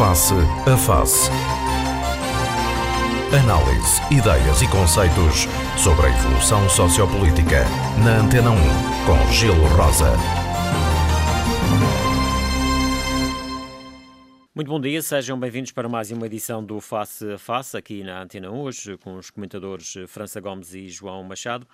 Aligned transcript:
Face 0.00 0.32
a 0.66 0.76
Face. 0.78 1.30
Análise, 3.38 4.00
ideias 4.10 4.62
e 4.62 4.68
conceitos 4.68 5.46
sobre 5.76 6.06
a 6.06 6.08
evolução 6.08 6.66
sociopolítica. 6.70 7.66
Na 8.02 8.20
Antena 8.20 8.50
1, 8.50 8.56
com 9.04 9.30
Gelo 9.30 9.66
Rosa. 9.76 10.14
Muito 14.54 14.68
bom 14.68 14.80
dia, 14.80 15.02
sejam 15.02 15.38
bem-vindos 15.38 15.70
para 15.70 15.86
mais 15.86 16.10
uma 16.10 16.24
edição 16.24 16.64
do 16.64 16.80
Face 16.80 17.32
a 17.32 17.36
Face, 17.36 17.76
aqui 17.76 18.02
na 18.02 18.22
Antena 18.22 18.50
1, 18.50 18.58
hoje 18.58 18.96
com 18.96 19.16
os 19.16 19.28
comentadores 19.28 19.96
França 20.08 20.40
Gomes 20.40 20.72
e 20.72 20.88
João 20.88 21.22
Machado. 21.24 21.66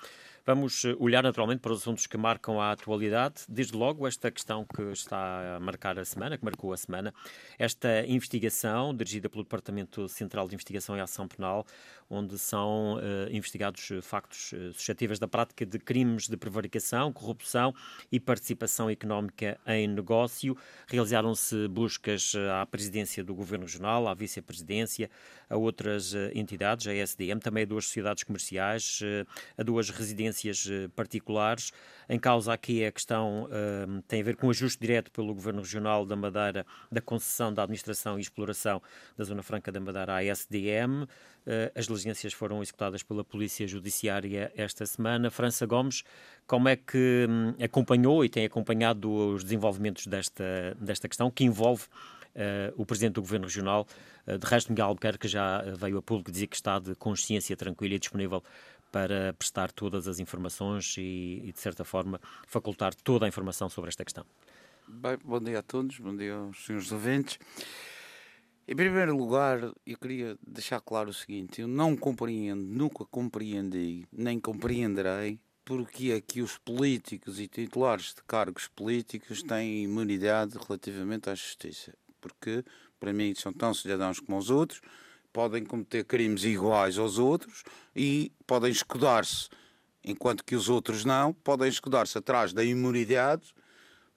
Vamos 0.48 0.84
eh, 0.84 0.94
olhar 1.00 1.24
naturalmente 1.24 1.58
para 1.58 1.72
os 1.72 1.80
assuntos 1.80 2.06
que 2.06 2.16
marcam 2.16 2.60
a 2.60 2.70
atualidade. 2.70 3.42
Desde 3.48 3.76
logo, 3.76 4.06
esta 4.06 4.30
questão 4.30 4.64
que 4.64 4.80
está 4.92 5.56
a 5.56 5.58
marcar 5.58 5.98
a 5.98 6.04
semana, 6.04 6.38
que 6.38 6.44
marcou 6.44 6.72
a 6.72 6.76
semana, 6.76 7.12
esta 7.58 8.06
investigação 8.06 8.94
dirigida 8.94 9.28
pelo 9.28 9.42
Departamento 9.42 10.08
Central 10.08 10.46
de 10.46 10.54
Investigação 10.54 10.96
e 10.96 11.00
Ação 11.00 11.26
Penal, 11.26 11.66
onde 12.08 12.38
são 12.38 12.94
uh, 12.94 13.00
investigados 13.30 13.90
factos 14.02 14.52
uh, 14.52 14.72
suscetíveis 14.72 15.18
da 15.18 15.26
prática 15.26 15.66
de 15.66 15.78
crimes 15.78 16.28
de 16.28 16.36
prevaricação, 16.36 17.12
corrupção 17.12 17.74
e 18.10 18.20
participação 18.20 18.88
económica 18.88 19.58
em 19.66 19.88
negócio. 19.88 20.56
Realizaram-se 20.86 21.68
buscas 21.68 22.32
à 22.60 22.64
presidência 22.66 23.24
do 23.24 23.34
Governo 23.34 23.64
Regional, 23.64 24.08
à 24.08 24.14
vice-presidência, 24.14 25.10
a 25.48 25.56
outras 25.56 26.14
entidades, 26.34 26.86
a 26.86 26.94
SDM, 26.94 27.38
também 27.38 27.62
a 27.62 27.66
duas 27.66 27.86
sociedades 27.86 28.24
comerciais, 28.24 29.00
a 29.56 29.62
duas 29.62 29.90
residências 29.90 30.66
eh, 30.70 30.88
particulares. 30.94 31.72
Em 32.08 32.18
causa 32.18 32.52
aqui 32.52 32.82
é 32.82 32.88
a 32.88 32.92
questão 32.92 33.48
tem 34.06 34.20
a 34.20 34.24
ver 34.24 34.36
com 34.36 34.46
o 34.46 34.50
ajuste 34.50 34.80
direto 34.80 35.10
pelo 35.10 35.34
Governo 35.34 35.60
Regional 35.60 36.06
da 36.06 36.14
Madeira 36.14 36.64
da 36.90 37.00
concessão 37.00 37.52
da 37.52 37.62
administração 37.62 38.18
e 38.18 38.20
exploração 38.20 38.80
da 39.16 39.24
Zona 39.24 39.42
Franca 39.42 39.72
da 39.72 39.80
Madeira 39.80 40.14
à 40.14 40.24
SDM. 40.24 41.06
Eh, 41.46 41.70
as 41.74 41.86
diligências 41.86 42.32
foram 42.32 42.60
executadas 42.60 43.02
pela 43.02 43.24
Polícia 43.24 43.66
Judiciária 43.68 44.52
esta 44.56 44.84
semana. 44.84 45.30
França 45.30 45.64
Gomes, 45.64 46.02
como 46.46 46.68
é 46.68 46.74
que 46.76 47.26
um, 47.28 47.54
acompanhou 47.62 48.24
e 48.24 48.28
tem 48.28 48.44
acompanhado 48.44 49.10
os 49.10 49.44
desenvolvimentos 49.44 50.06
desta, 50.06 50.76
desta 50.80 51.08
questão 51.08 51.30
que 51.30 51.44
envolve 51.44 51.84
Uh, 52.36 52.68
o 52.76 52.84
Presidente 52.84 53.14
do 53.14 53.22
Governo 53.22 53.46
Regional. 53.46 53.86
Uh, 54.26 54.36
de 54.36 54.46
resto, 54.46 54.68
Miguel 54.68 54.88
Albuquerque 54.88 55.26
já 55.26 55.62
veio 55.74 55.96
a 55.96 56.02
público 56.02 56.30
dizer 56.30 56.46
que 56.48 56.54
está 56.54 56.78
de 56.78 56.94
consciência 56.94 57.56
tranquila 57.56 57.94
e 57.94 57.98
disponível 57.98 58.44
para 58.92 59.32
prestar 59.32 59.72
todas 59.72 60.06
as 60.06 60.18
informações 60.18 60.96
e, 60.98 61.40
e, 61.46 61.50
de 61.50 61.58
certa 61.58 61.82
forma, 61.82 62.20
facultar 62.46 62.94
toda 62.94 63.24
a 63.24 63.28
informação 63.28 63.70
sobre 63.70 63.88
esta 63.88 64.04
questão. 64.04 64.26
Bem, 64.86 65.16
bom 65.24 65.40
dia 65.40 65.60
a 65.60 65.62
todos, 65.62 65.98
bom 65.98 66.14
dia 66.14 66.34
aos 66.34 66.62
senhores 66.62 66.92
ouvintes. 66.92 67.38
Em 68.68 68.74
primeiro 68.74 69.16
lugar, 69.16 69.60
eu 69.86 69.96
queria 69.96 70.36
deixar 70.44 70.80
claro 70.80 71.10
o 71.10 71.14
seguinte: 71.14 71.60
eu 71.60 71.68
não 71.68 71.96
compreendo, 71.96 72.62
nunca 72.62 73.04
compreendi, 73.04 74.04
nem 74.12 74.40
compreenderei 74.40 75.38
porque 75.64 76.12
é 76.12 76.20
que 76.20 76.40
os 76.40 76.58
políticos 76.58 77.40
e 77.40 77.48
titulares 77.48 78.14
de 78.14 78.22
cargos 78.24 78.68
políticos 78.68 79.42
têm 79.42 79.82
imunidade 79.82 80.56
relativamente 80.56 81.28
à 81.28 81.34
justiça. 81.34 81.92
Porque, 82.20 82.64
para 83.00 83.12
mim, 83.12 83.34
são 83.36 83.52
tão 83.52 83.74
cidadãos 83.74 84.20
como 84.20 84.38
os 84.38 84.48
outros 84.48 84.80
podem 85.32 85.64
cometer 85.64 86.04
crimes 86.04 86.44
iguais 86.44 86.96
aos 86.98 87.18
outros 87.18 87.62
e 87.94 88.32
podem 88.46 88.70
escudar-se, 88.70 89.48
enquanto 90.02 90.44
que 90.44 90.56
os 90.56 90.68
outros 90.68 91.04
não, 91.04 91.32
podem 91.32 91.68
escudar-se 91.68 92.16
atrás 92.16 92.52
da 92.52 92.64
imunidade 92.64 93.52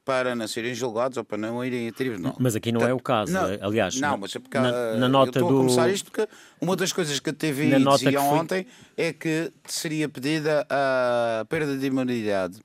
para 0.09 0.35
não 0.35 0.47
serem 0.47 0.73
julgados 0.73 1.19
ou 1.19 1.23
para 1.23 1.37
não 1.37 1.63
irem 1.63 1.87
a 1.87 1.91
tribunal. 1.91 2.35
Mas 2.39 2.55
aqui 2.55 2.71
não 2.71 2.81
é 2.81 2.91
o 2.91 2.99
caso, 2.99 3.31
não, 3.31 3.45
aliás. 3.61 3.99
Não, 3.99 4.17
mas 4.17 4.35
é 4.35 4.39
porque 4.39 4.57
na, 4.57 4.95
na 4.95 5.07
nota 5.07 5.37
eu 5.37 5.43
estou 5.43 5.49
do... 5.49 5.55
a 5.55 5.57
começar 5.59 5.87
isto 5.91 6.11
porque 6.11 6.27
uma 6.59 6.75
das 6.75 6.91
coisas 6.91 7.19
que 7.19 7.29
a 7.29 7.33
TV 7.33 7.77
na 7.77 7.91
dizia 7.91 8.19
ontem 8.19 8.65
é 8.97 9.13
que 9.13 9.51
seria 9.65 10.09
pedida 10.09 10.65
a 10.67 11.45
perda 11.47 11.77
de 11.77 11.85
imunidade 11.85 12.59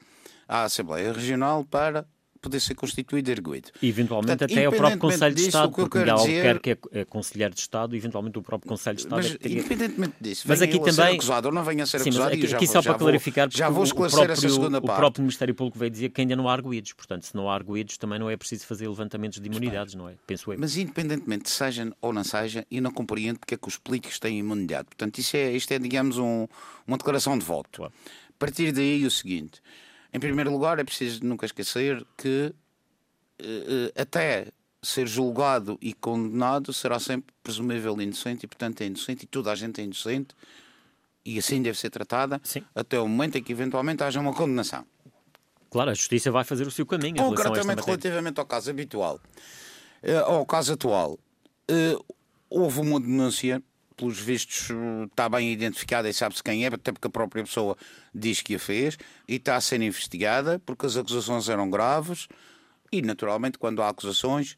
à 0.49 0.63
Assembleia 0.63 1.13
Regional 1.13 1.67
para 1.67 2.07
poder 2.45 2.61
ser 2.61 2.75
constituído 2.75 3.31
erguido. 3.31 3.71
E 3.81 3.89
eventualmente 3.89 4.39
Portanto, 4.39 4.53
até 4.53 4.69
o 4.69 4.73
próprio 4.73 4.99
Conselho 4.99 5.35
de 5.35 5.43
Estado, 5.43 5.73
porque 5.73 5.99
Miguel 5.99 6.17
dizer... 6.17 6.61
que 6.61 6.71
é, 6.71 6.79
é 6.93 7.05
Conselheiro 7.05 7.55
de 7.55 7.61
Estado, 7.61 7.97
eventualmente 7.97 8.39
o 8.39 8.43
próprio 8.43 8.69
Conselho 8.69 8.97
de 8.97 9.03
Estado. 9.03 9.23
Mas, 9.23 9.35
é 9.35 9.39
teria... 9.39 9.59
independentemente 9.59 10.15
disso, 10.21 10.45
mas 10.47 10.63
aqui 10.63 10.79
também... 10.79 10.93
ser 10.93 11.03
acusado 11.03 11.49
ou 11.49 11.55
não 11.55 11.65
venha 11.65 11.85
a 11.85 11.87
ser 11.87 12.01
Sim, 12.01 12.11
acusado, 12.11 12.35
aqui, 12.35 12.55
aqui 12.55 12.67
vou, 12.67 12.73
só 12.75 12.83
para 12.83 12.95
clarificar, 12.95 13.49
já 13.51 13.69
vou 13.69 13.85
esclarecer 13.85 14.27
próprio, 14.27 14.33
essa 14.33 14.49
segunda 14.49 14.81
parte. 14.81 14.97
O 14.97 15.01
próprio 15.01 15.23
Ministério 15.23 15.55
Público 15.55 15.79
veio 15.79 15.91
dizer 15.91 16.11
que 16.11 16.21
ainda 16.21 16.37
não 16.37 16.49
há 16.49 16.53
arguídos, 16.53 16.93
portanto, 16.93 17.25
se 17.25 17.35
não 17.35 17.51
há 17.51 17.55
arguídos, 17.55 17.97
também 17.97 18.19
não 18.19 18.29
é 18.29 18.37
preciso 18.37 18.67
fazer 18.67 18.89
levantamentos 18.89 19.41
de 19.41 19.49
imunidades, 19.49 19.95
não 19.95 20.09
é? 20.09 20.15
Penso 20.27 20.53
eu. 20.53 20.59
Mas 20.59 20.77
independentemente 20.77 21.49
seja 21.51 21.91
ou 22.01 22.13
não 22.13 22.25
seja, 22.25 22.67
eu 22.71 22.83
não 22.83 22.93
compreendo 22.93 23.39
porque 23.39 23.55
é 23.55 23.57
que 23.57 23.69
os 23.69 23.79
políticos 23.79 24.19
têm 24.19 24.39
imunidade. 24.39 24.87
Portanto, 24.87 25.19
isto 25.19 25.37
é, 25.37 25.53
isto 25.53 25.73
é 25.73 25.79
digamos, 25.79 26.19
um, 26.19 26.47
uma 26.87 26.97
declaração 26.97 27.39
de 27.39 27.45
voto. 27.45 27.71
Claro. 27.73 27.93
A 28.29 28.39
partir 28.39 28.73
daí, 28.73 29.05
o 29.07 29.11
seguinte. 29.11 29.61
Em 30.15 30.21
primeiro 30.21 30.53
lugar, 30.53 30.79
é 30.79 30.85
preciso 30.85 31.25
nunca 31.25 31.45
esquecer 31.45 32.07
que 32.17 32.55
eh, 33.37 33.91
eh, 33.97 34.01
até 34.01 34.47
ser 34.81 35.09
julgado 35.09 35.77
e 35.83 35.93
condenado 35.93 36.73
será 36.73 37.01
sempre 37.01 37.35
presumível 37.43 38.01
inocente 38.01 38.45
e, 38.45 38.47
portanto, 38.47 38.81
é 38.83 38.87
inocente 38.87 39.25
e 39.25 39.27
toda 39.27 39.51
a 39.51 39.57
gente 39.57 39.81
é 39.81 39.85
inocente 39.85 40.37
e 41.25 41.37
assim 41.37 41.61
deve 41.61 41.77
ser 41.77 41.91
tratada 41.91 42.41
Sim. 42.45 42.63
até 42.77 43.01
o 43.01 43.09
momento 43.09 43.39
em 43.39 43.43
que 43.43 43.51
eventualmente 43.51 44.05
haja 44.05 44.21
uma 44.21 44.33
condenação. 44.33 44.87
Claro, 45.69 45.91
a 45.91 45.95
justiça 45.95 46.31
vai 46.31 46.45
fazer 46.45 46.65
o 46.65 46.71
seu 46.71 46.87
caminho. 46.87 47.17
Concretamente, 47.17 47.83
relativamente 47.85 48.39
ao 48.39 48.47
caso 48.47 48.71
habitual, 48.71 49.21
eh, 50.01 50.19
ao 50.19 50.47
caso 50.47 50.75
atual, 50.75 51.19
houve 52.49 52.79
uma 52.79 53.01
denúncia, 53.01 53.61
pelos 53.97 54.19
vistos 54.19 54.69
está 55.11 55.29
bem 55.29 55.53
identificada 55.53 56.09
e 56.09 56.15
sabe-se 56.15 56.43
quem 56.43 56.65
é, 56.65 56.69
até 56.69 56.93
porque 56.93 57.07
a 57.07 57.11
própria 57.11 57.45
pessoa 57.45 57.77
diz 58.15 58.43
que 58.43 58.55
a 58.55 58.59
fez, 58.59 58.99
e 59.29 59.37
está 59.37 59.57
a 59.57 59.61
ser 59.61 59.81
investigada 59.81 60.61
porque 60.65 60.87
as 60.87 60.97
acusações 60.97 61.49
eram 61.49 61.71
graves 61.71 62.29
e, 62.91 63.03
naturalmente, 63.03 63.59
quando 63.59 63.83
há 63.83 63.89
acusações. 63.89 64.57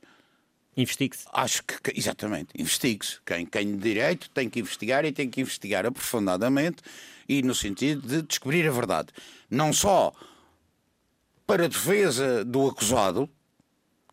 Investigue-se. 0.76 1.24
Acho 1.32 1.64
que, 1.64 1.98
exatamente, 1.98 2.50
investigue-se. 2.54 3.18
Quem, 3.24 3.46
quem 3.46 3.72
de 3.72 3.82
direito 3.82 4.28
tem 4.28 4.50
que 4.50 4.60
investigar 4.60 5.06
e 5.06 5.12
tem 5.12 5.30
que 5.30 5.40
investigar 5.40 5.86
aprofundadamente 5.86 6.82
e 7.26 7.40
no 7.40 7.54
sentido 7.54 8.06
de 8.06 8.20
descobrir 8.20 8.68
a 8.68 8.70
verdade. 8.70 9.08
Não 9.50 9.72
só 9.72 10.12
para 11.46 11.64
a 11.64 11.68
defesa 11.68 12.44
do 12.44 12.68
acusado, 12.68 13.30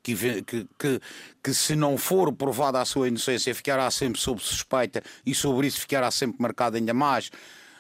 que, 0.04 0.44
que, 0.44 0.68
que, 0.78 1.02
que, 1.42 1.54
se 1.54 1.76
não 1.76 1.98
for 1.98 2.32
provada 2.34 2.82
a 2.82 2.86
sua 2.86 3.08
inocência 3.08 3.56
ficará 3.56 3.90
sempre 3.90 4.20
sob 4.20 4.42
suspeita 4.42 5.02
e 5.26 5.34
sobre 5.34 5.68
isso 5.68 5.80
ficará 5.80 6.12
sempre 6.12 6.42
marcado 6.42 6.76
ainda 6.76 6.94
mais, 6.94 7.32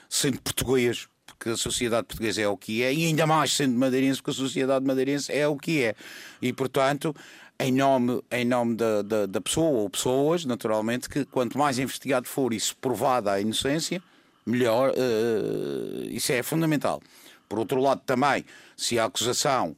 sendo 0.09 0.41
português, 0.41 1.07
porque 1.25 1.49
a 1.49 1.57
sociedade 1.57 2.07
portuguesa 2.07 2.41
é 2.41 2.47
o 2.47 2.55
que 2.55 2.81
é, 2.81 2.93
e 2.93 3.05
ainda 3.05 3.27
mais 3.27 3.51
sendo 3.51 3.77
madeirense, 3.77 4.21
porque 4.21 4.31
a 4.31 4.45
sociedade 4.45 4.85
madeirense 4.85 5.31
é 5.31 5.45
o 5.47 5.57
que 5.57 5.83
é. 5.83 5.95
E, 6.41 6.53
portanto, 6.53 7.13
em 7.59 7.71
nome, 7.71 8.23
em 8.31 8.45
nome 8.45 8.75
da, 8.75 9.01
da, 9.01 9.25
da 9.25 9.41
pessoa 9.41 9.81
ou 9.81 9.89
pessoas, 9.89 10.45
naturalmente, 10.45 11.09
que 11.09 11.25
quanto 11.25 11.57
mais 11.57 11.77
investigado 11.77 12.27
for 12.27 12.53
e 12.53 12.59
se 12.59 12.73
provada 12.73 13.33
a 13.33 13.41
inocência, 13.41 14.01
melhor, 14.45 14.91
uh, 14.91 16.05
isso 16.09 16.31
é 16.31 16.41
fundamental. 16.41 17.01
Por 17.47 17.59
outro 17.59 17.79
lado, 17.79 18.01
também, 18.05 18.45
se 18.75 18.97
a 18.97 19.05
acusação 19.05 19.75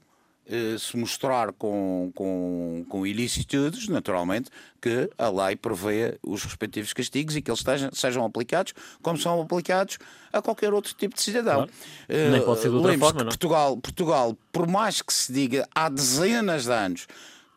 se 0.77 0.95
mostrar 0.95 1.51
com, 1.53 2.11
com, 2.13 2.85
com 2.87 3.07
ilicitudes, 3.07 3.87
naturalmente, 3.87 4.49
que 4.79 5.09
a 5.17 5.29
lei 5.29 5.55
prevê 5.55 6.19
os 6.21 6.43
respectivos 6.43 6.93
castigos 6.93 7.35
e 7.35 7.41
que 7.41 7.49
eles 7.49 7.59
estejam, 7.59 7.89
sejam 7.91 8.25
aplicados 8.25 8.73
como 9.01 9.17
são 9.17 9.41
aplicados 9.41 9.97
a 10.31 10.41
qualquer 10.41 10.73
outro 10.73 10.93
tipo 10.93 11.15
de 11.15 11.21
cidadão. 11.21 11.67
Claro. 11.67 11.71
Uh, 12.07 12.31
Nem 12.31 12.41
pode 12.43 12.61
ser 12.61 12.69
de 12.69 12.75
outra 12.75 12.97
forma, 12.97 13.19
não? 13.23 13.29
Portugal, 13.29 13.77
Portugal, 13.77 14.37
por 14.51 14.67
mais 14.67 15.01
que 15.01 15.11
se 15.11 15.33
diga 15.33 15.67
há 15.73 15.89
dezenas 15.89 16.65
de 16.65 16.71
anos 16.71 17.07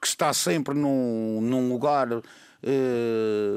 que 0.00 0.06
está 0.06 0.32
sempre 0.32 0.74
num, 0.74 1.40
num 1.42 1.68
lugar 1.68 2.10
uh, 2.12 2.22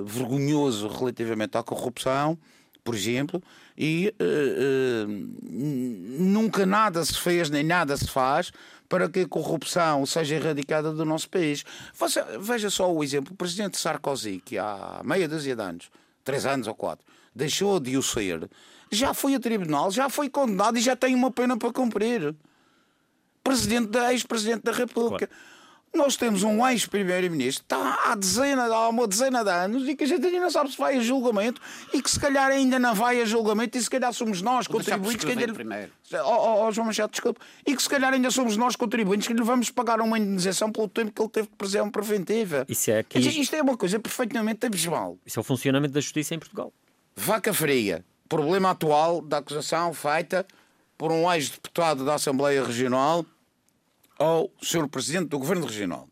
vergonhoso 0.05 0.87
relativamente 0.87 1.57
à 1.57 1.63
corrupção, 1.63 2.37
por 2.83 2.95
exemplo, 2.95 3.41
e 3.77 4.13
uh, 4.19 5.07
uh, 5.07 6.23
nunca 6.23 6.65
nada 6.65 7.03
se 7.03 7.17
fez 7.17 7.49
nem 7.49 7.63
nada 7.63 7.95
se 7.95 8.07
faz 8.07 8.51
para 8.91 9.07
que 9.07 9.21
a 9.21 9.27
corrupção 9.27 10.05
seja 10.05 10.35
erradicada 10.35 10.91
do 10.91 11.05
nosso 11.05 11.29
país. 11.29 11.63
veja 12.41 12.69
só 12.69 12.91
o 12.91 13.01
exemplo: 13.03 13.33
o 13.33 13.37
presidente 13.37 13.77
Sarkozy, 13.77 14.41
que 14.43 14.57
há 14.57 15.01
meia 15.03 15.29
dúzia 15.29 15.55
de 15.55 15.61
anos, 15.61 15.89
três 16.25 16.45
anos 16.45 16.67
ou 16.67 16.75
quatro, 16.75 17.05
deixou 17.33 17.79
de 17.79 17.95
o 17.95 18.03
ser, 18.03 18.49
já 18.91 19.13
foi 19.13 19.35
a 19.35 19.39
tribunal, 19.39 19.89
já 19.91 20.09
foi 20.09 20.29
condenado 20.29 20.77
e 20.77 20.81
já 20.81 20.95
tem 20.95 21.15
uma 21.15 21.31
pena 21.31 21.57
para 21.57 21.71
cumprir. 21.71 22.35
Presidente 23.41 23.87
da 23.87 24.11
ex-presidente 24.11 24.63
da 24.63 24.71
República. 24.73 25.25
Claro. 25.25 25.50
Nós 25.93 26.15
temos 26.15 26.43
um 26.43 26.65
ex-primeiro-ministro 26.67 27.65
que 27.67 27.73
está 27.73 27.99
há, 28.05 28.15
dezena, 28.15 28.63
há 28.63 28.87
uma 28.87 29.05
dezena 29.05 29.43
de 29.43 29.49
anos 29.49 29.87
e 29.87 29.95
que 29.95 30.05
a 30.05 30.07
gente 30.07 30.25
ainda 30.25 30.39
não 30.39 30.49
sabe 30.49 30.71
se 30.71 30.77
vai 30.77 30.97
a 30.97 31.01
julgamento 31.01 31.61
e 31.93 32.01
que 32.01 32.09
se 32.09 32.19
calhar 32.19 32.49
ainda 32.49 32.79
não 32.79 32.95
vai 32.95 33.21
a 33.21 33.25
julgamento 33.25 33.77
e 33.77 33.81
se 33.81 33.89
calhar 33.89 34.13
somos 34.13 34.41
nós, 34.41 34.67
contribuintes, 34.67 35.25
que 35.25 35.31
ainda... 35.31 35.53
primeiro. 35.53 35.91
Oh, 36.25 36.65
oh, 36.65 36.71
João 36.71 36.87
Machado, 36.87 37.11
desculpe. 37.11 37.41
E 37.65 37.75
que 37.75 37.81
se 37.81 37.89
calhar 37.89 38.13
ainda 38.13 38.31
somos 38.31 38.55
nós, 38.55 38.75
contribuintes, 38.75 39.27
que 39.27 39.33
lhe 39.33 39.43
vamos 39.43 39.69
pagar 39.69 39.99
uma 39.99 40.17
indenização 40.17 40.71
pelo 40.71 40.87
tempo 40.87 41.11
que 41.11 41.21
ele 41.21 41.29
teve 41.29 41.47
de 41.47 41.55
prisão 41.55 41.89
preventiva. 41.89 42.65
Isso 42.69 42.89
é 42.89 42.99
aqui... 42.99 43.19
Isto 43.19 43.55
é 43.55 43.61
uma 43.61 43.75
coisa 43.75 43.99
perfeitamente 43.99 44.65
abismal. 44.65 45.17
Isso 45.25 45.39
é 45.39 45.41
o 45.41 45.43
funcionamento 45.43 45.93
da 45.93 45.99
justiça 45.99 46.33
em 46.33 46.39
Portugal. 46.39 46.71
Vaca 47.15 47.53
fria. 47.53 48.05
Problema 48.29 48.71
atual 48.71 49.21
da 49.21 49.39
acusação 49.39 49.93
feita 49.93 50.45
por 50.97 51.11
um 51.11 51.31
ex-deputado 51.33 52.05
da 52.05 52.15
Assembleia 52.15 52.63
Regional 52.63 53.25
ao 54.21 54.51
Sr. 54.61 54.87
Presidente 54.87 55.29
do 55.29 55.39
Governo 55.39 55.65
Regional. 55.65 56.07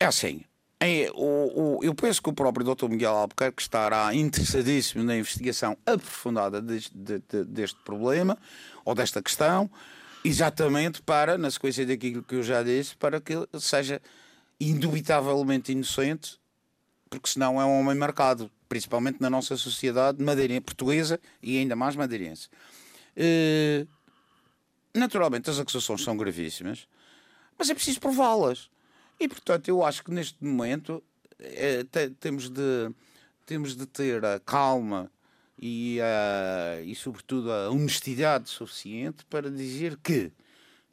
É 0.00 0.06
assim, 0.06 0.44
o, 1.14 1.78
o, 1.78 1.84
eu 1.84 1.94
penso 1.94 2.22
que 2.22 2.30
o 2.30 2.32
próprio 2.32 2.64
Dr. 2.64 2.88
Miguel 2.88 3.14
Albuquerque 3.14 3.60
estará 3.60 4.14
interessadíssimo 4.14 5.04
na 5.04 5.16
investigação 5.16 5.76
aprofundada 5.84 6.62
deste, 6.62 6.96
de, 6.96 7.18
de, 7.28 7.44
deste 7.44 7.78
problema 7.84 8.38
ou 8.84 8.94
desta 8.94 9.20
questão, 9.20 9.70
exatamente 10.24 11.02
para, 11.02 11.36
na 11.36 11.50
sequência 11.50 11.84
daquilo 11.84 12.22
que 12.22 12.36
eu 12.36 12.42
já 12.42 12.62
disse, 12.62 12.96
para 12.96 13.20
que 13.20 13.34
seja 13.60 14.00
indubitavelmente 14.58 15.72
inocente, 15.72 16.38
porque 17.10 17.28
senão 17.28 17.60
é 17.60 17.64
um 17.64 17.80
homem 17.80 17.96
marcado, 17.96 18.50
principalmente 18.68 19.20
na 19.20 19.28
nossa 19.28 19.56
sociedade 19.56 20.22
madeirense, 20.22 20.62
portuguesa 20.62 21.20
e 21.42 21.58
ainda 21.58 21.76
mais 21.76 21.94
madeirense. 21.94 22.48
Uh, 23.16 23.86
naturalmente 24.98 25.48
as 25.48 25.58
acusações 25.58 26.02
são 26.02 26.16
gravíssimas, 26.16 26.86
mas 27.56 27.70
é 27.70 27.74
preciso 27.74 28.00
prová-las. 28.00 28.70
E 29.18 29.26
portanto 29.28 29.68
eu 29.68 29.84
acho 29.84 30.04
que 30.04 30.10
neste 30.10 30.42
momento 30.44 31.02
é, 31.38 31.84
te, 31.84 32.10
temos, 32.10 32.48
de, 32.48 32.90
temos 33.46 33.76
de 33.76 33.86
ter 33.86 34.24
a 34.24 34.38
calma 34.38 35.10
e, 35.58 35.98
a, 36.00 36.80
e 36.82 36.94
sobretudo 36.94 37.50
a 37.50 37.70
honestidade 37.70 38.48
suficiente 38.48 39.24
para 39.26 39.50
dizer 39.50 39.96
que 40.02 40.32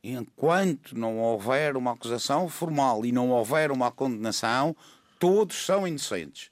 enquanto 0.04 0.98
não 0.98 1.18
houver 1.20 1.76
uma 1.76 1.94
acusação 1.94 2.48
formal 2.48 3.06
e 3.06 3.12
não 3.12 3.30
houver 3.30 3.72
uma 3.72 3.92
condenação, 3.92 4.76
todos 5.20 5.66
são 5.66 5.88
inocentes. 5.88 6.50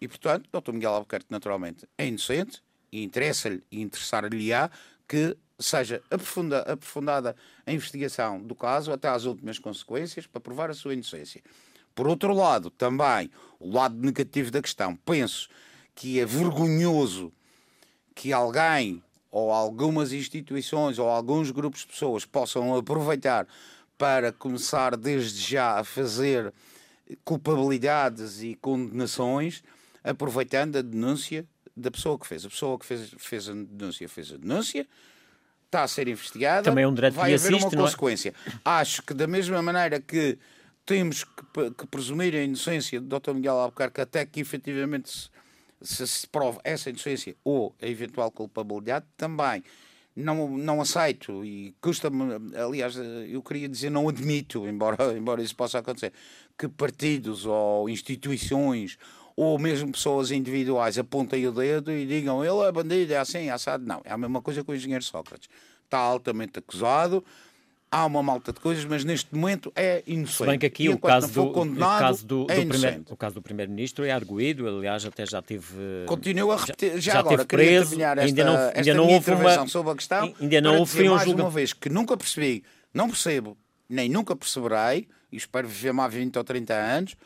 E, 0.00 0.08
portanto, 0.08 0.48
Dr. 0.52 0.72
Miguel 0.72 0.92
Albuquerque, 0.92 1.26
naturalmente, 1.30 1.88
é 1.96 2.06
inocente 2.06 2.62
e 2.90 3.02
interessa-lhe 3.02 3.62
e 3.70 3.80
interessar-lhe-á 3.80 4.70
que 5.08 5.36
seja 5.58 6.02
aprofunda, 6.10 6.60
aprofundada 6.60 7.36
a 7.66 7.72
investigação 7.72 8.42
do 8.42 8.54
caso 8.54 8.92
até 8.92 9.08
às 9.08 9.24
últimas 9.24 9.58
consequências 9.58 10.26
para 10.26 10.40
provar 10.40 10.70
a 10.70 10.74
sua 10.74 10.94
inocência. 10.94 11.42
Por 11.94 12.06
outro 12.06 12.34
lado, 12.34 12.70
também, 12.70 13.30
o 13.58 13.72
lado 13.72 13.96
negativo 13.96 14.50
da 14.50 14.60
questão, 14.60 14.94
penso 14.96 15.48
que 15.94 16.20
é 16.20 16.26
vergonhoso 16.26 17.32
que 18.14 18.32
alguém 18.32 19.02
ou 19.30 19.50
algumas 19.50 20.12
instituições 20.12 20.98
ou 20.98 21.08
alguns 21.08 21.50
grupos 21.50 21.80
de 21.80 21.86
pessoas 21.88 22.24
possam 22.24 22.74
aproveitar 22.74 23.46
para 23.98 24.32
começar 24.32 24.96
desde 24.96 25.40
já 25.40 25.78
a 25.78 25.84
fazer 25.84 26.52
culpabilidades 27.24 28.42
e 28.42 28.54
condenações, 28.56 29.62
aproveitando 30.04 30.76
a 30.76 30.82
denúncia 30.82 31.46
da 31.76 31.90
pessoa 31.90 32.18
que 32.18 32.26
fez. 32.26 32.44
A 32.44 32.48
pessoa 32.48 32.78
que 32.78 32.86
fez, 32.86 33.14
fez 33.18 33.48
a 33.48 33.52
denúncia 33.52 34.08
fez 34.08 34.32
a 34.32 34.36
denúncia, 34.36 34.86
está 35.66 35.82
a 35.82 35.88
ser 35.88 36.08
investigada, 36.08 36.62
Também 36.62 36.84
é 36.84 36.88
um 36.88 36.94
direito 36.94 37.14
vai 37.14 37.34
haver 37.34 37.54
assiste, 37.54 37.64
uma 37.64 37.74
é? 37.74 37.76
consequência. 37.84 38.34
É? 38.46 38.52
Acho 38.64 39.02
que 39.02 39.12
da 39.12 39.26
mesma 39.26 39.60
maneira 39.60 40.00
que 40.00 40.38
temos 40.84 41.24
que, 41.24 41.70
que, 41.76 41.86
presumir 41.86 42.34
a 42.34 42.42
inocência 42.42 43.00
do 43.00 43.18
Dr. 43.18 43.34
Miguel 43.34 43.58
Albuquerque 43.58 44.00
até 44.00 44.24
que 44.24 44.40
efetivamente 44.40 45.10
se, 45.10 45.30
se, 45.82 46.06
se 46.06 46.26
prove 46.26 46.58
essa 46.62 46.88
inocência 46.88 47.36
ou 47.44 47.74
a 47.82 47.86
eventual 47.86 48.30
culpabilidade, 48.30 49.04
também 49.16 49.62
não, 50.14 50.48
não 50.56 50.80
aceito 50.80 51.44
e 51.44 51.74
custa-me, 51.80 52.24
aliás, 52.56 52.96
eu 53.28 53.42
queria 53.42 53.68
dizer 53.68 53.90
não 53.90 54.08
admito, 54.08 54.66
embora, 54.66 54.96
embora 55.14 55.42
isso 55.42 55.54
possa 55.54 55.78
acontecer, 55.78 56.12
que 56.56 56.68
partidos 56.68 57.44
ou 57.44 57.88
instituições 57.88 58.96
ou 59.36 59.58
mesmo 59.58 59.92
pessoas 59.92 60.30
individuais 60.30 60.98
apontem 60.98 61.46
o 61.46 61.52
dedo 61.52 61.92
e 61.92 62.06
digam 62.06 62.42
ele 62.42 62.66
é 62.66 62.72
bandido, 62.72 63.12
é 63.12 63.18
assim, 63.18 63.48
é 63.48 63.50
assado. 63.50 63.84
Não, 63.84 64.00
é 64.04 64.10
a 64.10 64.16
mesma 64.16 64.40
coisa 64.40 64.64
com 64.64 64.72
o 64.72 64.74
engenheiro 64.74 65.04
Sócrates. 65.04 65.48
Está 65.84 65.98
altamente 65.98 66.58
acusado, 66.58 67.22
há 67.90 68.04
uma 68.06 68.22
malta 68.22 68.52
de 68.52 68.58
coisas, 68.58 68.84
mas 68.86 69.04
neste 69.04 69.32
momento 69.34 69.70
é 69.76 70.02
inocente. 70.06 70.38
Se 70.38 70.46
bem 70.46 70.58
que 70.58 70.66
aqui 70.66 70.88
o 70.88 70.98
caso, 70.98 71.32
do, 71.32 71.44
o 71.44 71.76
caso 71.76 72.26
do, 72.26 72.46
é 72.48 72.60
do 72.60 72.66
primeiro, 72.66 73.04
o 73.10 73.16
caso 73.16 73.34
do 73.34 73.42
primeiro-ministro 73.42 74.04
é 74.04 74.10
arguído, 74.10 74.66
aliás, 74.66 75.04
até 75.04 75.26
já 75.26 75.42
teve. 75.42 75.76
Continuo 76.06 76.50
a 76.50 76.56
repetir, 76.56 76.98
já, 76.98 77.12
já 77.12 77.18
agora, 77.20 77.44
preso, 77.44 77.94
esta, 77.94 78.22
ainda 78.22 78.44
não, 78.44 78.56
ainda 78.56 78.80
esta 78.80 78.94
não 78.94 79.06
houve 79.06 79.30
uma, 79.30 79.68
sobre 79.68 79.92
a 79.92 79.94
questão. 79.94 80.34
Ainda 80.40 80.60
não 80.62 80.78
houve 80.78 81.08
um 81.08 81.14
mais 81.14 81.28
uma 81.28 81.50
vez 81.50 81.72
que 81.74 81.90
nunca 81.90 82.16
percebi, 82.16 82.64
não 82.92 83.08
percebo, 83.08 83.56
nem 83.88 84.08
nunca 84.08 84.34
perceberei, 84.34 85.06
e 85.30 85.36
espero 85.36 85.68
viver 85.68 85.92
mais 85.92 86.12
20 86.12 86.36
ou 86.38 86.44
30 86.44 86.74
anos 86.74 87.16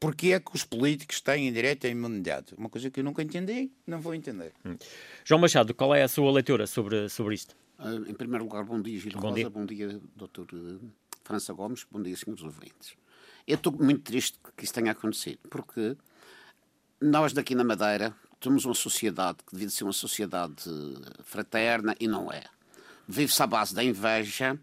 porque 0.00 0.32
é 0.32 0.40
que 0.40 0.54
os 0.54 0.64
políticos 0.64 1.20
têm 1.20 1.52
direito 1.52 1.86
à 1.86 1.90
imunidade? 1.90 2.54
Uma 2.56 2.68
coisa 2.68 2.90
que 2.90 3.00
eu 3.00 3.04
nunca 3.04 3.22
entendi, 3.22 3.70
não 3.86 4.00
vou 4.00 4.14
entender. 4.14 4.52
Hum. 4.64 4.76
João 5.24 5.40
Machado, 5.40 5.74
qual 5.74 5.94
é 5.94 6.02
a 6.02 6.08
sua 6.08 6.30
leitura 6.30 6.66
sobre, 6.66 7.08
sobre 7.08 7.34
isto? 7.34 7.56
Uh, 7.78 8.08
em 8.10 8.14
primeiro 8.14 8.44
lugar, 8.44 8.64
bom 8.64 8.80
dia, 8.80 8.98
Gil 8.98 9.12
bom 9.12 9.20
Rosa, 9.20 9.34
dia. 9.34 9.50
bom 9.50 9.64
dia, 9.66 10.00
doutor 10.16 10.46
uh, 10.52 10.80
França 11.24 11.52
Gomes, 11.52 11.86
bom 11.90 12.02
dia, 12.02 12.16
senhores 12.16 12.42
ouvintes. 12.42 12.94
Eu 13.46 13.56
estou 13.56 13.72
muito 13.72 14.02
triste 14.02 14.38
que 14.56 14.64
isso 14.64 14.74
tenha 14.74 14.92
acontecido, 14.92 15.40
porque 15.48 15.96
nós 17.00 17.32
daqui 17.32 17.54
na 17.54 17.64
Madeira 17.64 18.14
temos 18.40 18.64
uma 18.64 18.74
sociedade 18.74 19.38
que 19.46 19.52
devia 19.52 19.70
ser 19.70 19.84
uma 19.84 19.92
sociedade 19.92 20.64
fraterna 21.24 21.94
e 21.98 22.06
não 22.06 22.32
é. 22.32 22.44
Vive-se 23.06 23.42
à 23.42 23.46
base 23.46 23.74
da 23.74 23.82
inveja, 23.82 24.58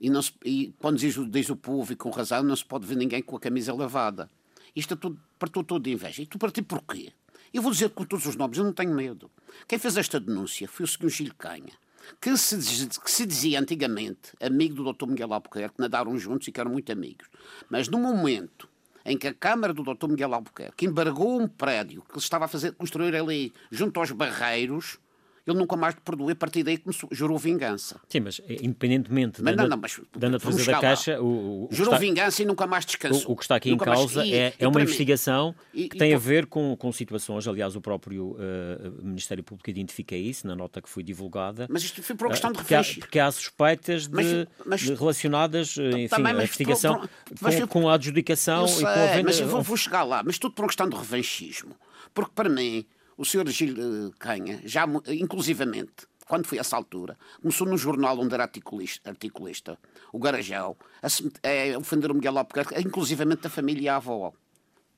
e, 0.00 0.08
não 0.08 0.22
se, 0.22 0.32
e 0.44 0.72
quando 0.78 0.98
diz, 0.98 1.14
diz, 1.30 1.50
o 1.50 1.56
povo, 1.56 1.92
e 1.92 1.96
com 1.96 2.10
razão, 2.10 2.42
não 2.42 2.56
se 2.56 2.64
pode 2.64 2.86
ver 2.86 2.96
ninguém 2.96 3.22
com 3.22 3.36
a 3.36 3.40
camisa 3.40 3.74
lavada. 3.74 4.30
Isto 4.74 4.94
é 4.94 4.96
tudo, 4.96 5.20
partiu 5.38 5.62
tudo 5.62 5.82
de 5.82 5.92
inveja. 5.92 6.22
E 6.22 6.26
tu 6.26 6.38
partiu 6.38 6.64
porquê? 6.64 7.12
Eu 7.52 7.60
vou 7.60 7.72
dizer 7.72 7.90
com 7.90 8.04
todos 8.04 8.24
os 8.26 8.36
nomes, 8.36 8.56
eu 8.56 8.64
não 8.64 8.72
tenho 8.72 8.94
medo. 8.94 9.30
Quem 9.68 9.78
fez 9.78 9.96
esta 9.96 10.18
denúncia 10.18 10.68
foi 10.68 10.84
o 10.84 10.88
Sr. 10.88 11.08
Gil 11.08 11.34
Canha, 11.36 11.72
que 12.20 12.36
se, 12.36 12.56
que 13.00 13.10
se 13.10 13.26
dizia 13.26 13.60
antigamente 13.60 14.32
amigo 14.40 14.76
do 14.76 14.92
Dr. 14.92 15.06
Miguel 15.06 15.34
Albuquerque, 15.34 15.74
que 15.76 15.82
nadaram 15.82 16.16
juntos 16.16 16.48
e 16.48 16.52
que 16.52 16.60
eram 16.60 16.70
muito 16.70 16.90
amigos. 16.90 17.28
Mas 17.68 17.88
no 17.88 17.98
momento 17.98 18.68
em 19.04 19.18
que 19.18 19.26
a 19.26 19.34
Câmara 19.34 19.74
do 19.74 19.82
Dr. 19.82 20.08
Miguel 20.08 20.32
Albuquerque 20.32 20.86
embargou 20.86 21.40
um 21.40 21.48
prédio 21.48 22.02
que 22.02 22.12
ele 22.12 22.18
estava 22.20 22.44
a 22.44 22.48
fazer 22.48 22.72
construir 22.72 23.14
ali 23.16 23.52
junto 23.70 23.98
aos 23.98 24.12
barreiros, 24.12 24.98
ele 25.46 25.58
nunca 25.58 25.76
mais 25.76 25.94
te 25.94 26.00
perdoou. 26.00 26.30
A 26.30 26.34
partir 26.34 26.62
daí 26.62 26.78
começou, 26.78 27.08
jurou 27.12 27.38
vingança. 27.38 28.00
Sim, 28.08 28.20
mas 28.20 28.40
eh, 28.48 28.58
independentemente 28.62 29.42
mas 29.42 29.56
da, 29.56 29.62
não, 29.62 29.70
não, 29.70 29.76
mas, 29.76 30.00
da 30.16 30.28
natureza 30.28 30.64
da 30.64 30.80
Caixa, 30.80 31.20
o, 31.20 31.64
o, 31.64 31.68
jurou 31.70 31.98
vingança 31.98 32.42
e 32.42 32.46
nunca 32.46 32.66
mais 32.66 32.84
descansou. 32.84 33.30
O, 33.30 33.32
o 33.32 33.36
que 33.36 33.42
está 33.42 33.56
aqui 33.56 33.70
nunca 33.70 33.90
em 33.90 33.94
causa 33.94 34.20
mais, 34.20 34.32
é, 34.32 34.54
é 34.58 34.68
uma 34.68 34.80
investigação 34.80 35.54
e, 35.72 35.88
que 35.88 35.96
tem 35.96 36.14
a 36.14 36.18
ver 36.18 36.46
com, 36.46 36.76
com 36.76 36.92
situações, 36.92 37.46
aliás, 37.46 37.76
o 37.76 37.80
próprio 37.80 38.32
uh, 38.32 39.02
Ministério 39.02 39.42
Público 39.42 39.68
identifica 39.70 40.14
isso 40.14 40.46
na 40.46 40.54
nota 40.54 40.80
que 40.80 40.88
foi 40.88 41.02
divulgada. 41.02 41.66
Mas 41.70 41.82
isto 41.82 42.02
foi 42.02 42.16
por 42.16 42.26
uma 42.26 42.30
questão 42.30 42.50
uh, 42.50 42.54
de 42.54 42.74
há, 42.74 42.82
porque 42.98 43.18
há 43.18 43.30
suspeitas 43.30 44.06
de, 44.06 44.14
mas, 44.14 44.46
mas, 44.64 44.80
de 44.80 44.94
relacionadas, 44.94 45.76
enfim, 45.76 46.08
também, 46.08 46.32
a 46.32 46.36
investigação 46.36 47.00
por, 47.00 47.38
por, 47.38 47.60
com, 47.60 47.66
com, 47.66 47.88
a 47.88 47.94
adjudicação 47.94 48.66
sei, 48.66 48.78
e 48.78 48.82
com 48.82 48.88
a 48.88 49.06
venda. 49.06 49.22
Mas 49.24 49.40
vou, 49.40 49.62
vou 49.62 49.76
chegar 49.76 50.02
lá, 50.04 50.22
mas 50.22 50.38
tudo 50.38 50.54
por 50.54 50.62
uma 50.62 50.68
questão 50.68 50.88
de 50.88 50.96
revanchismo. 50.96 51.74
Porque 52.12 52.32
para 52.34 52.48
mim, 52.48 52.84
o 53.20 53.24
senhor 53.24 53.46
Gil 53.50 54.14
Canha, 54.18 54.62
já 54.64 54.86
inclusivamente, 55.08 56.06
quando 56.26 56.46
foi 56.46 56.56
essa 56.56 56.74
altura, 56.74 57.18
começou 57.42 57.66
no 57.66 57.76
jornal 57.76 58.18
onde 58.18 58.32
era 58.32 58.44
articulista, 58.44 59.10
articulista 59.10 59.78
o 60.10 60.18
Garajal, 60.18 60.74
a, 61.02 61.06
a 61.06 61.78
ofender 61.78 62.10
o 62.10 62.14
Miguel 62.14 62.38
Albuquerque, 62.38 62.80
inclusivamente 62.80 63.42
da 63.42 63.50
família 63.50 63.96
avó. 63.96 64.32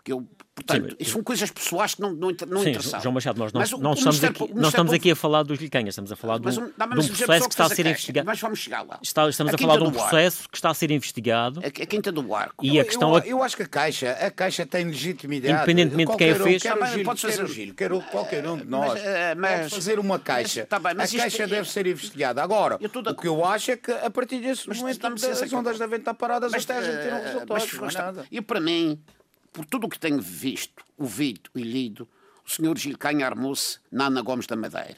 Porque 0.02 0.12
eu, 0.12 0.28
portanto, 0.52 0.90
Sim, 0.90 0.96
isso 0.98 1.12
são 1.12 1.22
coisas 1.22 1.48
pessoais 1.48 1.94
que 1.94 2.00
não, 2.00 2.12
não, 2.12 2.34
não 2.48 2.62
Sim, 2.62 2.70
interessam. 2.70 3.00
João 3.00 3.12
Machado, 3.14 3.38
nós 3.38 3.52
não, 3.52 3.60
mas, 3.60 3.70
não 3.70 3.92
estamos, 3.92 4.24
aqui, 4.24 4.52
não 4.52 4.68
estamos 4.68 4.92
aqui 4.92 5.10
a 5.12 5.16
falar 5.16 5.44
dos 5.44 5.60
Lhicanhas, 5.60 5.90
estamos 5.90 6.10
a 6.10 6.16
falar 6.16 6.40
mas, 6.42 6.54
de 6.54 6.60
um, 6.60 6.64
de 6.66 6.72
um 6.72 7.06
processo 7.06 7.48
que 7.48 7.54
está 7.54 7.66
a 7.66 7.68
ser 7.68 7.86
investigado. 7.86 8.26
Mas 8.26 8.40
vamos 8.40 8.58
chegar 8.58 8.82
lá. 8.82 8.98
Está, 9.00 9.28
estamos 9.28 9.52
a, 9.52 9.54
a 9.54 9.58
falar 9.58 9.76
de 9.76 9.84
um 9.84 9.92
processo 9.92 10.48
que 10.48 10.56
está 10.56 10.70
a 10.70 10.74
ser 10.74 10.90
investigado. 10.90 11.60
A, 11.60 11.66
a 11.66 11.86
Quinta 11.86 12.10
do 12.10 12.34
Arco. 12.34 12.66
E 12.66 12.80
a 12.80 12.84
questão 12.84 13.16
eu, 13.18 13.22
eu, 13.22 13.42
acho 13.44 13.56
que 13.56 13.62
a 13.62 13.68
Caixa, 13.68 14.10
a 14.10 14.28
Caixa 14.28 14.66
tem 14.66 14.86
legitimidade. 14.86 15.54
Independentemente 15.54 16.10
de 16.10 16.18
quem 16.18 16.30
a 16.30 16.34
fez. 16.34 16.62
Quer 16.62 16.76
o 16.76 16.86
Gil, 16.86 17.04
pode 17.04 17.20
fazer... 17.20 17.36
quer 17.36 17.44
o 17.44 17.46
Gil, 17.46 17.74
quer 17.74 18.10
qualquer 18.10 18.48
um 18.48 18.56
de 18.56 18.64
nós. 18.64 18.94
Mas, 18.94 19.04
eh, 19.04 19.34
mas, 19.36 19.60
pode 19.60 19.74
fazer 19.76 19.98
uma 20.00 20.18
Caixa. 20.18 20.66
Tá 20.66 20.80
bem, 20.80 20.94
a 20.94 21.06
Caixa 21.06 21.46
deve 21.46 21.70
ser 21.70 21.86
investigada. 21.86 22.42
Agora, 22.42 22.76
o 22.82 23.14
que 23.14 23.28
eu 23.28 23.44
acho 23.44 23.70
é 23.70 23.76
que 23.76 23.92
a 23.92 24.10
partir 24.10 24.40
desse 24.40 24.68
momento 24.68 25.06
as 25.06 25.52
ondas 25.52 25.78
devem 25.78 26.00
estar 26.00 26.14
paradas 26.14 26.52
até 26.52 26.76
a 26.76 26.82
gente 26.82 27.02
ter 27.04 27.12
um 27.12 27.16
eh, 27.16 27.60
resultado. 27.60 28.26
E 28.28 28.40
para 28.40 28.60
mim 28.60 29.00
por 29.52 29.66
tudo 29.66 29.86
o 29.86 29.90
que 29.90 29.98
tenho 29.98 30.20
visto, 30.20 30.82
ouvido 30.96 31.50
e 31.54 31.62
lido, 31.62 32.08
o 32.44 32.50
senhor 32.50 32.76
Gil 32.78 32.96
Canha 32.96 33.26
armou-se 33.26 33.78
na 33.90 34.06
Ana 34.06 34.22
Gomes 34.22 34.46
da 34.46 34.56
Madeira. 34.56 34.96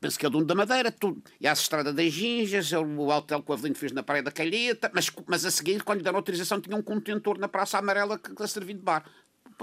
penso 0.00 0.18
que 0.18 0.24
é 0.24 0.30
dono 0.30 0.46
da 0.46 0.54
Madeira, 0.54 0.90
tudo. 0.90 1.22
E 1.38 1.46
há 1.46 1.50
a 1.50 1.52
Estrada 1.52 1.92
das 1.92 2.12
Ginjas, 2.12 2.72
é 2.72 2.78
o 2.78 3.08
hotel 3.08 3.42
que 3.42 3.50
o 3.50 3.54
Avelino 3.54 3.76
fez 3.76 3.92
na 3.92 4.02
Praia 4.02 4.22
da 4.22 4.32
Calheta, 4.32 4.90
mas, 4.94 5.10
mas 5.26 5.44
a 5.44 5.50
seguir, 5.50 5.82
quando 5.82 5.98
lhe 5.98 6.04
deram 6.04 6.16
autorização, 6.16 6.60
tinha 6.60 6.76
um 6.76 6.82
contentor 6.82 7.38
na 7.38 7.48
Praça 7.48 7.78
Amarela 7.78 8.18
que, 8.18 8.34
que 8.34 8.42
a 8.42 8.46
servir 8.46 8.74
de 8.74 8.82
bar. 8.82 9.04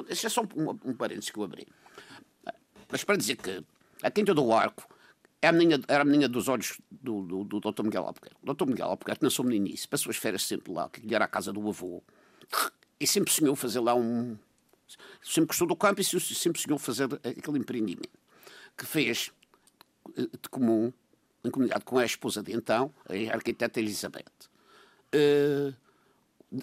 Esse 0.07 0.27
é 0.27 0.29
só 0.29 0.43
um, 0.55 0.69
um, 0.85 0.93
parênteses 0.93 1.31
que 1.31 1.39
eu 1.39 1.43
abri. 1.43 1.67
Mas 2.89 3.03
para 3.03 3.17
dizer 3.17 3.35
que 3.35 3.63
a 4.03 4.11
Quinta 4.11 4.33
do 4.33 4.53
Arco 4.53 4.87
é 5.41 5.47
a 5.47 5.51
menina, 5.51 5.83
era 5.87 6.03
a 6.03 6.05
menina 6.05 6.29
dos 6.29 6.47
olhos 6.47 6.79
do, 6.89 7.23
do, 7.23 7.43
do 7.43 7.59
Dr. 7.59 7.83
Miguel 7.83 8.05
Albuquerque. 8.05 8.37
O 8.41 8.53
Dr. 8.53 8.65
Miguel 8.65 8.87
Albuquerque 8.87 9.23
nasceu 9.23 9.43
meninice, 9.43 9.87
passou 9.87 10.11
as 10.11 10.17
férias 10.17 10.43
sempre 10.43 10.71
lá, 10.71 10.87
que 10.87 11.13
era 11.13 11.25
a 11.25 11.27
casa 11.27 11.51
do 11.51 11.67
avô, 11.67 12.03
e 12.99 13.07
sempre 13.07 13.31
sonhou 13.31 13.55
fazer 13.55 13.79
lá 13.79 13.95
um. 13.95 14.37
Sempre 15.21 15.47
gostou 15.47 15.67
do 15.67 15.75
campo 15.75 15.99
e 15.99 16.03
sempre 16.03 16.61
sonhou 16.61 16.79
fazer 16.79 17.05
aquele 17.23 17.59
empreendimento 17.59 18.09
que 18.77 18.85
fez 18.85 19.31
eh, 20.17 20.21
de 20.21 20.49
comum, 20.49 20.93
em 21.43 21.49
comunidade 21.49 21.83
com 21.83 21.97
a 21.97 22.05
esposa 22.05 22.41
de 22.41 22.53
então, 22.53 22.93
a 23.09 23.35
arquiteta 23.35 23.79
Elizabeth. 23.79 24.25
Uh, 25.13 25.73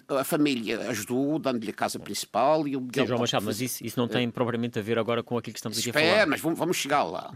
a 0.07 0.23
família 0.23 0.89
ajudou, 0.89 1.37
dando-lhe 1.37 1.69
a 1.69 1.73
casa 1.73 1.99
principal 1.99 2.67
e 2.67 2.75
o 2.75 2.81
Miguel 2.81 3.03
Sim, 3.03 3.07
João 3.07 3.19
Machado, 3.19 3.45
mas 3.45 3.61
isso, 3.61 3.85
isso 3.85 3.99
não 3.99 4.07
tem 4.07 4.29
propriamente 4.31 4.79
a 4.79 4.81
ver 4.81 4.97
agora 4.97 5.21
com 5.21 5.37
aquilo 5.37 5.53
que 5.53 5.59
estamos 5.59 5.77
aqui 5.77 5.89
Espera, 5.89 6.07
a 6.07 6.13
falar. 6.13 6.27
mas 6.27 6.41
vamos 6.41 6.77
chegar 6.77 7.03
lá. 7.03 7.33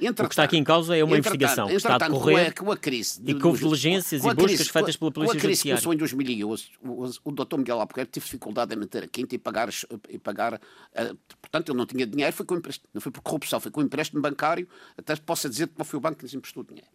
Entretanto, 0.00 0.26
o 0.26 0.28
que 0.28 0.32
está 0.32 0.44
aqui 0.44 0.56
em 0.56 0.64
causa 0.64 0.96
é 0.96 1.02
uma 1.02 1.18
investigação 1.18 1.66
que 1.66 1.74
está 1.74 1.96
a 1.96 1.98
decorrer 1.98 2.54
com 2.54 2.70
a, 2.70 2.76
crise 2.76 3.20
de, 3.20 3.32
e 3.32 3.34
com 3.34 3.52
diligências 3.52 4.24
e 4.24 4.34
buscas 4.34 4.68
feitas 4.68 4.96
pela 4.96 5.10
Polícia 5.10 5.38
Judiciária. 5.38 5.82
Com 5.82 5.90
a 5.90 5.92
crise 5.92 5.92
começou 5.92 5.94
em 5.94 5.96
2011, 5.96 6.66
o, 6.82 7.30
o 7.30 7.32
Dr. 7.32 7.56
Miguel 7.58 7.80
Albuquerque 7.80 8.12
teve 8.12 8.24
dificuldade 8.24 8.74
em 8.74 8.78
manter 8.78 9.04
a 9.04 9.08
quinta 9.08 9.34
e 9.34 9.38
pagar, 9.38 9.68
e 10.08 10.18
pagar 10.18 10.54
uh, 10.54 11.18
portanto 11.40 11.72
ele 11.72 11.78
não 11.78 11.86
tinha 11.86 12.06
dinheiro, 12.06 12.32
foi 12.32 12.46
com 12.46 12.54
empréstimo, 12.54 12.88
não 12.94 13.00
foi 13.00 13.10
por 13.10 13.22
corrupção, 13.22 13.58
foi 13.58 13.72
com 13.72 13.82
empréstimo 13.82 14.22
bancário, 14.22 14.68
até 14.96 15.16
possa 15.16 15.48
dizer 15.48 15.66
que 15.66 15.74
não 15.76 15.84
foi 15.84 15.98
o 15.98 16.00
banco 16.00 16.18
que 16.18 16.24
lhes 16.24 16.34
emprestou 16.34 16.62
dinheiro. 16.62 16.88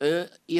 Uh, 0.00 0.32
e, 0.48 0.58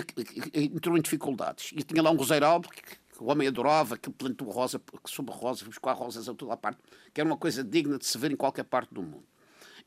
e, 0.52 0.64
entrou 0.64 0.99
em 0.99 1.00
dificuldades. 1.00 1.71
E 1.73 1.83
tinha 1.83 2.02
lá 2.02 2.11
um 2.11 2.16
roseiro 2.16 2.61
que, 2.62 2.83
que 2.83 2.99
o 3.21 3.30
homem 3.30 3.49
adorava, 3.49 3.97
que 3.97 4.11
plantou 4.11 4.49
rosa, 4.50 4.78
que 4.78 5.11
soube 5.11 5.30
rosa, 5.33 5.64
buscou 5.64 5.92
rosas 5.95 6.28
a 6.28 6.35
toda 6.35 6.52
a 6.52 6.57
parte, 6.57 6.80
que 7.14 7.21
era 7.21 7.28
uma 7.28 7.37
coisa 7.37 7.64
digna 7.64 7.99
de 7.99 8.07
se 8.07 8.18
ver 8.18 8.30
em 8.30 8.37
qualquer 8.37 8.64
parte 8.64 8.92
do 8.92 9.02
mundo. 9.02 9.25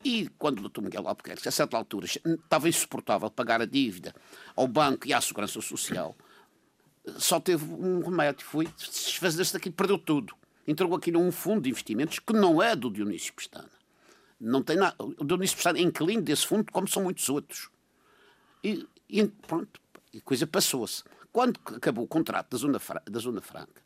E 0.04 0.30
quando 0.38 0.60
o 0.60 0.70
Dr. 0.70 0.82
Miguel 0.82 1.08
Albuquerque, 1.08 1.48
a 1.48 1.52
certa 1.52 1.78
altura, 1.78 2.06
estava 2.06 2.68
insuportável 2.68 3.30
pagar 3.30 3.62
a 3.62 3.66
dívida 3.66 4.16
ao 4.56 4.68
banco 4.68 5.08
e 5.08 5.14
à 5.14 5.22
Segurança 5.22 5.62
Social, 5.62 6.16
só 7.18 7.40
teve 7.40 7.66
um 7.66 8.02
remédio, 8.02 8.46
foi 8.46 8.68
desfazer-se 8.78 9.54
daquilo, 9.54 9.76
perdeu 9.76 9.98
tudo. 9.98 10.36
Entrou 10.68 10.94
aqui 10.96 11.12
num 11.12 11.32
fundo 11.32 11.62
de 11.62 11.70
investimentos 11.70 12.20
que 12.20 12.34
não 12.34 12.62
é 12.62 12.76
do 12.76 12.92
Dionísio 12.92 13.34
Pestana. 13.34 13.70
Não 14.40 14.62
tem 14.62 14.76
nada. 14.76 14.96
O 15.00 15.24
Dionísio 15.24 15.56
Pestana 15.56 15.80
é 15.80 15.82
inquilino 15.82 16.22
desse 16.22 16.46
fundo, 16.46 16.72
como 16.72 16.88
são 16.88 17.04
muitos 17.04 17.28
outros. 17.30 17.70
E, 18.64 18.88
e 19.10 19.28
pronto, 19.28 19.80
a 20.16 20.22
coisa 20.22 20.46
passou-se. 20.46 21.04
Quando 21.32 21.60
acabou 21.66 22.04
o 22.06 22.08
contrato 22.08 22.52
da 22.52 22.58
Zona, 22.58 22.82
da 23.10 23.20
Zona 23.20 23.42
Franca, 23.42 23.82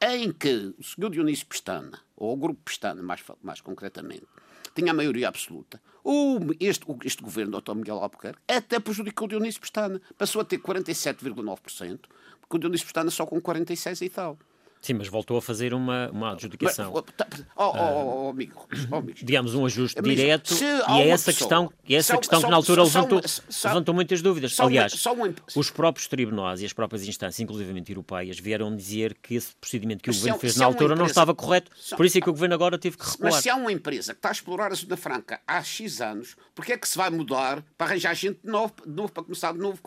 em 0.00 0.32
que 0.32 0.74
o 0.78 0.82
senhor 0.82 1.10
Dionísio 1.10 1.46
Pestana, 1.46 2.00
ou 2.16 2.32
o 2.32 2.36
Grupo 2.36 2.60
Pestana, 2.64 3.02
mais, 3.02 3.22
mais 3.42 3.60
concretamente, 3.60 4.26
tinha 4.74 4.92
a 4.92 4.94
maioria 4.94 5.28
absoluta. 5.28 5.80
O, 6.04 6.38
este, 6.58 6.84
este 7.04 7.22
governo 7.22 7.52
do 7.52 7.60
Dr. 7.60 7.74
Miguel 7.74 7.98
Albuquerque 7.98 8.40
até 8.48 8.80
prejudicou 8.80 9.26
o 9.26 9.28
Dionísio 9.28 9.60
Pestana. 9.60 10.00
Passou 10.18 10.42
a 10.42 10.44
ter 10.44 10.58
47,9%, 10.58 12.00
porque 12.40 12.56
o 12.56 12.58
Dionísio 12.58 12.86
Pestana 12.86 13.10
só 13.10 13.24
com 13.24 13.40
46% 13.40 14.02
e 14.02 14.08
tal. 14.08 14.38
Sim, 14.82 14.94
mas 14.94 15.06
voltou 15.06 15.36
a 15.36 15.42
fazer 15.42 15.72
uma, 15.72 16.10
uma 16.10 16.32
adjudicação. 16.32 16.92
Mas, 16.92 17.04
tá, 17.16 17.24
oh, 17.56 17.62
oh, 17.62 17.70
oh, 17.70 18.24
oh, 18.26 18.30
amigo, 18.30 18.66
oh, 18.90 18.96
amigo. 18.96 19.16
Digamos, 19.22 19.54
um 19.54 19.64
ajuste 19.64 19.96
amigo, 20.00 20.16
direto. 20.16 20.52
E 20.52 21.02
é 21.02 21.08
essa 21.08 21.26
pessoa, 21.26 21.38
questão, 21.38 21.72
é 21.88 21.94
essa 21.94 22.18
questão 22.18 22.40
só, 22.40 22.46
que 22.46 22.50
na 22.50 22.56
altura 22.56 22.84
só, 22.84 22.98
levantou, 22.98 23.20
levantou 23.64 23.94
muitas 23.94 24.20
dúvidas. 24.20 24.58
Aliás, 24.58 24.92
um, 25.06 25.60
os 25.60 25.70
próprios 25.70 26.08
tribunais 26.08 26.62
e 26.62 26.66
as 26.66 26.72
próprias 26.72 27.06
instâncias, 27.06 27.38
inclusivamente 27.38 27.92
europeias, 27.92 28.40
vieram 28.40 28.74
dizer 28.74 29.16
que 29.22 29.36
esse 29.36 29.54
procedimento 29.54 30.02
que 30.02 30.10
o 30.10 30.12
governo 30.12 30.38
fez 30.40 30.56
na 30.56 30.64
altura 30.64 30.94
empresa, 30.94 30.98
não 31.00 31.06
estava 31.06 31.32
correto. 31.32 31.70
Por 31.96 32.04
isso 32.04 32.18
é 32.18 32.20
que 32.20 32.28
o 32.28 32.32
governo 32.32 32.56
agora 32.56 32.76
teve 32.76 32.96
que 32.96 33.04
recuar. 33.04 33.30
Mas 33.30 33.40
se 33.40 33.48
há 33.48 33.54
uma 33.54 33.70
empresa 33.70 34.14
que 34.14 34.18
está 34.18 34.30
a 34.30 34.32
explorar 34.32 34.72
a 34.72 34.74
Zona 34.74 34.96
Franca 34.96 35.40
há 35.46 35.62
X 35.62 36.00
anos, 36.00 36.34
porque 36.56 36.72
é 36.72 36.76
que 36.76 36.88
se 36.88 36.98
vai 36.98 37.08
mudar 37.08 37.62
para 37.78 37.86
arranjar 37.86 38.14
gente 38.14 38.40
de 38.42 38.50
novo, 38.50 38.74
de 38.84 38.90
novo 38.90 39.12
para 39.12 39.22
começar 39.22 39.52
de 39.52 39.60
novo? 39.60 39.80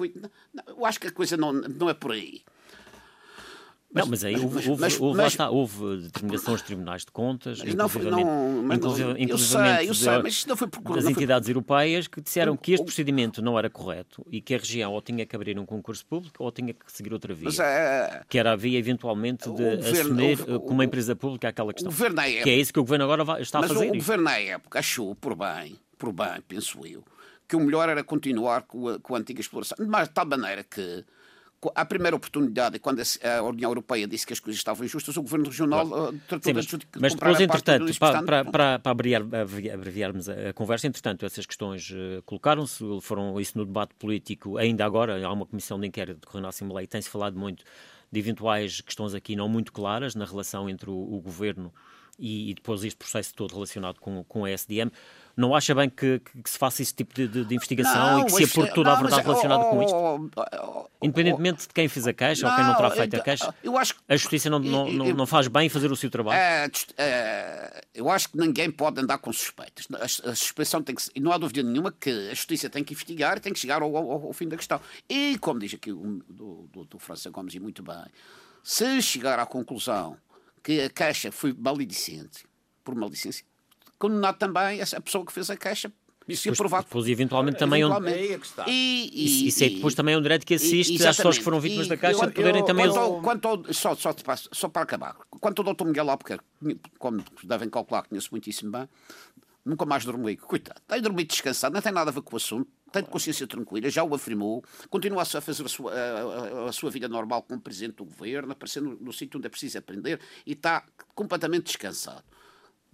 Eu 0.65 0.85
acho 0.85 1.01
que 1.01 1.07
a 1.07 1.11
coisa 1.11 1.35
não, 1.35 1.51
não 1.51 1.89
é 1.89 1.93
por 1.93 2.13
aí. 2.13 2.43
Mas, 3.93 4.03
não, 4.03 4.11
mas 4.11 4.25
aí 4.25 4.35
houve, 4.35 4.69
houve, 4.69 4.81
mas, 4.81 4.99
houve, 4.99 5.17
mas, 5.17 5.33
está, 5.33 5.49
houve 5.49 5.97
determinações 6.01 6.59
de 6.59 6.65
tribunais 6.65 7.05
de 7.05 7.11
contas, 7.11 7.63
não, 7.63 7.87
não, 7.87 8.73
inclusive, 8.73 9.11
inclusivamente 9.17 9.87
eu 9.87 9.93
sei, 9.93 10.21
mas 10.21 10.45
não 10.45 10.57
foi 10.57 10.67
por, 10.67 10.95
das 10.95 11.05
entidades 11.05 11.47
foi... 11.47 11.51
europeias 11.53 12.07
que 12.07 12.19
disseram 12.19 12.57
que 12.57 12.73
este 12.73 12.83
procedimento 12.83 13.41
não 13.41 13.57
era 13.57 13.69
correto 13.69 14.25
e 14.29 14.41
que 14.41 14.53
a 14.53 14.57
região 14.57 14.91
ou 14.91 15.01
tinha 15.01 15.25
que 15.25 15.33
abrir 15.33 15.57
um 15.57 15.65
concurso 15.65 16.05
público 16.05 16.43
ou 16.43 16.51
tinha 16.51 16.73
que 16.73 16.91
seguir 16.91 17.13
outra 17.13 17.33
via. 17.33 17.45
Mas, 17.45 17.59
é... 17.59 18.23
Que 18.27 18.37
era 18.37 18.51
a 18.51 18.55
via, 18.57 18.77
eventualmente, 18.77 19.49
de 19.49 19.87
assumir 19.87 20.43
como 20.43 20.71
uma 20.71 20.85
empresa 20.85 21.15
pública 21.15 21.47
aquela 21.47 21.71
questão. 21.71 21.89
O 21.89 21.93
governo 21.93 22.19
época, 22.21 22.43
que 22.43 22.49
é 22.49 22.55
isso 22.55 22.73
que 22.73 22.79
o 22.79 22.83
governo 22.83 23.05
agora 23.05 23.41
está 23.41 23.61
mas 23.61 23.71
a 23.71 23.73
fazer. 23.75 23.87
O, 23.87 23.93
o 23.93 23.97
governo 23.97 24.23
na 24.25 24.37
época 24.37 24.79
achou, 24.79 25.15
por 25.15 25.35
bem, 25.35 25.79
por 25.97 26.11
bem, 26.11 26.41
penso 26.47 26.85
eu, 26.85 27.03
que 27.47 27.55
o 27.55 27.59
melhor 27.59 27.87
era 27.87 28.03
continuar 28.03 28.63
com 28.63 28.89
a, 28.89 28.99
com 28.99 29.15
a 29.15 29.19
antiga 29.19 29.39
exploração. 29.39 29.77
Mas 29.87 30.07
de 30.07 30.13
tal 30.13 30.25
maneira 30.25 30.63
que 30.63 31.05
à 31.73 31.85
primeira 31.85 32.15
oportunidade, 32.15 32.79
quando 32.79 33.01
a 33.01 33.41
União 33.43 33.69
Europeia 33.69 34.07
disse 34.07 34.25
que 34.25 34.33
as 34.33 34.39
coisas 34.39 34.59
estavam 34.59 34.85
injustas, 34.85 35.15
o 35.17 35.21
Governo 35.21 35.45
Regional 35.45 35.87
claro. 35.87 36.15
Eh, 36.15 36.19
tratou 36.27 36.61
Sim, 36.61 36.77
de 36.77 36.87
Mas 36.99 37.13
depois, 37.13 37.39
entretanto, 37.39 37.99
para, 37.99 38.23
para, 38.23 38.45
para, 38.45 38.79
para 38.79 38.91
abreviarmos 39.73 40.29
a 40.29 40.53
conversa, 40.53 40.87
entretanto, 40.87 41.25
essas 41.25 41.45
questões 41.45 41.89
uh, 41.91 42.21
colocaram-se, 42.25 42.83
foram 43.01 43.39
isso 43.39 43.57
no 43.57 43.65
debate 43.65 43.93
político, 43.95 44.57
ainda 44.57 44.85
agora, 44.85 45.25
há 45.25 45.31
uma 45.31 45.45
comissão 45.45 45.79
de 45.79 45.87
inquérito 45.87 46.27
de 46.31 46.41
na 46.41 46.49
Assembleia 46.49 46.83
e 46.83 46.87
tem-se 46.87 47.09
falado 47.09 47.37
muito 47.37 47.63
de 48.11 48.19
eventuais 48.19 48.81
questões 48.81 49.13
aqui 49.13 49.35
não 49.35 49.49
muito 49.49 49.71
claras 49.71 50.15
na 50.15 50.25
relação 50.25 50.69
entre 50.69 50.89
o, 50.89 50.93
o 50.93 51.21
Governo 51.21 51.73
e, 52.17 52.51
e, 52.51 52.53
depois 52.53 52.83
este 52.83 52.97
processo 52.97 53.33
todo 53.33 53.53
relacionado 53.53 53.99
com, 53.99 54.23
com 54.23 54.45
a 54.45 54.51
SDM. 54.51 54.91
Não 55.35 55.53
acha 55.53 55.75
bem 55.75 55.89
que, 55.89 56.19
que 56.19 56.49
se 56.49 56.57
faça 56.57 56.81
esse 56.81 56.93
tipo 56.93 57.13
de, 57.13 57.27
de, 57.27 57.45
de 57.45 57.55
investigação 57.55 58.19
não, 58.19 58.21
e 58.21 58.25
que 58.25 58.31
se 58.31 58.43
apure 58.45 58.73
toda 58.73 58.91
a 58.91 58.95
verdade 58.95 59.15
mas, 59.17 59.25
relacionada 59.25 59.63
oh, 59.63 59.69
com 59.69 59.83
isto? 59.83 59.95
Oh, 59.95 60.29
oh, 60.63 60.85
Independentemente 61.01 61.67
de 61.67 61.73
quem 61.73 61.87
fez 61.89 62.07
a 62.07 62.13
queixa 62.13 62.43
não, 62.43 62.51
ou 62.51 62.55
quem 62.55 62.65
não 62.65 62.75
terá 62.75 62.91
feito 62.91 63.15
a 63.17 63.19
queixa, 63.19 63.55
eu 63.61 63.77
acho 63.77 63.95
que, 63.95 64.01
a 64.07 64.15
justiça 64.15 64.49
não, 64.49 64.59
não, 64.59 64.91
não, 64.91 65.05
não 65.07 65.25
faz 65.25 65.47
bem 65.47 65.67
fazer 65.67 65.91
o 65.91 65.95
seu 65.95 66.09
trabalho? 66.09 66.37
É, 66.37 66.71
é, 66.97 67.81
eu 67.93 68.09
acho 68.09 68.29
que 68.29 68.37
ninguém 68.37 68.71
pode 68.71 69.01
andar 69.01 69.17
com 69.17 69.31
suspeitas. 69.33 69.87
A, 69.93 70.29
a 70.31 70.35
suspeição 70.35 70.81
tem 70.81 70.95
que 70.95 71.03
e 71.13 71.19
não 71.19 71.31
há 71.33 71.37
dúvida 71.37 71.61
nenhuma 71.61 71.91
que 71.91 72.09
a 72.09 72.33
justiça 72.33 72.69
tem 72.69 72.83
que 72.83 72.93
investigar 72.93 73.37
e 73.37 73.39
tem 73.41 73.51
que 73.51 73.59
chegar 73.59 73.81
ao, 73.81 73.95
ao, 73.95 74.27
ao 74.27 74.33
fim 74.33 74.47
da 74.47 74.55
questão. 74.55 74.79
E, 75.09 75.37
como 75.39 75.59
diz 75.59 75.73
aqui 75.73 75.91
o 75.91 76.21
doutor 76.71 76.99
França 76.99 77.29
Gomes, 77.29 77.53
e 77.53 77.59
muito 77.59 77.83
bem, 77.83 78.05
se 78.63 79.01
chegar 79.01 79.37
à 79.37 79.45
conclusão 79.45 80.17
que 80.63 80.81
a 80.81 80.89
queixa 80.89 81.31
foi 81.31 81.53
maledicente, 81.53 82.45
por 82.83 82.95
maledicência, 82.95 83.45
condenado 83.97 84.37
também 84.37 84.81
a 84.81 85.01
pessoa 85.01 85.25
que 85.25 85.31
fez 85.31 85.49
a 85.49 85.57
queixa 85.57 85.91
isso 86.27 86.49
é 86.49 86.53
provado. 86.53 86.85
Depois, 86.85 87.07
eventualmente, 87.07 87.59
também 87.59 87.81
é 87.81 87.85
onde... 87.85 88.09
e, 88.67 89.09
e, 89.13 89.47
isso 89.47 89.63
é 89.63 89.69
depois 89.69 89.93
também 89.93 90.17
um 90.17 90.21
direito 90.21 90.45
que 90.45 90.55
assiste 90.55 91.05
às 91.05 91.17
pessoas 91.17 91.37
que 91.37 91.43
foram 91.43 91.59
vítimas 91.59 91.87
da 91.87 91.95
Caixa 91.95 92.25
de 92.25 92.33
poderem 92.33 92.61
eu, 92.61 92.65
também... 92.65 92.87
Quanto 92.87 92.99
ao, 92.99 93.21
quanto 93.21 93.47
ao, 93.47 93.73
só, 93.73 93.95
só, 93.95 94.13
só 94.51 94.69
para 94.69 94.81
acabar, 94.81 95.15
quanto 95.29 95.61
ao 95.61 95.73
Dr. 95.73 95.85
Miguel 95.85 96.09
Albuquerque, 96.09 96.43
como 96.97 97.23
devem 97.43 97.69
calcular, 97.69 98.07
conheço 98.07 98.29
muitíssimo 98.31 98.71
bem, 98.71 98.89
nunca 99.63 99.85
mais 99.85 100.03
dormi. 100.03 100.35
Coitado, 100.35 100.81
tem 100.87 100.99
dormido 100.99 101.29
descansado, 101.29 101.73
não 101.73 101.81
tem 101.81 101.91
nada 101.91 102.09
a 102.09 102.13
ver 102.13 102.21
com 102.21 102.35
o 102.35 102.37
assunto, 102.37 102.67
tem 102.91 103.03
de 103.03 103.09
consciência 103.09 103.45
tranquila, 103.45 103.87
já 103.89 104.03
o 104.03 104.15
afirmou, 104.15 104.63
continua 104.89 105.21
a 105.21 105.25
fazer 105.25 105.63
a 105.63 105.69
sua, 105.69 105.93
a, 105.93 106.65
a, 106.65 106.69
a 106.69 106.71
sua 106.71 106.89
vida 106.89 107.07
normal 107.07 107.43
como 107.43 107.61
Presidente 107.61 107.97
do 107.97 108.05
Governo, 108.05 108.51
aparecendo 108.51 108.89
no, 108.89 108.95
no 108.95 109.13
sítio 109.13 109.37
onde 109.37 109.45
é 109.45 109.49
preciso 109.49 109.77
aprender 109.77 110.19
e 110.45 110.53
está 110.53 110.83
completamente 111.13 111.65
descansado 111.65 112.23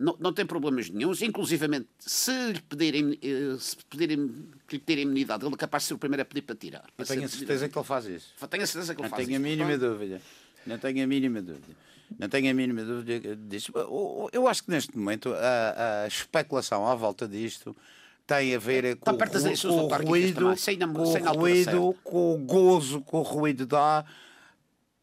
não, 0.02 0.18
não 0.20 0.34
tem 0.34 0.46
problemas 0.46 0.90
nenhums, 0.90 1.22
inclusivamente 1.22 1.88
se 2.00 2.32
lhe 2.52 2.62
pedirem, 2.62 3.18
eh, 3.22 3.56
se 3.60 3.78
pedirem 3.90 4.28
que 4.68 4.76
lhe 4.76 4.80
pedirem 4.80 5.04
imunidade, 5.04 5.46
ele 5.46 5.54
é 5.54 5.58
capaz 5.58 5.84
de 5.84 5.88
ser 5.88 5.94
o 5.94 5.98
primeiro 5.98 6.24
a 6.24 6.26
pedir 6.26 6.42
para 6.42 6.56
tirar. 6.56 6.86
Eu 6.98 7.06
tenho 7.06 7.24
a 7.24 7.28
certeza 7.28 7.70
que 7.70 7.78
ele 7.78 7.86
faz 7.86 8.06
isso. 8.06 8.34
Tenho 8.50 8.64
a 8.64 8.68
certeza 8.68 8.96
que 8.96 9.02
ele 9.02 9.10
não 9.10 9.16
faz 9.16 9.26
tenho 9.26 9.38
isso. 9.38 9.46
A 9.46 9.50
mínima 9.50 9.78
dúvida. 9.78 10.22
Não 10.66 10.78
tenho 10.78 11.04
a 11.04 11.08
mínima 11.08 11.42
dúvida. 11.42 11.76
Não 12.20 12.28
tenho 12.28 12.52
a 12.52 12.54
mínima 12.54 12.84
dúvida 12.84 13.36
disso. 13.36 13.72
Eu 14.34 14.48
acho 14.48 14.64
que 14.64 14.72
neste 14.72 14.98
momento 14.98 15.34
a, 15.34 16.04
a 16.04 16.08
especulação 16.08 16.88
à 16.88 16.96
volta 16.96 17.28
disto 17.28 17.76
tem 18.26 18.56
a 18.56 18.60
ver 18.60 18.98
com 18.98 19.12
o 19.12 19.88
ruído, 19.88 20.58
com, 20.58 21.30
o 21.30 21.34
ruído 21.34 21.96
com 22.04 22.36
o 22.36 22.38
gozo 22.38 23.02
que 23.02 23.16
o 23.16 23.22
ruído 23.22 23.66
dá 23.66 24.06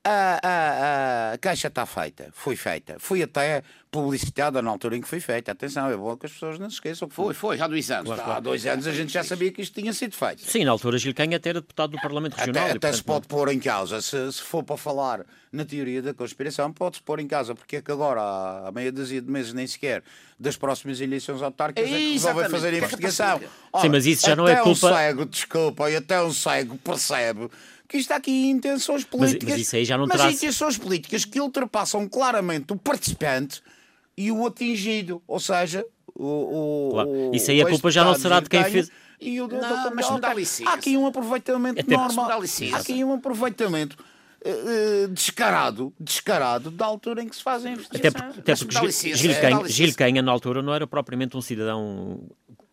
a, 0.09 0.41
a, 0.43 1.33
a 1.35 1.39
caixa 1.39 1.69
está 1.69 1.85
feita, 1.85 2.31
foi 2.33 2.57
feita, 2.57 2.97
foi 2.99 3.23
até 3.23 3.63
publicitada 3.91 4.61
na 4.61 4.71
altura 4.71 4.97
em 4.97 5.01
que 5.01 5.09
foi 5.09 5.21
feita. 5.21 5.53
Atenção, 5.53 5.91
é 5.91 5.97
bom 5.97 6.17
que 6.17 6.27
as 6.27 6.33
pessoas 6.33 6.59
não 6.59 6.69
se 6.69 6.77
esqueçam 6.77 7.09
que 7.09 7.15
foi. 7.15 7.35
Foi, 7.35 7.57
foi 7.57 7.65
há 7.65 7.69
dois 7.69 7.91
anos. 7.91 8.15
Claro, 8.15 8.33
há 8.33 8.41
dois 8.41 8.67
anos 8.67 8.87
a 8.87 8.93
gente 8.93 9.13
já 9.13 9.25
sabia 9.25 9.51
que 9.51 9.63
isto 9.63 9.79
tinha 9.79 9.93
sido 9.93 10.15
feito. 10.15 10.43
Sim, 10.43 10.65
na 10.65 10.71
altura 10.71 10.99
Gil 10.99 11.15
Canha 11.15 11.41
era 11.43 11.61
deputado 11.61 11.91
do 11.91 12.01
Parlamento 12.01 12.35
Regional. 12.35 12.65
Até, 12.65 12.77
até 12.77 12.93
se 12.93 13.03
pode 13.03 13.27
não... 13.29 13.37
pôr 13.37 13.53
em 13.53 13.59
causa, 13.59 14.01
se, 14.01 14.33
se, 14.33 14.43
for 14.43 14.63
para 14.63 14.77
falar 14.77 15.25
na 15.51 15.65
teoria 15.65 16.03
da 16.03 16.13
conspiração, 16.13 16.71
pode-se 16.73 17.03
pôr 17.03 17.21
em 17.21 17.27
causa, 17.27 17.55
porque 17.55 17.77
é 17.77 17.83
que 17.83 17.91
agora, 17.91 18.21
há 18.21 18.73
meia 18.73 18.93
dúzia 18.93 19.23
de 19.23 19.31
meses 19.31 19.55
nem 19.55 19.67
sequer, 19.67 20.03
das 20.39 20.57
próximas 20.57 21.01
eleições 21.01 21.41
autárquicas, 21.41 21.91
é, 21.91 21.95
é 21.95 21.99
que 21.99 22.13
resolvem 22.13 22.49
fazer 22.51 22.69
a 22.69 22.73
é 22.73 22.79
investigação. 22.79 23.41
Ora, 23.73 23.83
Sim, 23.83 23.89
mas 23.89 24.07
isso 24.07 24.27
já 24.27 24.37
não 24.37 24.47
é 24.47 24.57
culpa... 24.57 24.71
um 24.71 24.95
cego, 24.95 25.27
desculpa, 25.27 25.91
e 25.91 25.97
até 25.97 26.23
um 26.23 26.33
cego 26.33 26.77
percebe 26.77 27.51
que 27.89 27.97
isto 27.97 28.13
aqui 28.13 28.49
intenções 28.49 29.03
políticas. 29.03 29.49
Mas, 29.49 29.53
mas 29.53 29.67
isso 29.67 29.77
aí 29.77 29.85
já 29.85 29.97
não 29.97 30.07
mas 30.07 30.19
traz... 30.19 30.35
intenções 30.37 30.77
políticas 30.77 31.25
que 31.25 31.41
ultrapassam 31.41 32.07
claramente 32.07 32.73
o 32.73 32.77
participante 32.77 33.63
e 34.17 34.31
o 34.31 34.47
atingido, 34.47 35.23
ou 35.27 35.41
seja, 35.41 35.87
o, 36.15 36.27
o, 36.27 36.91
claro. 36.91 37.31
Isso 37.33 37.51
aí 37.51 37.63
a 37.63 37.67
culpa 37.67 37.91
já 37.91 38.05
não 38.05 38.15
será 38.15 38.41
de 38.41 38.49
quem 38.49 38.63
fez. 38.65 38.91
E 39.21 39.41
o 39.41 39.49
não, 39.49 39.95
mas 39.95 40.11
me 40.11 40.21
dá 40.21 40.35
licença. 40.35 40.71
Há 40.71 40.75
aqui 40.75 40.97
um 40.97 41.07
aproveitamento 41.07 41.81
Até 41.81 41.97
normal. 41.97 42.31
Há 42.31 42.77
aqui 42.77 43.03
um 43.03 43.15
aproveitamento 43.15 43.97
uh, 44.45 45.09
descarado, 45.09 45.93
descarado 45.99 46.71
da 46.71 46.87
altura 46.87 47.23
em 47.23 47.29
que 47.29 47.35
se 47.35 47.43
fazem 47.43 47.73
investigações. 47.73 48.15
Até, 48.15 48.53
até 48.53 48.57
porque 48.57 48.91
Gil, 48.93 49.35
Canha, 49.41 49.69
Gil 49.69 49.95
Canha, 49.95 50.23
na 50.23 50.31
altura, 50.31 50.63
não 50.63 50.73
era 50.73 50.87
propriamente 50.87 51.37
um 51.37 51.41
cidadão 51.41 52.21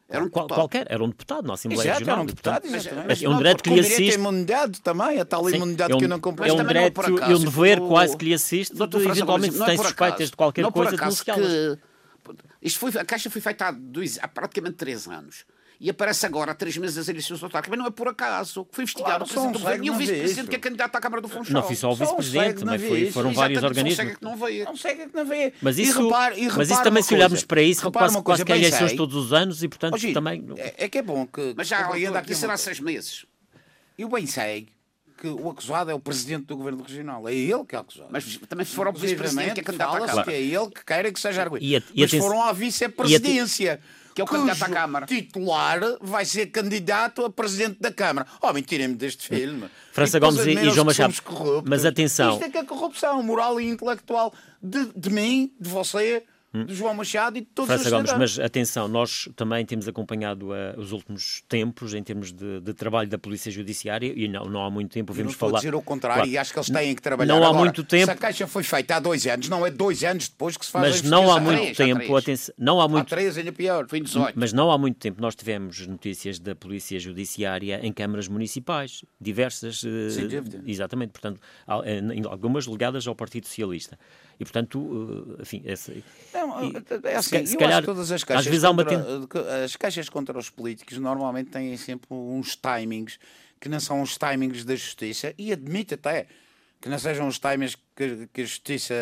era 0.08 0.24
um 0.24 0.30
Qual, 0.30 0.48
qualquer, 0.48 0.86
era 0.90 1.04
um 1.04 1.10
deputado 1.10 1.48
na 1.48 1.56
Assembleia 1.56 1.90
Exato, 1.90 2.00
Regional. 2.00 2.16
Era 2.16 2.24
um 2.24 2.26
deputado, 2.28 2.68
mas, 2.70 3.24
é 3.24 3.30
um 3.30 3.38
direito 3.38 3.64
que 3.64 3.70
lhe 3.72 3.80
assiste. 3.80 4.16
imunidade 4.16 4.82
também, 4.82 5.20
a 5.20 5.26
tal 5.26 5.50
imunidade 5.50 5.94
é 5.94 5.96
um, 5.96 6.00
que 6.00 6.08
não 6.08 6.20
comprei. 6.20 6.50
É 6.52 6.54
um 6.54 6.66
direito 6.66 7.02
e 7.28 7.34
um 7.34 7.40
dever 7.40 7.80
quase 7.82 8.16
que 8.16 8.26
lhe 8.26 8.34
assiste, 8.34 8.76
de, 8.76 8.84
eventualmente 8.84 9.56
se 9.56 9.66
tem 9.66 9.78
suspeitas 9.78 10.30
de 10.30 10.36
qualquer 10.36 10.72
coisa, 10.72 10.96
denunciá-las. 10.96 11.78
Isto 12.62 12.80
foi, 12.80 12.92
a 13.00 13.06
Caixa 13.06 13.30
foi 13.30 13.42
feita 13.42 13.68
há, 13.68 13.72
dois, 13.72 14.18
há 14.20 14.28
praticamente 14.28 14.76
três 14.78 15.08
anos 15.08 15.46
e 15.80 15.90
aparece 15.90 16.26
agora, 16.26 16.52
há 16.52 16.56
três 16.56 16.78
meses, 16.78 16.96
das 16.96 17.10
eleições 17.10 17.42
autárquicas. 17.44 17.70
Mas 17.70 17.80
não 17.80 17.88
é 17.88 17.92
por 17.92 18.08
acaso. 18.08 18.68
Foi 18.72 18.84
investigado 18.84 19.10
claro, 19.10 19.24
o 19.24 19.28
Presidente 19.28 19.54
do 19.54 19.60
Governo 19.60 19.86
e 19.86 19.90
o 19.90 19.94
Vice-Presidente 19.96 20.48
que 20.50 20.56
é 20.56 20.60
candidato 20.60 20.96
à 20.96 21.00
Câmara 21.02 21.22
do 21.22 21.28
Funchal. 21.28 21.54
Não 21.54 21.64
foi 21.64 21.76
só 21.76 21.92
o 21.92 21.96
Vice-Presidente, 21.96 22.60
também 22.64 22.80
foi, 22.80 23.12
foram 23.12 23.34
vários 23.34 23.64
organismos. 23.64 24.06
Não 24.06 24.16
que 24.16 24.24
não 24.24 24.38
veio. 24.38 24.66
Não 24.66 24.76
sei 24.76 24.96
que 24.96 25.16
não 25.16 25.26
veio. 25.26 25.54
Mas 25.62 25.78
isso, 25.78 26.04
repare, 26.04 26.50
mas 26.56 26.70
isso 26.70 26.84
também, 26.84 27.04
se 27.04 27.14
olharmos 27.14 27.44
para 27.44 27.62
isso, 27.62 27.92
quase, 27.92 28.22
quase 28.22 28.46
que 28.46 28.52
há 28.52 28.58
eleições 28.58 28.94
todos 28.94 29.16
os 29.16 29.34
anos 29.34 29.64
e, 29.64 29.68
portanto, 29.68 30.14
também... 30.14 30.46
É, 30.58 30.86
é, 30.86 30.90
que 30.90 30.98
é 30.98 31.02
bom 31.02 31.26
que... 31.28 31.54
Mas 31.56 31.68
já 31.68 31.92
ainda 31.92 32.20
aqui 32.20 32.36
será 32.36 32.58
seis 32.58 32.80
meses. 32.80 33.26
Eu 33.98 34.10
bem 34.10 34.26
sei 34.26 34.68
que 35.18 35.28
o 35.28 35.50
acusado 35.50 35.90
é 35.90 35.94
o 35.94 36.00
presidente 36.00 36.46
do 36.46 36.58
governo 36.58 36.84
regional. 36.84 37.28
É 37.28 37.34
ele 37.34 37.64
que 37.66 37.76
é 37.76 37.80
acusado. 37.80 38.10
Mas 38.12 38.38
também 38.50 38.66
foram 38.66 38.92
o 38.92 38.94
vice-presidente 38.94 39.54
que 39.54 39.60
é 39.62 39.64
candidato 39.64 39.96
à 39.96 40.06
Câmara. 40.06 40.24
que 40.24 40.32
é 40.32 40.42
ele 40.42 40.70
que 40.70 40.86
queira 40.86 41.12
que 41.12 41.20
seja 41.20 41.42
arguído. 41.42 41.86
Mas 41.96 42.12
foram 42.12 42.44
à 42.44 42.52
vice-presidência 42.52 43.80
que 44.16 44.22
é 44.22 44.24
o 44.24 44.28
candidato 44.28 44.64
à 44.64 44.70
Câmara. 44.70 45.06
titular 45.06 45.82
vai 46.00 46.24
ser 46.24 46.46
candidato 46.46 47.26
a 47.26 47.30
presidente 47.30 47.82
da 47.82 47.92
Câmara. 47.92 48.26
Oh, 48.42 48.54
mentirem-me 48.54 48.96
deste 48.96 49.28
filme. 49.28 49.70
França 49.92 50.18
Gomes 50.20 50.46
e, 50.46 50.52
e 50.52 50.70
João 50.70 50.86
Machado. 50.86 51.14
Mas 51.68 51.84
atenção. 51.84 52.36
Isto 52.36 52.46
é 52.46 52.50
que 52.50 52.58
é 52.58 52.64
corrupção 52.64 53.22
moral 53.22 53.60
e 53.60 53.68
intelectual 53.68 54.34
de, 54.64 54.86
de 54.96 55.10
mim, 55.10 55.54
de 55.60 55.70
você, 55.70 56.24
de 56.64 56.74
João 56.74 56.94
Machado 56.94 57.38
e 57.38 57.42
de 57.42 57.48
todos 57.48 57.68
França 57.68 57.86
os 57.86 57.92
Gomes, 57.92 58.14
mas 58.18 58.40
atenção, 58.40 58.88
nós 58.88 59.28
também 59.36 59.66
temos 59.66 59.88
acompanhado 59.88 60.52
uh, 60.52 60.80
os 60.80 60.92
últimos 60.92 61.44
tempos 61.50 61.94
em 61.94 62.02
termos 62.02 62.32
de, 62.32 62.62
de, 62.62 62.74
trabalho 62.74 63.10
da 63.10 63.18
Polícia 63.18 63.52
Judiciária 63.52 64.14
e 64.16 64.28
não, 64.28 64.46
não 64.46 64.64
há 64.64 64.70
muito 64.70 64.92
tempo 64.92 65.12
vimos 65.12 65.34
falar... 65.34 65.54
Não 65.54 65.60
dizer 65.60 65.76
o 65.76 65.82
contrário 65.82 66.24
claro. 66.24 66.32
e 66.32 66.38
acho 66.38 66.54
que 66.54 66.60
eles 66.60 66.70
têm 66.70 66.96
que 66.96 67.02
trabalhar 67.02 67.34
Não 67.34 67.44
há 67.44 67.48
agora. 67.48 67.60
muito 67.60 67.84
tempo... 67.84 68.06
Se 68.06 68.12
a 68.12 68.16
Caixa 68.16 68.48
foi 68.48 68.64
feita 68.64 68.96
há 68.96 69.00
dois 69.00 69.26
anos, 69.28 69.50
não 69.50 69.66
é 69.66 69.72
dois 69.72 70.04
anos 70.04 70.30
depois 70.30 70.56
que 70.56 70.66
se 70.66 70.72
faz 70.72 71.02
mas 71.02 71.02
não 71.02 71.32
há 71.32 71.40
muito 71.40 71.60
três, 71.60 71.78
tempo, 71.78 72.16
atenção, 72.16 72.56
não 72.58 72.80
há 72.80 72.88
muito... 72.88 73.08
Há 73.08 73.10
três, 73.10 73.38
ainda 73.38 73.52
pior, 73.52 73.88
foi 73.88 74.00
em 74.00 74.04
18. 74.04 74.34
Mas 74.36 74.54
não 74.54 74.72
há 74.72 74.78
muito 74.78 74.98
tempo 74.98 75.22
nós 75.22 75.36
tivemos 75.36 75.86
notícias 75.88 76.40
da 76.40 76.56
Polícia 76.56 77.00
Judiciária 77.00 77.80
em 77.84 77.92
câmaras 77.92 78.28
municipais, 78.28 79.04
diversas... 79.20 79.84
Uh, 79.84 80.10
Sem 80.12 80.28
dúvida. 80.28 80.64
Exatamente, 80.66 81.12
portanto, 81.12 81.42
algumas 82.30 82.66
ligadas 82.66 83.08
ao 83.08 83.16
Partido 83.16 83.48
Socialista. 83.48 83.98
E, 84.40 84.44
portanto, 84.44 84.80
uh, 84.80 85.42
enfim... 85.42 85.62
Esse, 85.66 86.04
não, 86.34 86.64
e, 86.64 86.74
é 87.04 87.16
assim, 87.16 87.46
se, 87.46 87.58
calhar, 87.58 87.84
todas 87.84 88.12
as 88.12 88.24
caixas, 88.24 88.46
às 88.46 88.50
vezes 88.50 88.64
há 88.64 88.70
uma 88.70 88.84
contra, 88.84 89.64
as 89.64 89.76
caixas 89.76 90.10
contra 90.10 90.38
os 90.38 90.50
políticos 90.50 90.98
normalmente 90.98 91.52
têm 91.52 91.76
sempre 91.78 92.08
uns 92.12 92.56
timings 92.56 93.18
que 93.60 93.70
não 93.70 93.80
são 93.80 94.02
os 94.02 94.18
timings 94.18 94.66
da 94.66 94.76
justiça 94.76 95.34
e 95.38 95.52
admite 95.52 95.94
até 95.94 96.28
que 96.82 96.90
não 96.90 97.00
sejam 97.00 97.28
os 97.28 97.40
timings 97.40 97.76
que, 97.96 98.28
que 98.34 98.42
a 98.42 98.46
justiça 98.46 98.94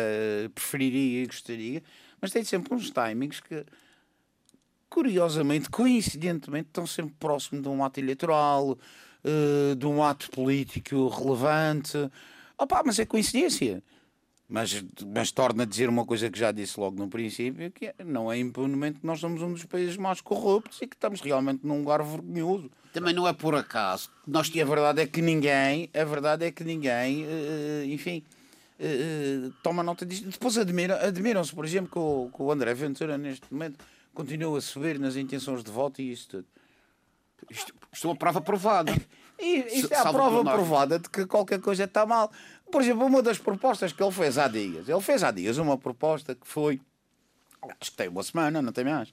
preferiria 0.54 1.24
e 1.24 1.26
gostaria, 1.26 1.82
mas 2.20 2.30
tem 2.30 2.44
sempre 2.44 2.72
uns 2.72 2.90
timings 2.90 3.40
que 3.40 3.64
curiosamente, 4.94 5.68
coincidentemente, 5.68 6.68
estão 6.68 6.86
sempre 6.86 7.14
próximo 7.18 7.60
de 7.60 7.68
um 7.68 7.84
ato 7.84 7.98
eleitoral, 7.98 8.78
de 9.76 9.86
um 9.86 10.00
ato 10.00 10.30
político 10.30 11.08
relevante. 11.08 11.98
Opa, 12.56 12.80
mas 12.86 13.00
é 13.00 13.04
coincidência. 13.04 13.82
Mas, 14.48 14.84
mas 15.06 15.32
torna 15.32 15.62
a 15.62 15.66
dizer 15.66 15.88
uma 15.88 16.04
coisa 16.04 16.30
que 16.30 16.38
já 16.38 16.52
disse 16.52 16.78
logo 16.78 16.98
no 16.98 17.08
princípio, 17.08 17.70
que 17.70 17.86
é, 17.86 17.94
não 18.04 18.30
é 18.30 18.38
impunemente 18.38 19.00
que 19.00 19.06
nós 19.06 19.18
somos 19.18 19.40
um 19.40 19.52
dos 19.52 19.64
países 19.64 19.96
mais 19.96 20.20
corruptos 20.20 20.80
e 20.82 20.86
que 20.86 20.94
estamos 20.94 21.20
realmente 21.22 21.66
num 21.66 21.78
lugar 21.78 22.02
vergonhoso. 22.02 22.70
Também 22.92 23.14
não 23.14 23.26
é 23.26 23.32
por 23.32 23.54
acaso. 23.54 24.10
Nós, 24.26 24.50
e 24.54 24.60
a 24.60 24.64
verdade 24.64 25.00
é 25.00 25.06
que 25.06 25.22
ninguém, 25.22 25.88
a 25.94 26.04
verdade 26.04 26.44
é 26.44 26.52
que 26.52 26.62
ninguém, 26.62 27.24
uh, 27.24 27.84
enfim, 27.86 28.22
uh, 28.78 29.50
toma 29.62 29.82
nota 29.82 30.04
disto. 30.04 30.28
Depois 30.28 30.58
admiram, 30.58 30.96
admiram-se, 30.96 31.54
por 31.54 31.64
exemplo, 31.64 31.90
que 31.90 31.98
o, 31.98 32.30
que 32.32 32.42
o 32.42 32.52
André 32.52 32.74
Ventura, 32.74 33.16
neste 33.16 33.46
momento, 33.50 33.82
continua 34.12 34.58
a 34.58 34.60
subir 34.60 34.98
nas 34.98 35.16
intenções 35.16 35.64
de 35.64 35.70
voto 35.70 36.02
e 36.02 36.12
isso 36.12 36.28
tudo. 36.28 36.46
Isto, 37.50 37.74
isto 37.92 38.06
é 38.06 38.10
uma 38.10 38.16
prova 38.16 38.40
provada. 38.40 38.92
E, 39.36 39.80
isto 39.80 39.92
é 39.92 39.96
a 39.96 40.12
prova 40.12 40.44
provada 40.44 40.96
de 40.96 41.10
que 41.10 41.26
qualquer 41.26 41.60
coisa 41.60 41.84
está 41.84 42.06
mal. 42.06 42.30
Por 42.74 42.82
exemplo, 42.82 43.06
uma 43.06 43.22
das 43.22 43.38
propostas 43.38 43.92
que 43.92 44.02
ele 44.02 44.10
fez 44.10 44.36
há 44.36 44.48
dias, 44.48 44.88
ele 44.88 45.00
fez 45.00 45.22
há 45.22 45.30
dias 45.30 45.58
uma 45.58 45.78
proposta 45.78 46.34
que 46.34 46.44
foi, 46.44 46.80
acho 47.80 47.92
que 47.92 47.96
tem 47.96 48.08
uma 48.08 48.20
semana, 48.24 48.60
não 48.60 48.72
tem 48.72 48.84
mais, 48.84 49.10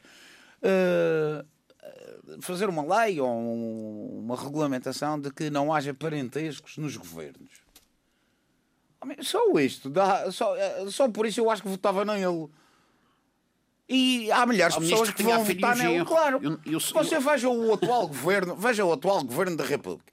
uh, 0.63 1.45
fazer 2.41 2.67
uma 2.67 2.81
lei 2.81 3.21
ou 3.21 3.29
uma 3.29 4.35
regulamentação 4.35 5.21
de 5.21 5.29
que 5.29 5.51
não 5.51 5.71
haja 5.71 5.93
parentescos 5.93 6.75
nos 6.79 6.97
governos. 6.97 7.51
Só 9.19 9.51
isto, 9.59 9.91
dá, 9.91 10.31
só, 10.31 10.55
eh, 10.55 10.85
só 10.89 11.07
por 11.07 11.27
isso 11.27 11.39
eu 11.39 11.51
acho 11.51 11.61
que 11.61 11.69
votava 11.69 12.03
nele. 12.03 12.49
E 13.87 14.31
há 14.31 14.43
milhares 14.47 14.73
de 14.73 14.81
pessoas 14.81 15.11
que 15.11 15.21
vão 15.21 15.43
votar 15.43 15.75
nele, 15.75 16.03
claro. 16.03 16.39
Eu, 16.41 16.51
eu, 16.65 16.73
eu, 16.73 16.79
Você 16.79 17.19
veja 17.19 17.47
o 17.47 17.73
atual 17.75 18.07
governo, 18.07 18.55
veja 18.55 18.83
o 18.83 18.91
atual 18.91 19.23
governo 19.23 19.55
da 19.55 19.65
República 19.65 20.11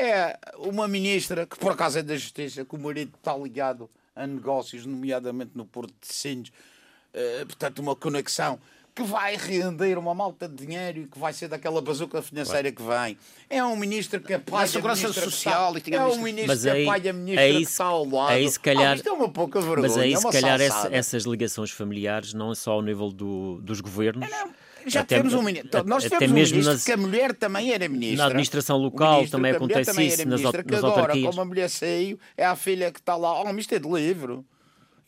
é 0.00 0.38
uma 0.56 0.88
ministra 0.88 1.44
que 1.44 1.58
por 1.58 1.72
acaso 1.72 1.98
é 1.98 2.02
da 2.02 2.16
Justiça, 2.16 2.64
que 2.64 2.74
o 2.74 2.78
marido 2.78 3.12
está 3.16 3.36
ligado 3.36 3.88
a 4.16 4.26
negócios, 4.26 4.86
nomeadamente 4.86 5.50
no 5.54 5.66
Porto 5.66 5.92
de 6.00 6.12
Sines, 6.12 6.48
uh, 6.48 7.46
portanto, 7.46 7.80
uma 7.80 7.94
conexão 7.94 8.58
que 8.94 9.02
vai 9.02 9.36
render 9.36 9.96
uma 9.98 10.14
malta 10.14 10.48
de 10.48 10.66
dinheiro 10.66 11.02
e 11.02 11.06
que 11.06 11.18
vai 11.18 11.32
ser 11.32 11.48
daquela 11.48 11.80
bazuca 11.80 12.20
financeira 12.20 12.72
que 12.72 12.82
vem. 12.82 13.16
É 13.48 13.62
um 13.62 13.76
ministro 13.76 14.20
que 14.20 14.34
apoia 14.34 14.64
a 14.64 14.66
segurança 14.66 15.12
social 15.12 15.74
e 15.76 15.94
É 15.94 16.02
um 16.02 16.20
ministro 16.20 16.48
mas 16.48 16.62
que 16.62 16.70
aí, 16.70 16.88
apoia 16.88 17.10
a 17.10 17.12
ministra 17.12 17.44
aí, 17.44 17.56
que 17.56 17.62
está 17.62 17.84
ao 17.84 18.04
lado. 18.04 18.32
Aí, 18.32 18.50
se 18.50 18.58
calhar, 18.58 18.92
ah, 18.92 18.96
isto 18.96 19.08
é 19.08 19.12
uma 19.12 19.28
pouca 19.28 19.60
vergonha. 19.60 19.82
Mas 19.82 19.96
aí, 19.96 20.14
é 20.14 20.16
se 20.16 20.30
calhar, 20.30 20.60
essa, 20.60 20.88
essas 20.92 21.24
ligações 21.24 21.70
familiares, 21.70 22.34
não 22.34 22.50
é 22.50 22.54
só 22.54 22.72
ao 22.72 22.82
nível 22.82 23.10
do, 23.10 23.60
dos 23.62 23.80
governos. 23.80 24.28
É, 24.28 24.44
não 24.44 24.69
já 24.86 25.00
até, 25.00 25.16
tivemos 25.16 25.34
um 25.34 25.42
ministro. 25.42 25.84
Nós 25.84 26.04
tivemos 26.04 26.30
um 26.30 26.34
ministro 26.34 26.72
nas, 26.72 26.84
que 26.84 26.92
a 26.92 26.96
mulher 26.96 27.34
também 27.34 27.72
era 27.72 27.88
ministra. 27.88 28.18
Na 28.18 28.26
administração 28.26 28.76
local 28.78 29.26
também 29.28 29.52
acontece 29.52 29.90
também 29.90 30.08
isso, 30.08 30.18
nas, 30.18 30.40
ministra, 30.40 30.62
nas 30.62 30.66
que 30.66 30.74
agora, 30.74 31.00
autarquias. 31.00 31.30
como 31.30 31.40
a 31.40 31.44
mulher 31.44 31.68
saiu, 31.68 32.18
é 32.36 32.44
a 32.44 32.56
filha 32.56 32.90
que 32.90 33.00
está 33.00 33.16
lá. 33.16 33.42
Oh, 33.42 33.58
isto 33.58 33.74
é 33.74 33.78
de 33.78 33.88
livro. 33.88 34.44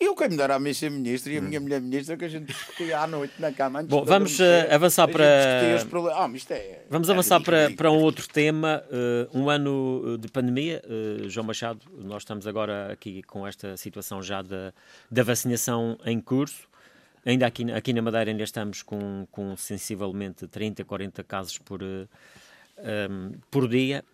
Eu 0.02 0.16
quem 0.16 0.30
me 0.30 0.37
dera 0.37 0.56
a 0.56 0.58
mim 0.58 0.74
ser 0.74 0.90
ministro 0.90 1.32
e 1.32 1.38
a 1.38 1.40
minha 1.40 1.61
mulher 1.61 1.80
ministra 1.80 2.16
que 2.16 2.24
a 2.24 2.28
gente 2.28 2.46
discutia 2.46 2.98
à 2.98 3.06
noite 3.06 3.35
na 3.38 3.52
cama. 3.52 3.85
Bom, 3.85 4.04
vamos 4.04 4.40
uh, 4.40 4.42
avançar 4.68 5.06
para. 5.06 5.24
Oh, 5.24 6.52
é... 6.52 6.80
Vamos 6.90 7.08
é 7.08 7.12
avançar 7.12 7.40
para, 7.40 7.70
para 7.70 7.88
um 7.88 8.00
outro 8.00 8.26
tema. 8.28 8.82
Uh, 8.90 9.38
um 9.38 9.48
ano 9.48 10.18
de 10.18 10.26
pandemia. 10.26 10.82
Uh, 10.85 11.28
João 11.28 11.46
Machado, 11.46 11.80
nós 12.02 12.22
estamos 12.22 12.48
agora 12.48 12.92
aqui 12.92 13.22
com 13.22 13.46
esta 13.46 13.76
situação 13.76 14.20
já 14.20 14.42
da, 14.42 14.72
da 15.08 15.22
vacinação 15.22 15.96
em 16.04 16.20
curso. 16.20 16.71
Ainda 17.24 17.46
aqui, 17.46 17.70
aqui 17.70 17.92
na 17.92 18.02
Madeira 18.02 18.30
ainda 18.30 18.42
estamos 18.42 18.82
com, 18.82 19.26
com 19.30 19.56
sensivelmente 19.56 20.46
30, 20.48 20.85
40 20.85 21.22
casos 21.22 21.58
por, 21.58 21.82
um, 21.82 22.06
ehm, 22.78 23.32
por 23.50 23.68
dia. 23.68 24.04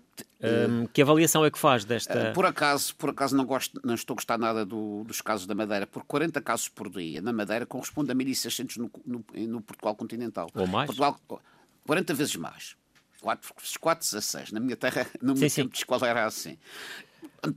Um, 0.40 0.46
ehm, 0.46 0.86
que 0.92 1.00
avaliação 1.00 1.44
é 1.44 1.50
que 1.50 1.58
faz 1.58 1.84
desta. 1.84 2.18
Eh, 2.18 2.32
por 2.32 2.44
acaso, 2.44 2.94
por 2.96 3.10
acaso 3.10 3.34
não, 3.34 3.46
gosto, 3.46 3.80
não 3.82 3.94
estou 3.94 4.14
a 4.14 4.16
gostar 4.16 4.36
nada 4.36 4.64
do, 4.66 5.04
dos 5.04 5.22
casos 5.22 5.46
da 5.46 5.54
Madeira, 5.54 5.86
porque 5.86 6.06
40 6.06 6.40
casos 6.42 6.68
por 6.68 6.90
dia 6.90 7.22
na 7.22 7.32
Madeira 7.32 7.64
corresponde 7.64 8.12
a 8.12 8.14
1.600 8.14 8.76
no, 8.76 8.90
no, 9.06 9.24
no, 9.48 9.60
Portugal 9.62 9.94
continental. 9.94 10.50
Ou 10.54 10.66
mais? 10.66 10.86
Portugal, 10.86 11.18
40 11.86 12.14
vezes 12.14 12.36
mais. 12.36 12.76
4, 13.22 13.54
4 13.80 14.04
16. 14.04 14.52
Na 14.52 14.60
minha 14.60 14.76
terra, 14.76 15.06
no 15.22 15.34
meu 15.34 15.48
sim, 15.48 15.62
tempo 15.62 15.68
sim. 15.68 15.72
de 15.72 15.78
escola 15.78 16.06
era 16.06 16.26
assim. 16.26 16.58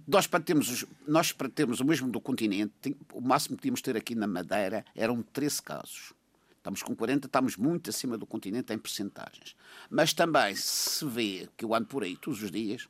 Nós 0.08 0.28
para, 0.28 0.39
termos, 0.39 0.86
nós, 1.08 1.32
para 1.32 1.50
termos 1.50 1.80
o 1.80 1.86
mesmo 1.86 2.10
do 2.10 2.22
continente, 2.22 2.96
o 3.13 3.22
máximo 3.22 3.56
que 3.56 3.63
tínhamos 3.63 3.82
ter 3.82 3.98
aqui 3.98 4.13
na 4.13 4.28
Madeira 4.28 4.86
eram 4.96 5.22
13 5.22 5.62
casos. 5.62 6.13
Estamos 6.58 6.84
com 6.84 6.96
40, 6.96 7.26
estamos 7.26 7.58
muito 7.58 7.89
acima 7.89 8.17
do 8.17 8.26
continente 8.26 8.72
em 8.72 8.78
percentagens. 8.78 9.56
Mas 9.89 10.13
também 10.13 10.56
se 10.56 11.04
vê, 11.06 11.50
que 11.58 11.65
eu 11.65 11.74
ando 11.74 11.88
por 11.88 12.04
aí 12.04 12.15
todos 12.15 12.44
os 12.44 12.52
dias, 12.52 12.88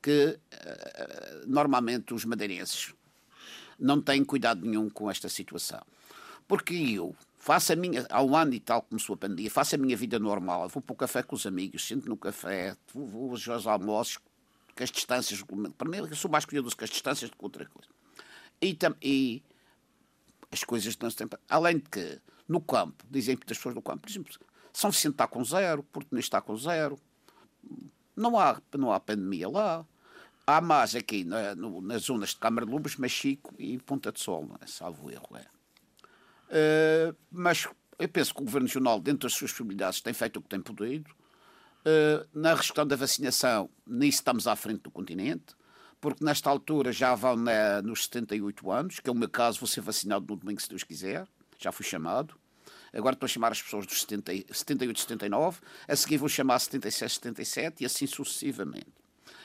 que 0.00 0.38
uh, 0.38 1.46
normalmente 1.46 2.14
os 2.14 2.24
madeirenses 2.24 2.94
não 3.78 4.00
têm 4.00 4.24
cuidado 4.24 4.64
nenhum 4.64 4.88
com 4.88 5.10
esta 5.10 5.28
situação. 5.28 5.82
Porque 6.48 6.74
eu 6.74 7.14
faço 7.38 7.74
a 7.74 7.76
minha, 7.76 8.06
há 8.08 8.22
um 8.22 8.34
ano 8.34 8.54
e 8.54 8.60
tal 8.60 8.80
começou 8.80 9.14
a 9.14 9.18
pandemia, 9.18 9.50
faço 9.50 9.74
a 9.74 9.78
minha 9.78 9.96
vida 9.96 10.18
normal, 10.18 10.68
vou 10.70 10.82
para 10.82 10.92
o 10.94 10.96
café 10.96 11.22
com 11.22 11.36
os 11.36 11.46
amigos, 11.46 11.86
sento 11.86 12.08
no 12.08 12.16
café, 12.16 12.74
vou, 12.94 13.06
vou 13.06 13.30
aos 13.52 13.66
almoços, 13.66 14.18
com 14.74 14.82
as 14.82 14.90
distâncias, 14.90 15.40
mim 15.40 15.96
eu 15.96 16.16
sou 16.16 16.30
mais 16.30 16.44
cuidadoso 16.44 16.76
com 16.76 16.84
as 16.84 16.90
distâncias 16.90 17.30
do 17.30 17.36
que 17.36 17.44
outra 17.44 17.66
coisa. 17.66 17.88
E, 18.60 18.76
e 19.02 19.42
as 20.50 20.64
coisas 20.64 20.96
não 20.98 21.10
se 21.10 21.16
têm. 21.16 21.28
Além 21.48 21.78
de 21.78 21.84
que 21.84 22.20
no 22.48 22.60
campo, 22.60 23.04
dizem 23.10 23.36
muitas 23.36 23.56
pessoas 23.56 23.74
do 23.74 23.82
campo, 23.82 24.06
dizem, 24.06 24.24
São 24.72 24.90
Vicente 24.90 25.12
está 25.12 25.26
com 25.26 25.44
zero, 25.44 25.82
Porto 25.82 26.16
está 26.18 26.40
com 26.40 26.56
zero, 26.56 26.98
não 28.16 28.38
há, 28.38 28.60
não 28.76 28.92
há 28.92 29.00
pandemia 29.00 29.48
lá. 29.48 29.86
Há 30.46 30.60
mais 30.60 30.94
aqui 30.94 31.24
na, 31.24 31.54
no, 31.54 31.80
nas 31.80 32.02
zonas 32.02 32.30
de 32.30 32.36
Câmara 32.36 32.66
de 32.66 32.72
Lubos, 32.72 32.96
Machico 32.96 33.54
e 33.58 33.78
Ponta 33.78 34.12
de 34.12 34.20
Sol, 34.20 34.50
é? 34.60 34.66
salvo 34.66 35.10
erro. 35.10 35.28
É. 35.34 35.46
Uh, 37.10 37.16
mas 37.30 37.66
eu 37.98 38.08
penso 38.08 38.34
que 38.34 38.42
o 38.42 38.44
Governo 38.44 38.66
Regional, 38.66 39.00
dentro 39.00 39.20
das 39.20 39.32
suas 39.32 39.52
possibilidades, 39.52 40.02
tem 40.02 40.12
feito 40.12 40.38
o 40.38 40.42
que 40.42 40.48
tem 40.48 40.60
podido. 40.60 41.10
Uh, 41.86 42.26
na 42.32 42.56
questão 42.56 42.86
da 42.86 42.96
vacinação, 42.96 43.68
nisso 43.86 44.18
estamos 44.18 44.46
à 44.46 44.56
frente 44.56 44.82
do 44.82 44.90
continente, 44.90 45.54
porque 46.00 46.24
nesta 46.24 46.48
altura 46.48 46.92
já 46.92 47.14
vão 47.14 47.36
na, 47.36 47.82
nos 47.82 48.04
78 48.04 48.70
anos, 48.70 49.00
que 49.00 49.08
é 49.08 49.12
o 49.12 49.14
meu 49.14 49.28
caso, 49.28 49.60
vou 49.60 49.66
ser 49.66 49.80
vacinado 49.82 50.26
no 50.28 50.36
domingo, 50.36 50.60
se 50.60 50.68
Deus 50.68 50.82
quiser 50.82 51.26
já 51.58 51.72
fui 51.72 51.84
chamado. 51.84 52.34
Agora 52.92 53.14
estou 53.14 53.26
a 53.26 53.28
chamar 53.28 53.52
as 53.52 53.60
pessoas 53.60 53.86
dos 53.86 54.00
70, 54.02 54.54
78, 54.54 55.00
79. 55.00 55.60
A 55.88 55.96
seguir 55.96 56.18
vou 56.18 56.28
chamar 56.28 56.58
76, 56.58 57.12
77 57.14 57.82
e 57.82 57.86
assim 57.86 58.06
sucessivamente. 58.06 58.92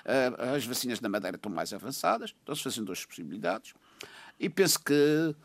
Uh, 0.06 0.56
as 0.56 0.66
vacinas 0.66 1.02
na 1.02 1.10
Madeira 1.10 1.36
estão 1.36 1.52
mais 1.52 1.74
avançadas, 1.74 2.32
estão-se 2.32 2.64
fazendo 2.64 2.86
duas 2.86 3.04
possibilidades. 3.06 3.74
E 4.40 4.50
penso 4.50 4.80
que, 4.80 5.36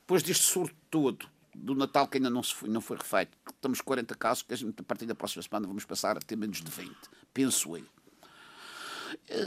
depois 0.00 0.22
deste 0.22 0.44
surto 0.44 0.74
todo, 0.90 1.28
do 1.54 1.74
Natal 1.74 2.08
que 2.08 2.18
ainda 2.18 2.30
não, 2.30 2.42
se 2.42 2.54
foi, 2.54 2.68
não 2.68 2.80
foi 2.80 2.96
refeito, 2.96 3.36
estamos 3.48 3.80
40 3.80 4.14
casos, 4.14 4.42
que 4.42 4.54
a 4.54 4.82
partir 4.82 5.06
da 5.06 5.14
próxima 5.14 5.42
semana 5.42 5.66
vamos 5.66 5.84
passar 5.84 6.16
a 6.16 6.20
ter 6.20 6.36
menos 6.36 6.60
de 6.60 6.70
20, 6.70 6.94
penso 7.32 7.76
eu. 7.76 7.86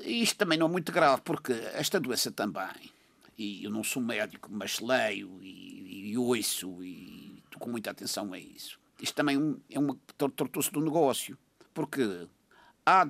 E 0.03 0.21
isto 0.21 0.37
também 0.37 0.57
não 0.57 0.67
é 0.67 0.69
muito 0.69 0.91
grave, 0.91 1.21
porque 1.23 1.51
esta 1.51 1.99
doença 1.99 2.31
também 2.31 2.93
e 3.37 3.63
eu 3.63 3.69
não 3.69 3.83
sou 3.83 4.01
médico, 4.01 4.49
mas 4.51 4.79
leio 4.79 5.39
e, 5.41 6.11
e 6.11 6.17
ouço 6.17 6.83
e 6.83 7.41
estou 7.45 7.59
com 7.59 7.69
muita 7.69 7.91
atenção 7.91 8.33
a 8.33 8.39
isso. 8.39 8.79
Isto 9.01 9.15
também 9.15 9.57
é 9.69 9.77
uma 9.77 9.97
tratou-se 10.15 10.71
do 10.71 10.79
negócio, 10.79 11.37
porque 11.73 12.27
há 12.85 13.07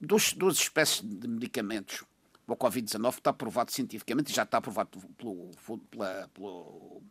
duas, 0.00 0.32
duas 0.32 0.56
espécies 0.56 1.02
de 1.02 1.28
medicamentos. 1.28 2.04
O 2.46 2.56
Covid-19 2.56 3.18
está 3.18 3.30
aprovado 3.30 3.70
cientificamente 3.70 4.32
já 4.32 4.42
está 4.42 4.58
aprovado 4.58 4.98
pelo, 5.18 5.50
pela, 5.90 6.28
pelo, 6.34 7.02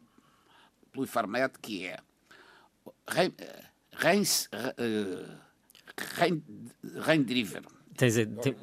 pelo 0.97 1.05
Infarmed, 1.05 1.60
que 1.62 1.86
é 1.86 1.99
Reins, 3.93 4.49
Reindriver, 7.05 7.63
Tens, 7.97 8.13
tem... 8.13 8.55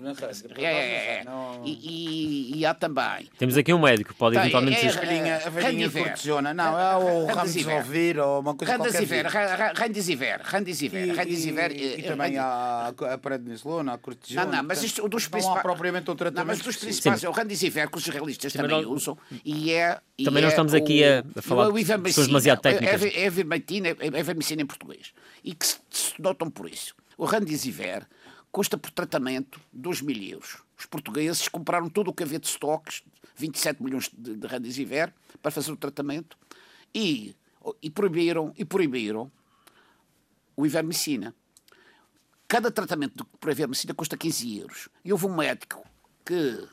É, 0.58 0.64
é, 0.64 1.18
é. 1.18 1.24
E, 1.64 1.70
e, 1.72 2.58
e, 2.58 2.64
há 2.64 2.72
também. 2.72 3.28
Temos 3.36 3.56
aqui 3.56 3.74
um 3.74 3.80
médico, 3.80 4.14
pode 4.14 4.36
tem, 4.36 4.42
eventualmente. 4.42 4.86
É, 4.86 4.88
a 4.88 4.92
velhinha, 4.92 5.36
a 5.44 5.50
velhinha 5.50 5.90
cortisona. 5.90 6.54
Não, 6.54 6.78
é 6.78 6.96
o 6.96 7.26
Ramdesiver 7.26 8.20
ou 8.20 8.40
uma 8.40 8.54
coisa 8.54 8.76
Ramdesiver, 8.76 9.26
Ramdesiver, 9.26 10.40
Ramdesiver, 10.40 11.16
Ramdesiver. 11.16 11.72
E 11.72 12.02
também 12.04 12.38
há 12.38 12.92
a 13.10 13.18
prednisolona, 13.18 13.94
a 13.94 13.98
cortisona. 13.98 14.44
Não, 14.44 14.52
não, 14.58 14.62
mas 14.62 14.84
isto, 14.84 15.08
dos 15.08 15.26
principais. 15.26 15.44
Não 15.46 15.56
há 15.56 15.62
propriamente 15.62 16.08
outro 16.08 16.30
tratamento. 16.30 16.46
Não, 16.46 16.46
mas 16.46 16.64
dos 16.64 16.76
principais 16.76 17.24
é 17.24 17.28
o 17.28 17.32
Ramdesiver, 17.32 17.90
que 17.90 17.98
os 17.98 18.06
israelitas 18.06 18.52
também 18.52 18.86
usam. 18.86 19.18
E 19.44 19.72
é. 19.72 19.98
Também 20.24 20.42
não 20.42 20.48
estamos 20.48 20.74
aqui 20.74 21.02
a 21.02 21.24
falar 21.42 21.72
de 21.72 21.98
pessoas 21.98 22.28
demasiado 22.28 22.60
técnicas. 22.60 23.02
É 23.02 23.26
a 23.26 23.30
vermectina, 23.30 23.88
é 23.88 24.22
vermecina 24.22 24.62
em 24.62 24.66
português. 24.66 25.12
E 25.42 25.52
que 25.56 25.66
se 25.66 26.14
notam 26.20 26.48
por 26.48 26.70
isso. 26.70 26.94
O 27.18 27.24
Ramdesiver 27.24 28.06
custa 28.54 28.78
por 28.78 28.92
tratamento 28.92 29.60
2 29.72 30.00
mil 30.02 30.16
euros. 30.22 30.62
Os 30.78 30.86
portugueses 30.86 31.48
compraram 31.48 31.90
tudo 31.90 32.10
o 32.10 32.14
que 32.14 32.22
havia 32.22 32.38
de 32.38 32.46
estoques, 32.46 33.02
27 33.34 33.82
milhões 33.82 34.08
de, 34.16 34.36
de 34.36 34.46
Randisiver, 34.46 35.12
para 35.42 35.50
fazer 35.50 35.72
o 35.72 35.76
tratamento 35.76 36.38
e, 36.94 37.34
e, 37.82 37.90
proibiram, 37.90 38.54
e 38.56 38.64
proibiram 38.64 39.28
o 40.56 40.64
ivermecina. 40.64 41.34
Cada 42.46 42.70
tratamento 42.70 43.24
por 43.24 43.50
ivermecina 43.50 43.92
custa 43.92 44.16
15 44.16 44.58
euros. 44.60 44.88
E 45.04 45.12
houve 45.12 45.26
um 45.26 45.34
médico 45.34 45.84
que 46.24 46.68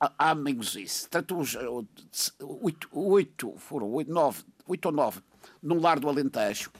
há 0.00 0.30
amigos 0.30 0.74
isso, 0.74 1.08
tratou 1.08 1.40
oito, 2.40 2.88
oito, 2.90 3.54
foram 3.58 3.92
oito, 3.92 4.12
nove, 4.12 4.42
oito 4.66 4.86
ou 4.86 4.92
nove, 4.92 5.20
num 5.62 5.80
lar 5.80 6.00
do 6.00 6.08
Alentejo, 6.08 6.72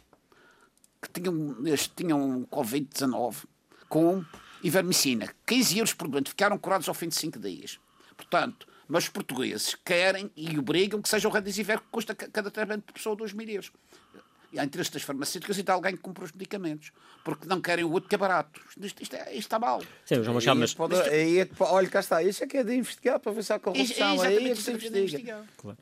que 1.05 1.21
tinham, 1.21 1.57
tinham 1.95 2.47
Covid-19 2.51 3.45
com 3.89 4.25
ivermecina. 4.63 5.33
15 5.47 5.79
euros 5.79 5.95
por 5.95 6.09
doente. 6.09 6.31
Ficaram 6.31 6.59
curados 6.59 6.89
ao 6.89 6.95
fim 6.95 7.09
de 7.09 7.15
5 7.15 7.39
dias. 7.39 7.79
Portanto, 8.17 8.67
mas 8.89 9.05
os 9.05 9.11
portugueses 9.11 9.77
querem 9.85 10.31
e 10.37 10.59
obrigam 10.59 11.01
que 11.01 11.09
seja 11.09 11.29
o 11.29 11.31
Radisiver 11.31 11.81
que 11.81 11.87
custa 11.91 12.15
cada 12.15 12.51
tratamento 12.51 12.87
de 12.87 12.93
pessoa 12.93 13.17
2 13.17 13.33
mil 13.33 13.49
euros 13.49 13.73
e 14.55 14.59
há 14.61 14.65
interesse 14.65 14.93
das 14.93 15.03
farmacêuticas 15.03 15.59
e 15.59 15.65
de 15.65 15.71
alguém 15.71 15.97
que 15.97 16.03
compra 16.03 16.25
os 16.25 16.31
medicamentos, 16.33 16.93
porque 17.25 17.47
não 17.47 17.61
querem 17.61 17.85
o 17.85 17.91
outro 17.91 18.09
que 18.09 18.15
é 18.15 18.19
barato. 18.19 18.61
Isto, 18.81 19.03
isto, 19.03 19.17
é, 19.17 19.31
isto 19.31 19.41
está 19.41 19.59
mal. 19.59 19.83
Sim, 20.05 20.23
João 20.23 20.35
Machado, 20.35 20.61
mas... 20.61 20.73
Pode, 20.73 20.95
aí 20.95 21.41
é 21.41 21.45
que, 21.45 21.55
olha, 21.61 21.89
cá 21.89 21.99
está, 21.99 22.23
isso 22.23 22.45
é 22.45 22.47
que 22.47 22.59
é 22.59 22.63
de 22.63 22.73
investigar 22.73 23.19
para 23.19 23.33
ver 23.33 23.43
se 23.43 23.53
há 23.53 23.59
corrupção. 23.59 24.15
Isso, 24.15 24.25
aí 24.25 24.51
é 24.51 24.55
que 24.55 24.63
se 24.63 24.71
investiga. 24.71 25.45
Claro. 25.57 25.79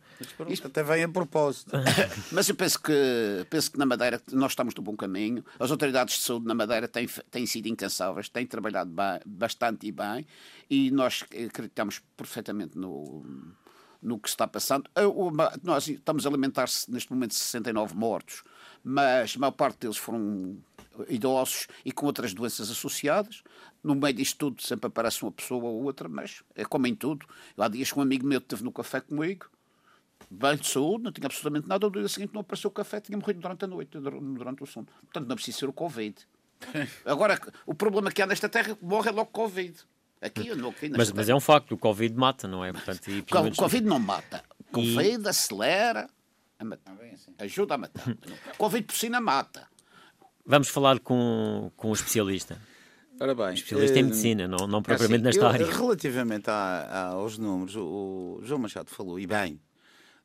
Isto 0.49 0.69
até 0.69 0.83
vem 0.83 1.05
a 1.05 1.09
propósito. 1.09 1.73
mas 2.33 2.49
eu 2.49 2.55
penso 2.55 2.81
que, 2.81 3.47
penso 3.51 3.71
que 3.71 3.79
na 3.79 3.85
Madeira 3.85 4.23
nós 4.33 4.53
estamos 4.53 4.75
no 4.75 4.83
bom 4.83 4.97
caminho. 4.97 5.45
As 5.61 5.71
autoridades 5.71 6.17
de 6.17 6.23
saúde 6.23 6.47
na 6.47 6.55
Madeira 6.55 6.89
têm, 6.89 7.07
têm 7.31 7.45
sido 7.45 7.67
incansáveis, 7.67 8.31
têm 8.31 8.47
trabalhado 8.47 8.91
bem, 8.91 9.21
bastante 9.27 9.87
e 9.87 9.93
bem, 9.93 10.27
e 10.71 10.91
nós 10.91 11.25
acreditamos 11.47 12.01
perfeitamente 12.17 12.79
no 12.79 13.23
no 14.03 14.19
que 14.19 14.29
está 14.29 14.49
passando. 14.49 14.91
Nós 15.63 15.87
estamos 15.87 16.27
a 16.27 16.31
lamentar-se 16.31 16.91
neste 16.91 17.13
momento 17.13 17.31
de 17.31 17.37
69 17.37 17.95
mortos 17.95 18.43
mas 18.83 19.35
a 19.37 19.38
maior 19.38 19.53
parte 19.53 19.81
deles 19.81 19.97
foram 19.97 20.57
idosos 21.09 21.66
e 21.85 21.92
com 21.92 22.07
outras 22.07 22.35
doenças 22.35 22.71
associadas. 22.71 23.42
No 23.83 23.95
meio 23.95 24.14
disto 24.14 24.37
tudo 24.38 24.62
sempre 24.62 24.87
aparece 24.87 25.23
uma 25.23 25.33
pessoa 25.33 25.64
ou 25.64 25.83
outra, 25.85 26.09
mas 26.09 26.42
é 26.55 26.64
como 26.64 26.87
em 26.87 26.95
tudo. 26.95 27.27
Eu, 27.57 27.64
há 27.64 27.68
dias 27.68 27.92
que 27.92 27.99
um 27.99 28.03
amigo 28.03 28.27
meu 28.27 28.38
esteve 28.38 28.62
no 28.62 28.73
café 28.73 29.01
comigo, 29.01 29.47
bem 30.31 30.57
de 30.57 30.66
saúde, 30.68 31.05
não 31.05 31.12
tinha 31.12 31.27
absolutamente 31.27 31.68
nada. 31.68 31.87
No 31.87 31.92
dia 31.92 32.09
seguinte 32.09 32.35
não 32.35 32.40
apareceu 32.40 32.68
o 32.68 32.73
café, 32.73 33.01
tinha 33.01 33.16
morrido 33.18 33.40
durante 33.40 33.64
a 33.64 33.68
noite, 33.68 33.99
durante 33.99 34.62
o 34.62 34.66
sono. 34.66 34.87
Portanto, 35.03 35.29
não 35.29 35.37
precisa 35.37 35.59
ser 35.59 35.68
o 35.68 35.73
Covid. 35.73 36.16
Agora, 37.05 37.40
o 37.66 37.75
problema 37.75 38.11
que 38.11 38.23
há 38.23 38.27
nesta 38.27 38.49
terra 38.49 38.77
morre 38.81 39.09
é 39.09 39.12
logo 39.12 39.31
Covid. 39.31 39.77
Aqui, 40.21 40.47
eu 40.47 40.57
não, 40.57 40.68
aqui 40.68 40.88
mas, 40.88 41.11
mas 41.11 41.29
é 41.29 41.35
um 41.35 41.40
facto, 41.40 41.73
o 41.73 41.79
Covid 41.79 42.14
mata, 42.14 42.47
não 42.47 42.64
é? 42.64 42.73
Portanto, 42.73 43.11
e, 43.11 43.18
o 43.18 43.57
Covid 43.57 43.85
não 43.85 43.99
mata. 43.99 44.45
O 44.61 44.64
Covid 44.73 45.25
e... 45.25 45.29
acelera 45.29 46.09
a 46.62 46.64
matar. 46.64 46.96
Ajuda 47.38 47.75
a 47.75 47.79
matar. 47.79 48.16
Covid 48.59 48.87
porcina 48.87 49.20
mata. 49.20 49.68
Vamos 50.44 50.68
falar 50.68 50.98
com, 50.98 51.70
com 51.77 51.90
um 51.90 51.92
especialista. 51.92 52.61
Ora 53.20 53.35
bem, 53.35 53.55
especialista 53.55 53.98
em 53.98 54.01
eh, 54.01 54.05
medicina, 54.05 54.48
não, 54.48 54.66
não 54.66 54.83
propriamente 54.83 55.29
assim, 55.29 55.38
nesta 55.38 55.42
eu, 55.42 55.48
área. 55.48 55.66
Relativamente 55.66 56.51
a, 56.51 57.09
aos 57.12 57.38
números, 57.38 57.77
o 57.77 58.40
João 58.42 58.61
Machado 58.61 58.90
falou, 58.90 59.20
e 59.20 59.27
bem, 59.27 59.61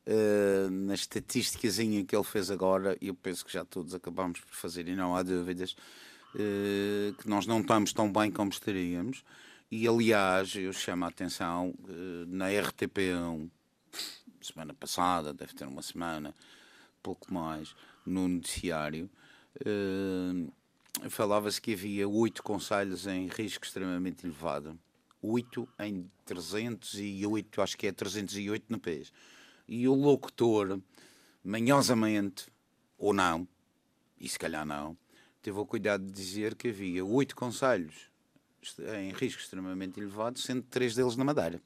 uh, 0.07 0.69
na 0.71 0.95
estatísticas 0.95 1.77
que 1.77 2.15
ele 2.15 2.23
fez 2.23 2.49
agora, 2.49 2.97
eu 2.99 3.13
penso 3.13 3.45
que 3.45 3.53
já 3.53 3.63
todos 3.63 3.93
acabamos 3.93 4.39
por 4.39 4.53
fazer, 4.53 4.87
e 4.87 4.95
não 4.95 5.15
há 5.15 5.21
dúvidas, 5.21 5.75
uh, 6.33 7.13
que 7.21 7.29
nós 7.29 7.45
não 7.45 7.59
estamos 7.59 7.93
tão 7.93 8.11
bem 8.11 8.31
como 8.31 8.49
estaríamos. 8.49 9.23
E, 9.69 9.87
aliás, 9.87 10.55
eu 10.55 10.71
chamo 10.73 11.05
a 11.05 11.09
atenção, 11.09 11.75
uh, 11.81 12.25
na 12.25 12.47
RTP1, 12.47 13.49
semana 14.45 14.73
passada, 14.73 15.33
deve 15.33 15.53
ter 15.53 15.67
uma 15.67 15.81
semana, 15.81 16.33
pouco 17.01 17.33
mais, 17.33 17.75
no 18.05 18.27
noticiário, 18.27 19.09
uh, 19.61 21.09
falava-se 21.09 21.61
que 21.61 21.73
havia 21.73 22.07
oito 22.07 22.43
conselhos 22.43 23.07
em 23.07 23.27
risco 23.27 23.65
extremamente 23.65 24.25
elevado. 24.25 24.77
Oito 25.21 25.67
em 25.79 26.09
308, 26.25 27.61
acho 27.61 27.77
que 27.77 27.87
é 27.87 27.91
308 27.91 28.65
no 28.69 28.79
país. 28.79 29.11
E 29.67 29.87
o 29.87 29.93
locutor, 29.93 30.79
manhosamente, 31.43 32.47
ou 32.97 33.13
não, 33.13 33.47
e 34.19 34.27
se 34.27 34.39
calhar 34.39 34.65
não, 34.65 34.97
teve 35.41 35.57
o 35.57 35.65
cuidado 35.65 36.05
de 36.05 36.11
dizer 36.11 36.55
que 36.55 36.69
havia 36.69 37.05
oito 37.05 37.35
conselhos 37.35 38.09
em 38.99 39.11
risco 39.11 39.41
extremamente 39.41 39.99
elevado, 39.99 40.39
sendo 40.39 40.63
três 40.63 40.95
deles 40.95 41.15
na 41.15 41.23
Madeira. 41.23 41.61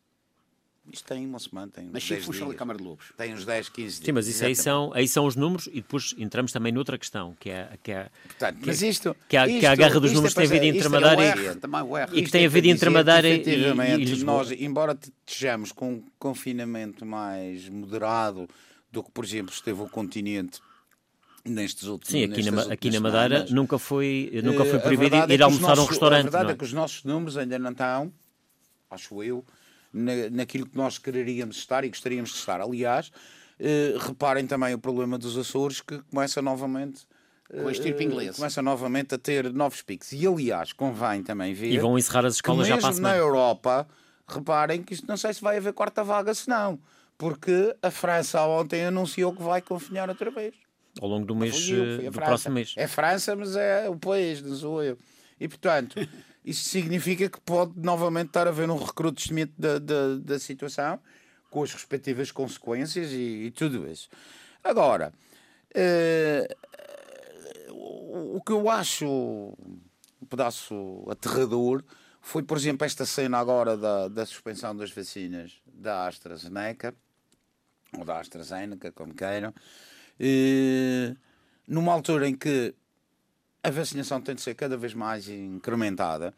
Isto 0.89 1.07
tem 1.07 1.25
uma 1.25 1.39
semana, 1.39 1.71
tem 1.71 1.89
Mas 1.91 2.01
Chico 2.03 2.23
Funchal 2.23 2.51
e 2.51 2.55
Câmara 2.55 2.77
de 2.77 2.83
Lobos. 2.83 3.13
Tem 3.15 3.33
uns 3.33 3.45
10, 3.45 3.69
15 3.69 3.87
dias. 3.87 4.05
Sim, 4.05 4.11
mas 4.11 4.27
isso 4.27 4.43
aí 4.43 4.55
são, 4.55 4.91
aí 4.93 5.07
são 5.07 5.25
os 5.25 5.35
números 5.35 5.67
e 5.67 5.75
depois 5.75 6.15
entramos 6.17 6.51
também 6.51 6.71
noutra 6.71 6.97
questão, 6.97 7.35
que 7.39 7.49
é, 7.49 7.69
que 7.83 7.91
é, 7.91 8.09
Portanto, 8.23 8.59
que, 8.59 8.67
mas 8.67 8.81
isto, 8.81 9.15
que, 9.29 9.37
a, 9.37 9.47
isto, 9.47 9.59
que 9.59 9.65
a 9.65 9.75
guerra 9.75 9.99
dos 9.99 10.11
números 10.11 10.33
tem 10.33 10.45
havido 10.45 10.65
entre 10.65 10.89
Madeira 10.89 11.35
e, 12.13 12.19
e 12.19 12.23
que 12.23 12.31
tem 12.31 12.45
havido 12.45 12.67
entre 12.67 12.89
Madeira 12.89 13.29
e, 13.29 13.41
e 13.41 13.95
Lisboa. 14.05 14.37
Nós, 14.37 14.51
embora 14.51 14.97
estejamos 15.25 15.71
com 15.71 15.93
um 15.93 16.03
confinamento 16.17 17.05
mais 17.05 17.69
moderado 17.69 18.49
do 18.91 19.03
que, 19.03 19.11
por 19.11 19.23
exemplo, 19.23 19.53
esteve 19.53 19.81
o 19.81 19.87
continente 19.87 20.59
nestes 21.45 21.87
últimos 21.87 22.11
Sim, 22.11 22.23
aqui, 22.25 22.51
na, 22.51 22.73
aqui 22.73 22.89
na 22.89 22.99
Madeira 22.99 23.35
semanas, 23.35 23.51
nunca 23.51 23.79
foi, 23.79 24.41
nunca 24.43 24.65
foi 24.65 24.79
proibido 24.79 25.15
ir 25.15 25.39
é 25.39 25.43
almoçar 25.43 25.77
a 25.77 25.81
um 25.81 25.85
restaurante. 25.85 26.27
A 26.27 26.29
verdade 26.29 26.49
é? 26.49 26.53
é 26.53 26.55
que 26.55 26.63
os 26.63 26.73
nossos 26.73 27.03
números 27.03 27.37
ainda 27.37 27.57
não 27.57 27.71
estão, 27.71 28.11
acho 28.89 29.23
eu, 29.23 29.45
na, 29.93 30.29
naquilo 30.31 30.65
que 30.65 30.77
nós 30.77 30.97
quereríamos 30.97 31.57
estar 31.57 31.83
e 31.83 31.89
gostaríamos 31.89 32.31
de 32.31 32.37
estar. 32.37 32.61
Aliás, 32.61 33.11
eh, 33.59 33.95
reparem 33.99 34.47
também 34.47 34.73
o 34.73 34.79
problema 34.79 35.17
dos 35.17 35.37
Açores 35.37 35.81
que 35.81 35.99
começa 36.09 36.41
novamente 36.41 37.05
com 37.49 37.67
a 37.67 37.71
estirpe 37.71 38.03
inglesa. 38.03 38.37
Começa 38.37 38.61
novamente 38.61 39.15
a 39.15 39.17
ter 39.17 39.51
novos 39.53 39.81
picos. 39.81 40.11
E 40.13 40.25
aliás, 40.25 40.73
convém 40.73 41.21
também 41.21 41.53
ver. 41.53 41.71
E 41.71 41.77
vão 41.77 41.97
encerrar 41.97 42.25
as 42.25 42.35
escolas 42.35 42.67
já 42.67 42.77
para 42.77 42.95
na 42.99 43.15
Europa, 43.15 43.87
reparem 44.27 44.81
que 44.81 44.93
isto 44.93 45.05
não 45.07 45.17
sei 45.17 45.33
se 45.33 45.41
vai 45.41 45.57
haver 45.57 45.73
quarta 45.73 46.03
vaga, 46.03 46.33
se 46.33 46.49
não. 46.49 46.79
Porque 47.17 47.75
a 47.81 47.91
França 47.91 48.41
ontem 48.47 48.85
anunciou 48.85 49.33
que 49.33 49.43
vai 49.43 49.61
confinhar 49.61 50.09
outra 50.09 50.31
vez. 50.31 50.55
Ao 50.99 51.07
longo 51.07 51.25
do 51.25 51.35
mês, 51.35 51.69
eu, 51.69 52.11
do 52.11 52.11
próximo 52.11 52.55
mês. 52.55 52.73
É 52.75 52.87
França, 52.87 53.35
mas 53.35 53.55
é 53.55 53.87
o 53.89 53.95
país, 53.95 54.41
não 54.41 54.55
sou 54.55 54.83
eu. 54.83 54.97
E 55.39 55.47
portanto, 55.47 55.95
isso 56.43 56.67
significa 56.67 57.29
que 57.29 57.39
pode 57.39 57.73
novamente 57.79 58.27
estar 58.27 58.47
a 58.47 58.49
haver 58.49 58.69
um 58.69 58.77
recrudescimento 58.77 59.53
da, 59.57 59.77
da, 59.77 60.15
da 60.17 60.39
situação, 60.39 60.99
com 61.49 61.63
as 61.63 61.73
respectivas 61.73 62.31
consequências 62.31 63.11
e, 63.11 63.45
e 63.45 63.51
tudo 63.51 63.89
isso. 63.89 64.09
Agora, 64.63 65.13
uh, 65.75 66.55
o 68.35 68.41
que 68.41 68.51
eu 68.51 68.69
acho 68.69 69.05
um 69.05 70.25
pedaço 70.29 71.05
aterrador 71.09 71.83
foi, 72.21 72.43
por 72.43 72.57
exemplo, 72.57 72.85
esta 72.85 73.05
cena 73.05 73.37
agora 73.39 73.75
da, 73.75 74.07
da 74.07 74.25
suspensão 74.25 74.75
das 74.75 74.91
vacinas 74.91 75.59
da 75.65 76.07
AstraZeneca, 76.07 76.95
ou 77.97 78.05
da 78.05 78.19
AstraZeneca, 78.19 78.91
como 78.91 79.13
queiram, 79.13 79.49
uh, 79.49 81.17
numa 81.67 81.91
altura 81.93 82.27
em 82.27 82.35
que 82.35 82.73
a 83.63 83.69
vacinação 83.69 84.19
tem 84.21 84.35
de 84.35 84.41
ser 84.41 84.55
cada 84.55 84.75
vez 84.75 84.93
mais 84.93 85.27
incrementada 85.29 86.33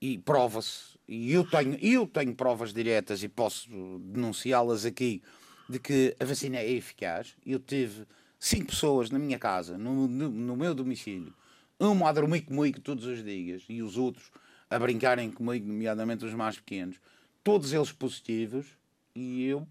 e 0.00 0.18
prova-se, 0.18 0.98
e 1.08 1.32
eu 1.32 1.44
tenho, 1.44 1.76
eu 1.80 2.06
tenho 2.06 2.34
provas 2.34 2.72
diretas 2.72 3.22
e 3.22 3.28
posso 3.28 3.68
denunciá-las 4.00 4.84
aqui, 4.84 5.22
de 5.68 5.78
que 5.78 6.16
a 6.20 6.24
vacina 6.24 6.58
é 6.58 6.70
eficaz. 6.70 7.34
Eu 7.44 7.58
tive 7.58 8.06
cinco 8.38 8.66
pessoas 8.66 9.10
na 9.10 9.18
minha 9.18 9.38
casa, 9.38 9.76
no, 9.76 10.06
no, 10.06 10.28
no 10.30 10.56
meu 10.56 10.74
domicílio, 10.74 11.34
uma 11.80 12.08
a 12.08 12.12
dormir 12.12 12.42
comigo 12.42 12.80
todos 12.80 13.04
os 13.04 13.24
dias 13.24 13.64
e 13.68 13.82
os 13.82 13.96
outros 13.96 14.30
a 14.70 14.78
brincarem 14.78 15.30
comigo, 15.30 15.66
nomeadamente 15.66 16.24
os 16.24 16.34
mais 16.34 16.56
pequenos, 16.56 16.96
todos 17.42 17.72
eles 17.72 17.90
positivos, 17.90 18.66
e 19.14 19.44
eu 19.46 19.66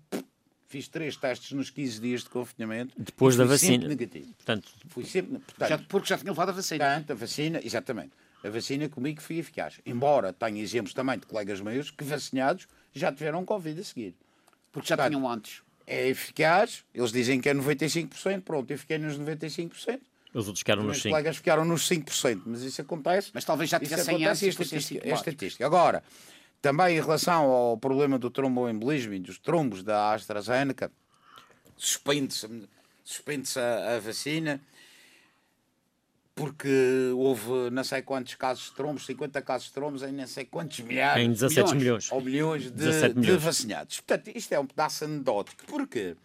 Fiz 0.69 0.87
três 0.89 1.15
testes 1.15 1.53
nos 1.53 1.69
15 1.69 2.01
dias 2.01 2.23
de 2.23 2.29
confinamento. 2.29 2.93
Depois 2.97 3.37
da 3.37 3.45
vacina. 3.45 3.87
negativo. 3.87 4.33
Portanto, 4.33 4.69
fui 4.89 5.05
sempre. 5.05 5.39
Portanto, 5.39 5.69
já, 5.69 5.77
porque 5.87 6.09
já 6.09 6.17
tinha 6.17 6.31
levado 6.31 6.49
a 6.49 6.51
vacina. 6.51 6.85
Portanto, 6.85 7.11
a 7.11 7.15
vacina, 7.15 7.61
exatamente. 7.63 8.11
A 8.43 8.49
vacina 8.49 8.89
comigo 8.89 9.21
foi 9.21 9.37
eficaz. 9.37 9.79
Embora 9.85 10.33
tenha 10.33 10.61
exemplos 10.61 10.93
também 10.93 11.17
de 11.17 11.25
colegas 11.25 11.61
meus 11.61 11.89
que 11.89 12.03
vacinados 12.03 12.67
já 12.93 13.11
tiveram 13.11 13.45
Covid 13.45 13.79
a 13.79 13.83
seguir. 13.83 14.13
Porque 14.71 14.89
já 14.89 14.97
portanto, 14.97 15.15
tinham 15.15 15.29
antes. 15.31 15.61
É 15.85 16.09
eficaz, 16.09 16.83
eles 16.93 17.11
dizem 17.13 17.39
que 17.39 17.47
é 17.47 17.53
95%, 17.53 18.41
pronto, 18.41 18.69
eu 18.69 18.77
fiquei 18.77 18.97
nos 18.97 19.17
95%. 19.17 20.01
Os 20.33 20.47
outros 20.47 20.59
ficaram 20.59 20.83
nos 20.83 20.97
5%. 20.97 20.99
Os 20.99 21.03
colegas 21.03 21.37
ficaram 21.37 21.65
nos 21.65 21.89
5%, 21.89 22.41
mas 22.45 22.61
isso 22.61 22.81
acontece. 22.81 23.31
Mas 23.33 23.45
talvez 23.45 23.69
já 23.69 23.79
tivessem 23.79 24.25
antes. 24.25 24.43
É 24.43 25.13
estatística. 25.13 25.65
Agora, 25.65 26.03
também 26.61 26.97
em 26.97 27.01
relação 27.01 27.45
ao 27.51 27.77
problema 27.77 28.17
do 28.17 28.29
tromboembolismo 28.29 29.13
e 29.13 29.19
dos 29.19 29.37
trombos 29.37 29.83
da 29.83 30.13
AstraZeneca, 30.13 30.91
suspende-se 31.75 32.47
suspende 33.03 33.49
a, 33.57 33.95
a, 33.95 33.99
vacina 33.99 34.59
porque 36.35 37.11
houve 37.15 37.69
não 37.71 37.83
sei 37.83 38.01
quantos 38.01 38.35
casos 38.35 38.65
de 38.65 38.73
trombos, 38.73 39.05
50 39.05 39.41
casos 39.41 39.67
de 39.67 39.73
trombos 39.73 40.03
em 40.03 40.11
não 40.11 40.27
sei 40.27 40.45
quantos 40.45 40.79
milhares 40.81 41.23
em 41.23 41.31
17 41.31 41.55
milhões, 41.55 41.81
milhões. 41.81 42.11
ou 42.11 42.21
milhões 42.21 42.71
de, 42.71 42.85
milhões. 42.85 43.25
de, 43.25 43.37
vacinados. 43.37 44.01
Portanto, 44.01 44.35
isto 44.35 44.51
é 44.51 44.59
um 44.59 44.67
pedaço 44.67 45.05
anedótico. 45.05 45.65
Porquê? 45.65 46.17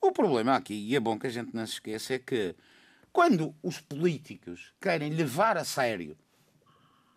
O 0.00 0.10
problema 0.10 0.56
aqui, 0.56 0.74
e 0.74 0.96
é 0.96 1.00
bom 1.00 1.16
que 1.16 1.28
a 1.28 1.30
gente 1.30 1.54
não 1.54 1.64
se 1.64 1.74
esqueça, 1.74 2.14
é 2.14 2.18
que 2.18 2.56
quando 3.12 3.54
os 3.62 3.78
políticos 3.78 4.72
querem 4.80 5.10
levar 5.10 5.56
a 5.56 5.64
sério 5.64 6.16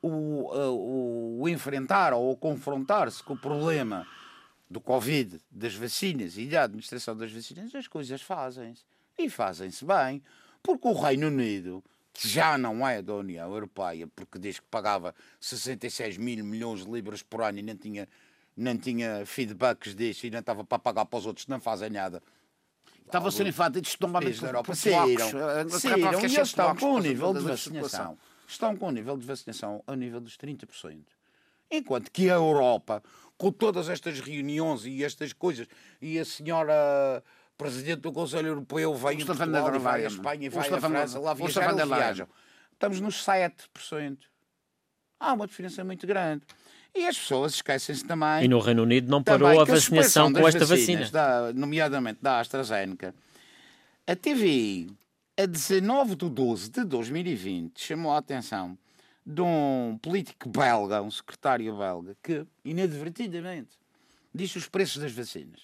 o, 0.08 0.52
o, 0.54 1.42
o 1.42 1.50
enfrentar 1.50 2.14
ou 2.14 2.36
confrontar-se 2.36 3.24
com 3.24 3.34
o 3.34 3.38
problema 3.38 4.08
do 4.70 4.80
Covid, 4.80 5.40
das 5.50 5.76
vacinas 5.76 6.38
e 6.38 6.46
da 6.48 6.64
administração 6.64 7.16
das 7.16 7.32
vacinas, 7.32 7.74
as 7.74 7.88
coisas 7.88 8.22
fazem-se. 8.22 8.84
E 9.18 9.30
fazem-se 9.30 9.86
bem, 9.86 10.22
porque 10.62 10.88
o 10.88 10.94
Reino 10.94 11.28
Unido, 11.28 11.84
que 12.14 12.28
já 12.28 12.58
não 12.58 12.88
é 12.88 13.02
da 13.02 13.16
União 13.16 13.52
Europeia, 13.52 14.08
porque 14.16 14.38
diz 14.38 14.60
que 14.60 14.66
pagava 14.70 15.16
66 15.40 16.18
mil 16.18 16.44
milhões 16.44 16.86
de 16.86 16.92
libras 16.92 17.24
por 17.24 17.42
ano 17.42 17.60
e 17.60 17.64
não 17.64 17.76
tinha, 17.76 18.08
não 18.56 18.78
tinha 18.78 19.26
feedbacks 19.26 19.96
disso 19.96 20.28
e 20.28 20.32
não 20.32 20.40
estava 20.40 20.64
para 20.64 20.80
pagar 20.80 21.06
para 21.06 21.20
os 21.20 21.26
outros, 21.26 21.48
não 21.48 21.60
fazem 21.60 21.90
nada. 21.90 22.22
Estava 23.06 23.30
a 23.30 23.32
ser 23.32 23.46
invadidos 23.48 23.92
estombamente 23.92 24.40
por, 24.40 24.48
Europa. 24.48 24.76
Saíram, 24.76 25.30
saíram 25.70 26.22
e 26.22 26.26
eles 26.26 26.38
estão 26.48 26.76
com 26.76 26.96
o 26.96 27.00
nível 27.00 27.34
de 27.34 27.40
vacinação 27.42 28.18
estão 28.52 28.76
com 28.76 28.88
o 28.88 28.92
nível 28.92 29.18
de 29.18 29.26
vacinação 29.26 29.84
a 29.88 29.96
nível 29.96 30.22
dos 30.22 30.38
30%. 30.38 31.00
Enquanto 31.72 32.12
que 32.12 32.30
a 32.30 32.36
Europa, 32.36 33.02
com 33.38 33.52
todas 33.52 33.90
estas 33.90 34.20
reuniões 34.20 34.86
e 34.86 35.04
estas 35.04 35.34
coisas, 35.34 35.68
e 36.02 36.20
a 36.20 36.26
senhora 36.26 37.24
Presidente 37.58 38.02
do 38.02 38.12
Conselho 38.12 38.50
Europeu 38.50 38.94
vai 38.94 39.16
em 39.16 39.26
Portugal, 39.26 39.80
vai 39.80 40.04
à 40.04 40.08
Espanha, 40.08 40.50
vai 40.50 40.70
à 40.70 40.80
França, 40.80 41.20
lá 41.20 41.34
viajar, 41.34 41.72
eles 41.72 41.88
viajam. 41.88 42.28
Estamos 42.74 43.00
nos 43.00 43.26
7%. 43.26 44.18
Há 45.18 45.34
uma 45.34 45.48
diferença 45.48 45.84
muito 45.84 46.06
grande. 46.06 46.44
E 46.94 47.06
as 47.08 47.18
pessoas 47.18 47.56
esquecem-se 47.56 48.06
também. 48.06 48.44
E 48.44 48.48
no 48.48 48.60
Reino 48.60 48.84
Unido 48.84 49.10
não 49.10 49.24
parou 49.24 49.60
a 49.60 49.64
vacinação 49.64 50.32
com 50.32 50.48
esta 50.48 50.66
vacina. 50.66 51.10
Da, 51.10 51.54
nomeadamente 51.54 52.20
da 52.22 52.40
AstraZeneca. 52.40 53.16
A 54.06 54.16
TVI 54.16 54.90
a 55.38 55.46
19 55.46 56.16
de 56.16 56.30
12 56.30 56.70
de 56.70 56.84
2020, 56.86 57.80
chamou 57.80 58.12
a 58.12 58.18
atenção 58.18 58.78
de 59.26 59.42
um 59.42 59.98
político 60.02 60.48
belga, 60.48 61.02
um 61.02 61.12
secretário 61.12 61.76
belga, 61.76 62.16
que, 62.22 62.46
inadvertidamente, 62.64 63.78
disse 64.34 64.58
os 64.58 64.68
preços 64.68 65.02
das 65.02 65.12
vacinas. 65.12 65.62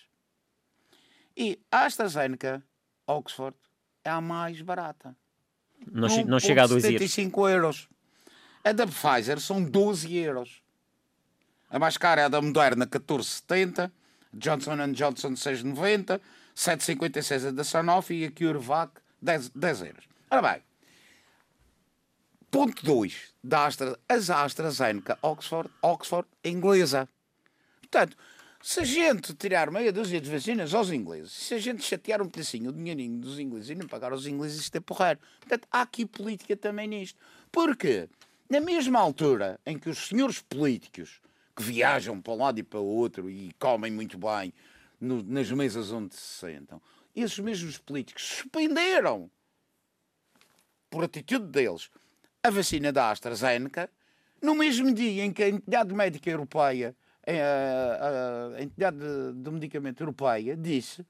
E 1.37 1.59
a 1.71 1.85
AstraZeneca, 1.85 2.63
Oxford, 3.07 3.55
é 4.03 4.09
a 4.09 4.19
mais 4.19 4.61
barata. 4.61 5.15
Não, 5.89 6.07
não 6.25 6.39
chega 6.39 6.63
a 6.63 6.67
2 6.67 6.83
euros. 6.83 6.99
75 6.99 7.49
euros. 7.49 7.89
A 8.63 8.71
da 8.71 8.85
Pfizer 8.85 9.39
são 9.39 9.63
12 9.63 10.15
euros. 10.17 10.61
A 11.69 11.79
mais 11.79 11.97
cara 11.97 12.21
é 12.21 12.25
a 12.25 12.29
da 12.29 12.41
Moderna, 12.41 12.85
14,70. 12.85 13.91
Johnson 14.33 14.91
Johnson, 14.91 15.31
6,90. 15.31 16.19
7,56 16.55 17.47
a 17.47 17.51
da 17.51 17.63
Sanofi 17.63 18.13
e 18.13 18.25
a 18.25 18.31
CureVac, 18.31 18.91
10, 19.21 19.49
10 19.49 19.81
euros. 19.81 20.05
Ora 20.29 20.53
bem, 20.53 20.63
ponto 22.49 22.83
2 22.85 23.33
da 23.43 23.65
Astra, 23.65 23.97
as 24.07 24.29
AstraZeneca 24.29 25.17
Oxford, 25.21 25.69
Oxford 25.81 26.27
inglesa. 26.43 27.07
Portanto, 27.81 28.17
se 28.61 28.79
a 28.79 28.83
gente 28.83 29.33
tirar 29.33 29.71
meia 29.71 29.91
dúzia 29.91 30.21
de 30.21 30.29
vacinas 30.29 30.73
aos 30.73 30.91
ingleses, 30.91 31.31
se 31.31 31.53
a 31.55 31.57
gente 31.57 31.83
chatear 31.83 32.21
um 32.21 32.29
pedacinho 32.29 32.69
o 32.69 32.73
dinheirinho 32.73 33.19
dos 33.19 33.39
ingleses 33.39 33.71
e 33.71 33.75
não 33.75 33.87
pagar 33.87 34.11
aos 34.11 34.27
ingleses, 34.27 34.61
isto 34.61 34.75
é 34.75 34.79
porreiro. 34.79 35.19
Portanto, 35.39 35.67
há 35.71 35.81
aqui 35.81 36.05
política 36.05 36.55
também 36.55 36.87
nisto. 36.87 37.17
Porque, 37.51 38.07
na 38.49 38.59
mesma 38.59 38.99
altura 38.99 39.59
em 39.65 39.79
que 39.79 39.89
os 39.89 40.07
senhores 40.07 40.41
políticos 40.41 41.19
que 41.55 41.63
viajam 41.63 42.21
para 42.21 42.33
um 42.33 42.37
lado 42.37 42.59
e 42.59 42.63
para 42.63 42.79
o 42.79 42.85
outro 42.85 43.29
e 43.29 43.51
comem 43.57 43.91
muito 43.91 44.17
bem 44.17 44.53
no, 44.99 45.23
nas 45.23 45.51
mesas 45.51 45.91
onde 45.91 46.13
se 46.15 46.21
sentam, 46.21 46.79
esses 47.15 47.39
mesmos 47.39 47.77
políticos 47.77 48.23
suspenderam, 48.23 49.29
por 50.89 51.03
atitude 51.03 51.45
deles, 51.47 51.89
a 52.43 52.49
vacina 52.49 52.91
da 52.91 53.11
AstraZeneca, 53.11 53.89
no 54.41 54.55
mesmo 54.55 54.91
dia 54.93 55.23
em 55.23 55.31
que 55.31 55.43
a 55.43 55.49
entidade 55.49 55.93
médica 55.93 56.29
europeia, 56.29 56.95
eh, 57.25 57.41
a, 57.41 58.57
a 58.57 58.63
entidade 58.63 58.97
de, 58.97 59.33
de 59.33 59.51
medicamento 59.51 60.01
europeia, 60.01 60.57
disse 60.57 61.05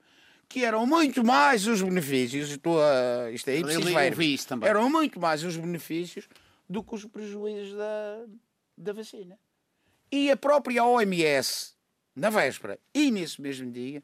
que 0.52 0.66
eram 0.66 0.86
muito 0.86 1.24
mais 1.24 1.66
os 1.66 1.82
benefícios, 1.82 2.50
estou 2.50 2.82
a, 2.82 3.32
isto 3.32 3.50
é 3.50 3.60
ipsis 3.60 4.48
eram 4.64 4.90
muito 4.90 5.20
mais 5.20 5.44
os 5.46 5.56
benefícios 5.56 6.28
do 6.70 6.84
que 6.84 6.94
os 6.94 7.06
prejuízos 7.06 7.74
da, 7.74 8.26
da 8.78 8.94
vacina. 8.94 9.40
E 10.12 10.30
a 10.30 10.36
própria 10.36 10.84
OMS, 10.84 11.74
na 12.14 12.30
véspera 12.30 12.78
e 12.94 13.10
nesse 13.12 13.42
mesmo 13.42 13.72
dia, 13.72 14.04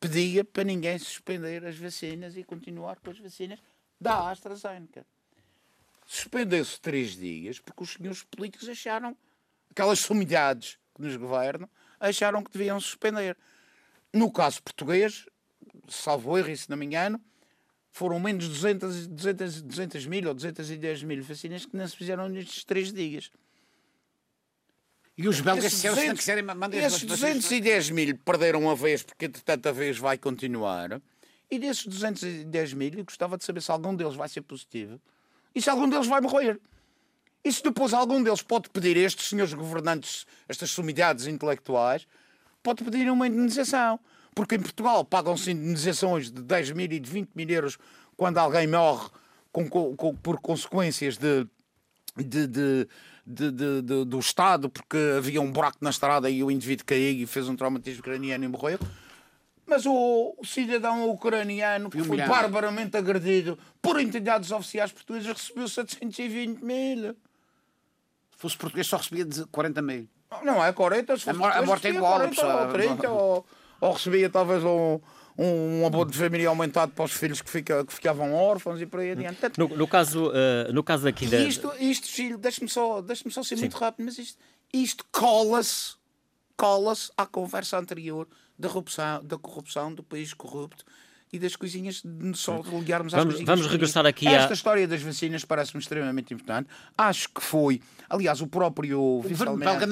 pedia 0.00 0.44
para 0.44 0.64
ninguém 0.64 0.98
suspender 0.98 1.64
as 1.64 1.76
vacinas 1.76 2.36
e 2.36 2.44
continuar 2.44 2.98
com 3.00 3.10
as 3.10 3.18
vacinas 3.18 3.58
da 4.00 4.30
AstraZeneca. 4.30 5.06
Suspendeu-se 6.06 6.80
três 6.80 7.16
dias 7.16 7.58
porque 7.58 7.82
os 7.82 7.92
senhores 7.92 8.22
políticos 8.22 8.68
acharam, 8.68 9.16
aquelas 9.70 9.98
sumidades 9.98 10.78
que 10.94 11.02
nos 11.02 11.16
governam, 11.16 11.68
acharam 11.98 12.42
que 12.44 12.52
deviam 12.52 12.78
suspender. 12.80 13.36
No 14.12 14.30
caso 14.30 14.62
português, 14.62 15.26
salvo 15.88 16.38
erro, 16.38 16.56
se 16.56 16.70
não 16.70 16.76
me 16.76 16.86
engano, 16.86 17.20
foram 17.90 18.20
menos 18.20 18.44
de 18.44 18.50
200, 18.50 19.06
200, 19.08 19.62
200 19.62 20.06
mil 20.06 20.28
ou 20.28 20.34
210 20.34 21.02
mil 21.02 21.22
vacinas 21.22 21.66
que 21.66 21.76
não 21.76 21.88
se 21.88 21.96
fizeram 21.96 22.28
nestes 22.28 22.62
três 22.62 22.92
dias. 22.92 23.30
E 25.16 25.26
os 25.28 25.40
belgas 25.40 25.72
disseram 25.72 25.96
se 25.96 26.08
não 26.08 26.14
quiserem 26.14 26.42
mandar 26.42 26.76
Esses 26.76 27.02
210 27.02 27.90
mil 27.90 28.18
perderam 28.18 28.68
a 28.68 28.74
vez, 28.74 29.02
porque 29.02 29.24
entretanto 29.24 29.66
a 29.66 29.72
vez 29.72 29.96
vai 29.96 30.18
continuar. 30.18 31.00
E 31.50 31.58
desses 31.58 31.86
210 31.86 32.74
mil, 32.74 32.92
eu 32.98 33.04
gostava 33.04 33.38
de 33.38 33.44
saber 33.44 33.62
se 33.62 33.70
algum 33.70 33.94
deles 33.94 34.14
vai 34.14 34.28
ser 34.28 34.42
positivo 34.42 35.00
e 35.54 35.62
se 35.62 35.70
algum 35.70 35.88
deles 35.88 36.06
vai 36.06 36.20
morrer. 36.20 36.60
E 37.42 37.50
se 37.50 37.62
depois 37.62 37.94
algum 37.94 38.22
deles 38.22 38.42
pode 38.42 38.68
pedir 38.68 38.96
a 38.96 39.00
estes 39.00 39.28
senhores 39.28 39.54
governantes, 39.54 40.26
estas 40.48 40.70
sumidades 40.70 41.26
intelectuais, 41.26 42.06
pode 42.62 42.84
pedir 42.84 43.08
uma 43.10 43.26
indenização. 43.26 43.98
Porque 44.34 44.56
em 44.56 44.60
Portugal 44.60 45.02
pagam-se 45.02 45.52
indenizações 45.52 46.30
de 46.30 46.42
10 46.42 46.72
mil 46.72 46.92
e 46.92 47.00
de 47.00 47.10
20 47.10 47.30
mil 47.34 47.48
euros 47.48 47.78
quando 48.16 48.36
alguém 48.36 48.66
morre 48.66 49.08
com, 49.50 49.70
com, 49.70 50.14
por 50.16 50.40
consequências 50.40 51.16
de, 51.16 51.46
de, 52.16 52.46
de 52.46 52.88
de, 53.26 53.50
de, 53.50 53.82
de, 53.82 54.04
do 54.04 54.18
Estado, 54.18 54.70
porque 54.70 54.96
havia 55.16 55.40
um 55.40 55.50
buraco 55.50 55.78
na 55.80 55.90
estrada 55.90 56.30
e 56.30 56.44
o 56.44 56.50
indivíduo 56.50 56.86
caiu 56.86 57.22
e 57.22 57.26
fez 57.26 57.48
um 57.48 57.56
traumatismo 57.56 58.00
ucraniano 58.00 58.44
e 58.44 58.48
morreu. 58.48 58.78
Mas 59.66 59.84
o, 59.84 60.34
o 60.38 60.46
cidadão 60.46 61.10
ucraniano 61.10 61.90
que 61.90 62.02
foi 62.04 62.18
barbaramente 62.18 62.96
agredido 62.96 63.58
por 63.82 64.00
entidades 64.00 64.52
oficiais 64.52 64.92
portuguesas 64.92 65.32
recebeu 65.32 65.68
720 65.68 66.62
mil. 66.62 67.16
Se 68.30 68.38
fosse 68.38 68.56
português 68.56 68.86
só 68.86 68.98
recebia 68.98 69.26
40 69.50 69.82
mil. 69.82 70.08
Não 70.44 70.64
é 70.64 70.72
40, 70.72 71.16
se 71.16 71.24
fosse 71.24 71.42
a, 71.42 71.58
a 71.58 71.62
morte 71.62 71.88
é 71.88 71.90
igual. 71.90 72.20
40, 72.20 72.46
ou 72.46 72.72
30, 72.72 73.10
ou, 73.10 73.46
ou 73.80 73.92
recebia 73.92 74.30
talvez 74.30 74.62
um, 74.62 75.00
um, 75.38 75.80
um 75.80 75.86
abono 75.86 76.10
de 76.10 76.18
família 76.18 76.48
aumentado 76.48 76.92
para 76.92 77.04
os 77.04 77.12
filhos 77.12 77.42
que, 77.42 77.50
fica, 77.50 77.84
que 77.84 77.92
ficavam 77.92 78.34
órfãos 78.34 78.80
e 78.80 78.86
por 78.86 79.00
aí 79.00 79.12
adiante. 79.12 79.38
No, 79.58 79.68
no 79.68 79.86
caso, 79.86 80.28
uh, 80.28 80.72
no 80.72 80.82
caso 80.82 81.06
aqui 81.06 81.26
da... 81.26 81.38
Isto, 81.38 81.72
isto 81.78 82.08
filho, 82.08 82.38
deixa-me 82.38 82.68
só, 82.68 83.02
deixa 83.02 83.28
só 83.30 83.42
ser 83.42 83.56
Sim. 83.56 83.62
muito 83.62 83.76
rápido, 83.76 84.04
mas 84.04 84.18
isto, 84.18 84.38
isto 84.72 85.04
cola-se 85.12 85.96
cola 86.56 86.94
à 87.16 87.26
conversa 87.26 87.78
anterior 87.78 88.26
da 88.58 88.68
corrupção, 88.68 89.22
da 89.22 89.36
corrupção 89.36 89.94
do 89.94 90.02
país 90.02 90.32
corrupto 90.32 90.84
e 91.32 91.38
das 91.38 91.54
coisinhas 91.54 92.02
de 92.02 92.38
só 92.38 92.62
ligarmos 92.72 93.12
às 93.12 93.22
vamos, 93.22 93.40
Vamos 93.42 93.66
regressar 93.66 94.06
aqui 94.06 94.26
Esta 94.26 94.52
a... 94.52 94.54
história 94.54 94.88
das 94.88 95.02
vacinas 95.02 95.44
parece-me 95.44 95.80
extremamente 95.80 96.32
importante. 96.32 96.68
Acho 96.96 97.28
que 97.28 97.42
foi, 97.42 97.82
aliás, 98.08 98.40
o 98.40 98.46
próprio 98.46 99.20
vice-almirante 99.22 99.84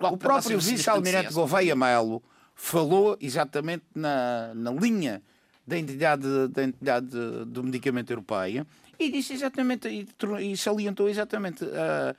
o 0.00 0.16
próprio 0.16 0.58
vice-almirante 0.60 1.32
Gouveia 1.32 1.74
Melo 1.74 2.22
falou 2.54 3.16
exatamente 3.20 3.84
na, 3.94 4.52
na 4.54 4.70
linha 4.70 5.22
da 5.66 5.78
entidade, 5.78 6.48
da 6.48 6.64
entidade 6.64 7.06
do 7.46 7.62
medicamento 7.62 8.10
europeia 8.10 8.66
e 8.98 9.10
disse 9.10 9.32
exatamente 9.32 9.88
e, 9.88 10.06
e 10.52 10.56
salientou 10.56 11.08
exatamente 11.08 11.64
a, 11.64 12.14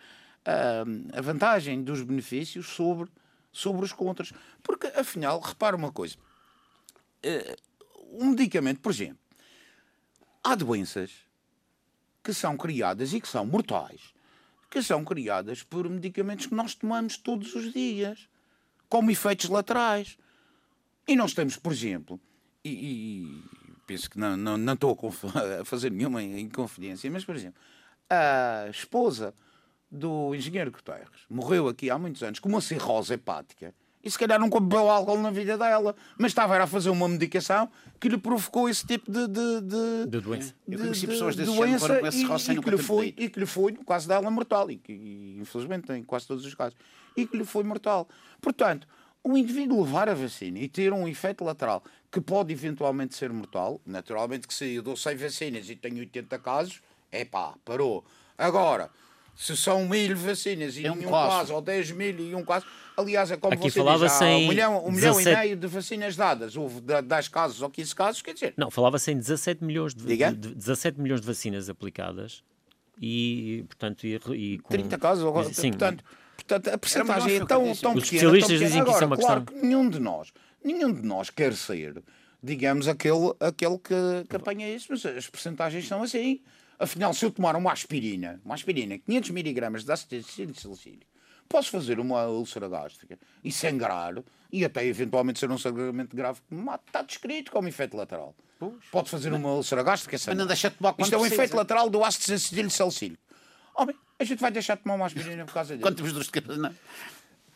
a, 0.45 1.17
a, 1.17 1.21
vantagem 1.21 1.83
dos 1.83 2.01
benefícios 2.01 2.67
sobre, 2.67 3.09
sobre 3.51 3.85
os 3.85 3.93
contras. 3.93 4.33
Porque, 4.61 4.87
afinal, 4.87 5.39
repara 5.39 5.75
uma 5.75 5.91
coisa: 5.91 6.15
uh, 7.25 8.23
um 8.23 8.31
medicamento, 8.31 8.79
por 8.79 8.91
exemplo, 8.91 9.19
há 10.43 10.55
doenças 10.55 11.11
que 12.23 12.33
são 12.33 12.55
criadas 12.57 13.13
e 13.13 13.21
que 13.21 13.27
são 13.27 13.45
mortais, 13.45 14.13
que 14.69 14.81
são 14.81 15.03
criadas 15.03 15.63
por 15.63 15.89
medicamentos 15.89 16.45
que 16.45 16.55
nós 16.55 16.73
tomamos 16.75 17.17
todos 17.17 17.53
os 17.55 17.73
dias, 17.73 18.27
como 18.89 19.11
efeitos 19.11 19.49
laterais. 19.49 20.17
E 21.07 21.15
nós 21.15 21.33
temos, 21.33 21.57
por 21.57 21.71
exemplo, 21.71 22.19
e, 22.63 22.69
e 22.69 23.43
penso 23.85 24.09
que 24.09 24.17
não, 24.17 24.37
não, 24.37 24.57
não 24.57 24.73
estou 24.73 24.97
a 25.59 25.65
fazer 25.65 25.91
nenhuma 25.91 26.21
inconfidência, 26.23 27.09
mas, 27.11 27.25
por 27.25 27.35
exemplo, 27.35 27.59
a 28.09 28.67
esposa 28.69 29.33
do 29.91 30.33
engenheiro 30.33 30.71
Guterres 30.71 31.25
morreu 31.29 31.67
aqui 31.67 31.89
há 31.89 31.97
muitos 31.97 32.23
anos 32.23 32.39
com 32.39 32.49
uma 32.49 32.61
cirrose 32.61 33.13
hepática 33.13 33.73
e 34.03 34.11
se 34.11 34.19
calhar 34.19 34.37
nunca 34.37 34.59
bebeu 34.59 34.89
álcool 34.89 35.17
na 35.17 35.31
vida 35.31 35.57
dela, 35.57 35.95
mas 36.17 36.31
estava 36.31 36.61
a 36.61 36.67
fazer 36.67 36.89
uma 36.89 37.07
medicação 37.07 37.69
que 38.01 38.09
lhe 38.09 38.17
provocou 38.17 38.67
esse 38.67 38.85
tipo 38.85 39.09
de, 39.09 39.27
de, 39.27 39.61
de, 39.61 40.05
de 40.07 40.19
doença. 40.19 40.53
De, 40.67 40.75
Eu 40.75 40.79
conheci 40.79 41.07
pessoas 41.07 41.37
desse 41.37 41.55
doença 41.55 41.87
género 41.87 42.07
e, 42.13 42.51
e, 42.51 42.61
que 42.61 42.69
lhe 42.69 42.77
foi, 42.77 43.13
e 43.17 43.29
que 43.29 43.39
lhe 43.39 43.45
foi, 43.45 43.71
no 43.71 43.85
caso 43.85 44.05
dela, 44.05 44.29
mortal. 44.29 44.69
E 44.69 44.75
que, 44.75 44.91
e, 44.91 45.39
infelizmente, 45.39 45.89
em 45.93 46.03
quase 46.03 46.27
todos 46.27 46.45
os 46.45 46.53
casos. 46.53 46.77
E 47.15 47.25
que 47.25 47.37
lhe 47.37 47.45
foi 47.45 47.63
mortal. 47.63 48.09
Portanto, 48.41 48.85
o 49.23 49.37
indivíduo 49.37 49.83
levar 49.83 50.09
a 50.09 50.13
vacina 50.13 50.59
e 50.59 50.67
ter 50.67 50.91
um 50.91 51.07
efeito 51.07 51.43
lateral 51.43 51.83
que 52.11 52.19
pode 52.19 52.51
eventualmente 52.51 53.15
ser 53.15 53.31
mortal, 53.31 53.79
naturalmente 53.85 54.47
que 54.47 54.53
se 54.53 54.75
eu 54.75 54.83
dou 54.83 54.97
100 54.97 55.15
vacinas 55.15 55.69
e 55.69 55.75
tenho 55.75 55.97
80 55.99 56.37
casos, 56.39 56.81
é 57.11 57.23
pá, 57.23 57.53
parou. 57.63 58.03
Agora, 58.37 58.89
se 59.35 59.55
são 59.55 59.87
mil 59.87 60.15
vacinas 60.15 60.77
e 60.77 60.85
é 60.85 60.91
um, 60.91 60.95
um 60.95 61.09
caso, 61.09 61.53
ou 61.53 61.61
10 61.61 61.91
mil 61.91 62.19
e 62.19 62.35
um 62.35 62.43
caso, 62.43 62.65
aliás, 62.97 63.31
é 63.31 63.37
como 63.37 63.53
Aqui 63.53 63.71
você 63.71 63.79
falava 63.79 64.07
diz, 64.07 64.21
um 64.21 64.47
milhão, 64.47 64.85
um 64.85 64.91
milhão 64.91 65.19
e 65.19 65.23
meio 65.23 65.55
de 65.55 65.67
vacinas 65.67 66.15
dadas, 66.15 66.57
houve 66.57 66.81
10 66.81 67.27
casos 67.29 67.61
ou 67.61 67.69
15 67.69 67.95
casos, 67.95 68.21
quer 68.21 68.33
dizer... 68.33 68.53
Não, 68.57 68.69
falava-se 68.69 69.11
em 69.11 69.17
17 69.17 69.63
milhões 69.63 69.95
de, 69.95 70.05
de, 70.05 70.35
de, 70.35 70.55
17 70.55 70.99
milhões 70.99 71.21
de 71.21 71.27
vacinas 71.27 71.69
aplicadas 71.69 72.43
e, 73.01 73.63
portanto, 73.67 74.05
e, 74.05 74.15
e 74.35 74.59
com... 74.59 74.69
30 74.69 74.97
casos, 74.99 75.55
sim, 75.55 75.69
portanto... 75.69 76.03
Portanto, 76.35 76.67
a 76.69 76.77
percentagem 76.77 77.35
é 77.35 77.45
tão, 77.45 77.47
tão 77.47 77.65
Os 77.69 77.75
pequena. 77.75 77.95
Os 77.95 78.03
especialistas 78.03 78.59
dizem 78.59 78.81
Agora, 78.81 78.85
que 78.85 78.91
isso 78.91 79.03
é 79.03 79.07
uma 79.07 79.17
claro 79.17 79.41
questão. 79.41 79.61
que 79.61 79.67
nenhum 79.67 79.89
de 79.89 79.99
nós, 79.99 80.33
nenhum 80.63 80.93
de 80.93 81.01
nós 81.01 81.29
quer 81.29 81.53
ser, 81.53 82.03
digamos, 82.41 82.87
aquele, 82.87 83.33
aquele 83.39 83.77
que, 83.77 84.27
que 84.29 84.35
apanha 84.35 84.73
isso, 84.73 84.87
mas 84.89 85.05
as 85.05 85.29
percentagens 85.29 85.87
são 85.87 86.03
assim. 86.03 86.41
Afinal, 86.77 87.13
se 87.13 87.25
eu 87.25 87.31
tomar 87.31 87.55
uma 87.55 87.71
aspirina, 87.71 88.41
uma 88.43 88.55
aspirina, 88.55 88.97
500 88.97 89.29
miligramas 89.29 89.83
de 89.85 89.91
ácido 89.91 90.23
salicílico, 90.23 91.05
posso 91.47 91.69
fazer 91.69 91.99
uma 91.99 92.25
úlcera 92.25 92.67
gástrica 92.67 93.17
e 93.43 93.51
sangrar 93.51 94.15
e 94.51 94.65
até 94.65 94.85
eventualmente 94.85 95.39
ser 95.39 95.49
um 95.49 95.57
sangramento 95.57 96.15
grave 96.15 96.41
que 96.47 96.53
me 96.53 96.61
mata. 96.61 96.83
Está 96.87 97.01
descrito 97.01 97.51
como 97.51 97.67
efeito 97.67 97.95
lateral. 97.95 98.35
Pode 98.91 99.09
fazer 99.09 99.33
uma 99.33 99.53
úlcera 99.53 99.83
gástrica 99.83 100.17
Mas 100.27 100.37
não 100.37 100.47
deixa 100.47 100.69
de 100.69 100.77
tomar 100.77 100.95
Isto 100.97 101.15
é 101.15 101.17
um 101.17 101.25
efeito 101.25 101.55
lateral 101.55 101.89
do 101.89 102.03
ácido 102.03 102.37
salicílico. 102.69 103.21
Bem, 103.85 103.95
a 104.19 104.23
gente 104.23 104.39
vai 104.39 104.51
deixar 104.51 104.75
de 104.75 104.83
tomar 104.83 104.95
uma 104.95 105.05
aspirina 105.05 105.45
por 105.45 105.53
causa 105.53 105.73
disso. 105.73 105.81
Quando 105.81 105.95
temos 105.95 106.13
dores 106.13 106.27
de 106.27 106.31
cabeça, 106.31 106.59
não. 106.59 106.73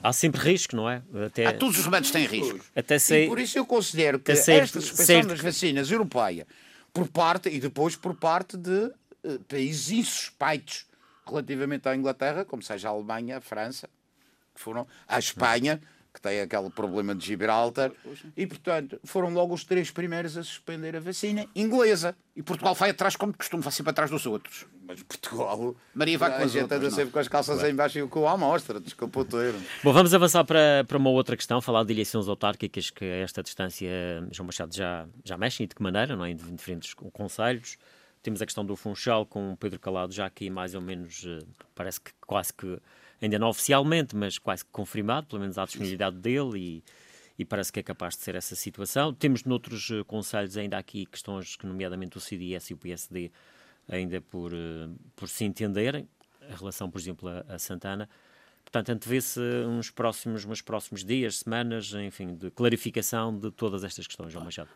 Há 0.01 0.13
sempre 0.13 0.41
risco, 0.41 0.75
não 0.75 0.89
é? 0.89 1.01
Até... 1.25 1.47
Ah, 1.47 1.53
todos 1.53 1.79
os 1.79 1.85
remédios 1.85 2.11
têm 2.11 2.25
risco. 2.25 2.59
Até 2.75 2.99
sei... 2.99 3.25
E 3.25 3.27
por 3.27 3.39
isso 3.39 3.57
eu 3.57 3.65
considero 3.65 4.19
que 4.19 4.35
ser, 4.35 4.63
esta 4.63 4.79
suspensão 4.79 5.05
ser... 5.05 5.25
das 5.25 5.39
vacinas 5.39 5.89
europeia, 5.89 6.47
por 6.93 7.07
parte, 7.07 7.49
e 7.49 7.59
depois 7.59 7.95
por 7.95 8.13
parte 8.15 8.57
de 8.57 8.91
uh, 9.23 9.39
países 9.47 9.89
insuspeitos 9.91 10.85
relativamente 11.25 11.89
à 11.89 11.95
Inglaterra, 11.95 12.45
como 12.45 12.61
seja 12.61 12.89
a 12.89 12.91
Alemanha, 12.91 13.37
a 13.37 13.41
França, 13.41 13.89
que 14.53 14.61
foram, 14.61 14.87
a 15.07 15.17
Espanha, 15.17 15.81
que 16.17 16.21
tem 16.21 16.41
aquele 16.41 16.69
problema 16.71 17.13
de 17.13 17.23
Gibraltar, 17.23 17.91
e 18.35 18.47
portanto 18.47 18.99
foram 19.03 19.31
logo 19.31 19.53
os 19.53 19.63
três 19.63 19.91
primeiros 19.91 20.35
a 20.35 20.43
suspender 20.43 20.95
a 20.95 20.99
vacina 20.99 21.45
inglesa. 21.55 22.15
E 22.35 22.41
Portugal 22.41 22.73
vai 22.75 22.89
atrás 22.89 23.15
como 23.15 23.31
de 23.31 23.37
costume, 23.37 23.63
vai 23.63 23.71
sempre 23.71 23.91
atrás 23.91 24.09
dos 24.09 24.25
outros. 24.25 24.65
Mas 24.87 25.01
Portugal. 25.03 25.75
Maria 25.93 26.17
vai 26.17 26.37
com 26.37 26.43
a 26.43 26.47
gente 26.47 26.71
anda 26.73 26.89
sempre 26.89 27.11
com 27.11 27.19
as 27.19 27.27
calças 27.27 27.55
claro. 27.55 27.71
em 27.71 27.75
baixo 27.75 27.99
e 27.99 28.01
o 28.01 28.09
cu 28.09 28.27
à 28.27 28.35
mostra, 28.35 28.79
desculpa 28.79 29.19
o 29.19 29.25
termo. 29.25 29.61
Bom, 29.83 29.93
vamos 29.93 30.13
avançar 30.13 30.43
para, 30.43 30.83
para 30.87 30.97
uma 30.97 31.09
outra 31.09 31.35
questão, 31.35 31.61
falar 31.61 31.83
de 31.83 31.93
eleições 31.93 32.27
autárquicas, 32.27 32.89
que 32.89 33.05
a 33.05 33.17
esta 33.17 33.43
distância 33.43 33.89
João 34.31 34.47
Machado 34.47 34.75
já, 34.75 35.07
já 35.23 35.37
mexe 35.37 35.63
e 35.63 35.67
de 35.67 35.75
que 35.75 35.83
maneira, 35.83 36.15
não 36.15 36.25
é? 36.25 36.31
em 36.31 36.35
diferentes 36.35 36.93
conselhos. 36.93 37.77
Temos 38.23 38.41
a 38.41 38.45
questão 38.45 38.65
do 38.65 38.75
Funchal 38.75 39.25
com 39.25 39.53
o 39.53 39.57
Pedro 39.57 39.79
Calado 39.79 40.13
já 40.13 40.25
aqui 40.25 40.49
mais 40.49 40.75
ou 40.75 40.81
menos, 40.81 41.23
eh, 41.25 41.45
parece 41.73 42.01
que 42.01 42.11
quase 42.25 42.53
que, 42.53 42.77
ainda 43.21 43.39
não 43.39 43.49
oficialmente, 43.49 44.15
mas 44.15 44.37
quase 44.37 44.63
que 44.63 44.71
confirmado, 44.71 45.27
pelo 45.27 45.41
menos 45.41 45.57
a 45.57 45.65
disponibilidade 45.65 46.17
dele 46.17 46.57
e, 46.57 46.83
e 47.39 47.45
parece 47.45 47.71
que 47.71 47.79
é 47.79 47.83
capaz 47.83 48.15
de 48.15 48.21
ser 48.21 48.35
essa 48.35 48.55
situação. 48.55 49.13
Temos 49.13 49.43
noutros 49.43 49.89
uh, 49.89 50.05
conselhos 50.05 50.57
ainda 50.57 50.77
aqui 50.77 51.05
questões 51.05 51.55
que, 51.55 51.65
nomeadamente 51.65 52.17
o 52.17 52.19
CDS 52.19 52.69
e 52.69 52.73
o 52.73 52.77
PSD, 52.77 53.31
ainda 53.87 54.21
por, 54.21 54.53
uh, 54.53 54.95
por 55.15 55.27
se 55.27 55.45
entenderem, 55.45 56.07
a 56.49 56.55
relação, 56.55 56.89
por 56.89 56.99
exemplo, 56.99 57.29
a, 57.29 57.45
a 57.47 57.59
Santana. 57.59 58.09
Portanto, 58.63 58.89
antevê-se 58.89 59.39
uns 59.65 59.89
próximos, 59.89 60.43
uns 60.45 60.61
próximos 60.61 61.03
dias, 61.03 61.39
semanas, 61.39 61.93
enfim, 61.93 62.35
de 62.35 62.51
clarificação 62.51 63.37
de 63.37 63.49
todas 63.49 63.83
estas 63.83 64.05
questões, 64.05 64.33
João 64.33 64.43
Machado. 64.43 64.69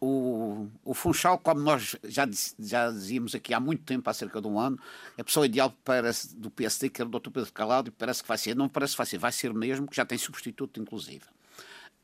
O, 0.00 0.68
o 0.84 0.94
Funchal, 0.94 1.38
como 1.38 1.60
nós 1.60 1.96
já, 2.04 2.28
já 2.58 2.90
dizíamos 2.90 3.34
aqui 3.34 3.52
há 3.54 3.60
muito 3.60 3.82
tempo, 3.82 4.08
há 4.08 4.14
cerca 4.14 4.40
de 4.40 4.46
um 4.46 4.58
ano, 4.58 4.78
é 5.16 5.22
a 5.22 5.24
pessoa 5.24 5.46
ideal 5.46 5.72
para, 5.84 6.10
do 6.36 6.50
PSD, 6.50 6.90
que 6.90 7.00
era 7.00 7.08
o 7.08 7.18
Dr. 7.18 7.30
Pedro 7.30 7.52
Calado, 7.52 7.88
e 7.88 7.90
parece 7.90 8.22
que 8.22 8.28
vai 8.28 8.38
ser. 8.38 8.54
Não 8.54 8.68
parece 8.68 8.92
que 8.92 8.98
vai 8.98 9.06
ser, 9.06 9.18
vai 9.18 9.32
ser 9.32 9.54
mesmo, 9.54 9.86
que 9.86 9.96
já 9.96 10.04
tem 10.04 10.18
substituto, 10.18 10.80
inclusive. 10.80 11.24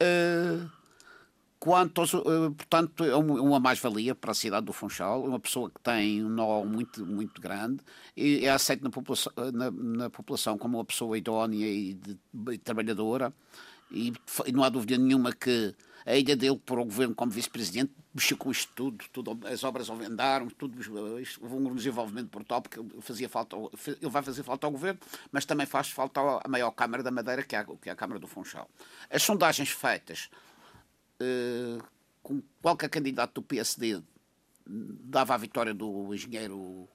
Uh, 0.03 0.71
quanto 1.59 2.01
aos, 2.01 2.14
uh, 2.14 2.51
portanto, 2.57 3.05
é 3.05 3.14
uma 3.14 3.61
mais-valia 3.61 4.14
para 4.14 4.31
a 4.31 4.35
cidade 4.35 4.64
do 4.64 4.73
Funchal, 4.73 5.23
uma 5.23 5.39
pessoa 5.39 5.71
que 5.71 5.79
tem 5.81 6.25
um 6.25 6.31
nó 6.31 6.64
muito, 6.64 7.05
muito 7.05 7.41
grande 7.41 7.83
e 8.16 8.47
é 8.47 8.51
aceito 8.51 8.83
na 8.83 8.91
população, 8.91 9.33
na, 9.53 9.71
na 9.71 10.11
população 10.11 10.57
como 10.57 10.79
uma 10.79 10.85
pessoa 10.85 11.18
idónea 11.18 11.66
e, 11.66 11.95
de, 11.95 12.18
de, 12.33 12.59
trabalhadora, 12.59 13.33
e, 13.91 14.12
e 14.47 14.53
não 14.53 14.64
há 14.64 14.71
dúvida 14.71 14.97
nenhuma 14.97 15.33
que 15.33 15.75
a 16.07 16.17
ilha 16.17 16.37
dele 16.37 16.59
para 16.65 16.81
o 16.81 16.85
governo 16.85 17.15
como 17.15 17.31
vice-presidente 17.31 17.93
mexeu 18.13 18.37
com 18.37 18.51
isto 18.51 18.73
tudo, 18.75 19.05
tudo, 19.13 19.47
as 19.47 19.63
obras 19.63 19.89
andaram, 19.89 20.49
tudo, 20.49 20.77
houve 21.41 21.55
um 21.55 21.75
desenvolvimento 21.75 22.31
brutal, 22.31 22.61
porque 22.61 22.81
fazia 23.01 23.29
falta, 23.29 23.57
ele 23.57 24.11
vai 24.11 24.23
fazer 24.23 24.43
falta 24.43 24.67
ao 24.67 24.73
governo, 24.73 24.99
mas 25.31 25.45
também 25.45 25.65
faz 25.65 25.91
falta 25.91 26.21
à 26.43 26.49
maior 26.49 26.73
Câmara 26.73 27.03
da 27.03 27.11
Madeira, 27.11 27.43
que 27.43 27.55
é 27.55 27.61
a, 27.61 27.65
que 27.65 27.89
é 27.89 27.93
a 27.93 27.97
Câmara 27.97 28.19
do 28.19 28.27
Funchal. 28.27 28.69
As 29.09 29.23
sondagens 29.23 29.71
feitas 29.71 30.29
uh, 31.21 31.83
com 32.23 32.43
qualquer 32.61 32.89
candidato 32.89 33.35
do 33.35 33.43
PSD 33.43 34.03
dava 34.67 35.35
a 35.35 35.39
vitória 35.39 35.73
do 35.73 36.15
engenheiro 36.15 36.89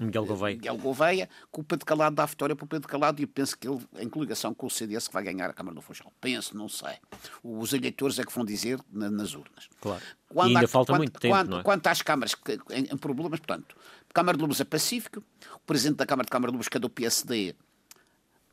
Miguel 0.00 0.26
Gouveia. 0.26 0.56
Miguel 0.56 0.76
Gouveia, 0.76 1.28
com 1.52 1.60
o 1.60 1.64
Pedro 1.64 1.86
Calado 1.86 2.16
dá 2.16 2.24
a 2.24 2.26
vitória 2.26 2.56
para 2.56 2.64
o 2.64 2.68
Pedro 2.68 2.88
Calado 2.88 3.22
e 3.22 3.26
penso 3.26 3.56
que 3.56 3.68
ele, 3.68 3.78
em 3.98 4.08
coligação 4.08 4.52
com 4.52 4.66
o 4.66 4.70
CDS, 4.70 5.06
que 5.06 5.14
vai 5.14 5.22
ganhar 5.22 5.48
a 5.48 5.52
Câmara 5.52 5.74
do 5.74 5.80
Funchal. 5.80 6.12
Penso, 6.20 6.56
não 6.56 6.68
sei. 6.68 6.96
Os 7.42 7.72
eleitores 7.72 8.18
é 8.18 8.24
que 8.24 8.32
vão 8.32 8.44
dizer 8.44 8.80
na, 8.90 9.08
nas 9.08 9.34
urnas. 9.34 9.68
Claro. 9.80 10.02
Quando 10.28 10.50
e 10.50 10.56
ainda 10.56 10.66
há, 10.66 10.68
falta 10.68 10.92
quanto, 10.92 10.98
muito 10.98 11.20
tempo, 11.20 11.34
quanto, 11.34 11.50
não 11.50 11.60
é? 11.60 11.62
Quanto 11.62 11.86
às 11.86 12.02
câmaras 12.02 12.34
que, 12.34 12.58
em, 12.70 12.88
em, 12.92 12.96
problemas, 12.96 13.38
portanto, 13.38 13.76
Câmara 14.12 14.36
de 14.36 14.42
Lobos 14.42 14.60
é 14.60 14.64
pacífico, 14.64 15.22
o 15.54 15.60
Presidente 15.60 15.98
da 15.98 16.06
Câmara 16.06 16.24
de 16.24 16.30
Câmara 16.30 16.50
de 16.50 16.56
Lobos, 16.56 16.68
que 16.68 16.76
é 16.76 16.80
do 16.80 16.90
PSD, 16.90 17.54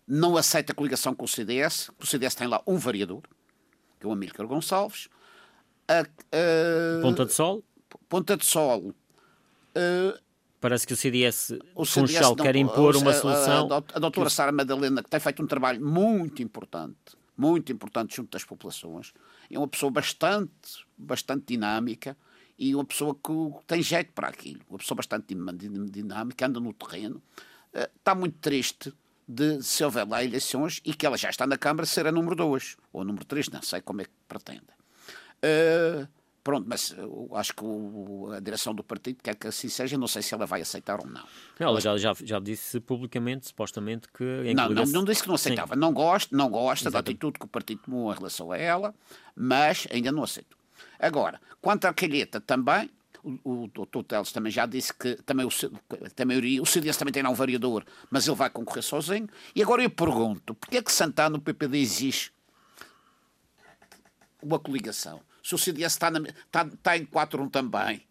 não 0.08 0.38
aceita 0.38 0.74
a 0.74 0.76
coligação 0.76 1.16
com 1.16 1.26
o 1.26 1.28
CDS, 1.28 1.90
o 2.00 2.06
CDS 2.06 2.36
tem 2.36 2.48
lá 2.48 2.62
um 2.68 2.78
variador, 2.78 3.22
que 4.00 4.06
é 4.06 4.10
o 4.10 4.12
Amílcar 4.12 4.46
Gonçalves. 4.46 5.10
A, 5.88 6.02
a, 6.02 7.02
Ponta 7.02 7.26
de 7.26 7.34
Sol? 7.34 7.64
Ponta 8.08 8.38
de 8.38 8.46
Sol. 8.46 8.94
Uh, 9.76 10.20
Parece 10.62 10.86
que 10.86 10.94
o 10.94 10.96
CDS, 10.96 11.58
o 11.74 11.84
CDS 11.84 12.12
Funchal 12.14 12.36
não, 12.36 12.46
quer 12.46 12.56
impor 12.56 12.96
uma 12.96 13.14
solução. 13.14 13.68
A, 13.74 13.78
a, 13.78 13.84
a 13.96 14.00
doutora 14.00 14.30
que... 14.30 14.34
Sara 14.34 14.52
Madalena, 14.52 15.02
que 15.02 15.10
tem 15.10 15.20
feito 15.20 15.42
um 15.42 15.48
trabalho 15.48 15.84
muito 15.84 16.44
importante, 16.44 17.18
muito 17.36 17.72
importante 17.72 18.16
junto 18.16 18.30
das 18.32 18.44
populações, 18.44 19.12
é 19.50 19.58
uma 19.58 19.68
pessoa 19.68 19.92
bastante, 19.92 20.86
bastante 20.96 21.46
dinâmica 21.48 22.16
e 22.60 22.76
uma 22.76 22.86
pessoa 22.86 23.16
que 23.16 23.32
tem 23.66 23.82
jeito 23.82 24.14
para 24.14 24.28
aquilo, 24.28 24.62
uma 24.70 24.78
pessoa 24.78 24.96
bastante 24.96 25.36
dinâmica, 25.92 26.46
anda 26.46 26.60
no 26.60 26.72
terreno. 26.74 27.20
Eh, 27.74 27.90
está 27.98 28.14
muito 28.14 28.38
triste 28.38 28.94
de 29.28 29.64
se 29.64 29.84
houver 29.84 30.08
lá 30.08 30.24
eleições 30.24 30.80
e 30.86 30.94
que 30.94 31.08
ela 31.08 31.18
já 31.18 31.32
está 31.32 31.48
na 31.48 31.58
Câmara 31.58 31.88
ser 31.88 32.06
a 32.06 32.12
número 32.12 32.36
2 32.36 32.78
ou 32.94 33.04
número 33.04 33.26
3, 33.26 33.50
não 33.50 33.64
sei 33.64 33.82
como 33.82 34.02
é 34.02 34.06
que 34.06 34.12
pretende. 34.28 34.62
Uh, 35.44 36.08
Pronto, 36.44 36.66
mas 36.68 36.96
acho 37.36 37.54
que 37.54 37.64
o, 37.64 38.32
a 38.32 38.40
direção 38.40 38.74
do 38.74 38.84
partido 38.84 39.20
quer 39.22 39.36
que 39.36 39.48
assim 39.48 39.70
seja, 39.70 39.96
não 39.96 40.08
sei 40.08 40.24
se 40.24 40.34
ela 40.34 40.48
vai 40.48 40.62
aceitar 40.62 41.00
ou 41.00 41.06
não. 41.06 41.24
Ela 41.60 41.80
já, 41.80 41.96
já, 41.98 42.14
já 42.20 42.40
disse 42.40 42.80
publicamente, 42.80 43.48
supostamente, 43.48 44.08
que. 44.08 44.52
Não, 44.56 44.70
não, 44.70 44.84
não 44.86 45.06
disse 45.06 45.22
que 45.22 45.28
não 45.28 45.36
aceitava. 45.36 45.76
Sim. 45.76 45.80
Não 45.80 45.94
gosta, 45.94 46.36
não 46.36 46.50
gosta 46.50 46.90
Exatamente. 46.90 46.94
da 46.94 47.12
atitude 47.12 47.40
que 47.40 47.46
o 47.46 47.48
partido 47.48 47.82
tomou 47.86 48.12
em 48.12 48.16
relação 48.16 48.52
a 48.52 48.58
ela, 48.58 48.96
mas 49.36 49.88
ainda 49.92 50.12
não 50.12 50.24
aceito. 50.24 50.58
Agora, 51.00 51.40
quanto 51.62 51.86
à 51.86 51.94
calheta 51.94 52.42
também, 52.42 52.90
o, 53.24 53.38
o 53.44 53.68
Dr. 53.68 54.04
Teles 54.08 54.32
também 54.32 54.52
já 54.52 54.66
disse 54.66 54.92
que 54.94 55.16
também 55.24 55.46
o, 55.46 55.50
também, 56.16 56.60
o 56.60 56.66
CDS 56.66 56.98
também 56.98 57.14
tem 57.14 57.22
lá 57.22 57.30
um 57.30 57.36
variador, 57.36 57.84
mas 58.10 58.28
ele 58.28 58.36
vai 58.36 58.50
concorrer 58.50 58.84
sozinho. 58.84 59.30
E 59.56 59.62
agora 59.62 59.84
eu 59.84 59.90
pergunto, 59.92 60.56
porquê 60.56 60.78
é 60.78 60.82
que 60.82 60.92
Santana, 60.92 61.38
o 61.38 61.42
PPD, 61.42 61.78
exige 61.78 62.32
uma 64.42 64.58
coligação? 64.58 65.22
Se 65.44 65.56
o 65.56 65.58
CDS 65.58 65.94
está, 65.94 66.12
na, 66.12 66.20
está, 66.20 66.66
está 66.66 66.98
em 66.98 67.06
4-1 67.06 67.50
também, 67.52 68.06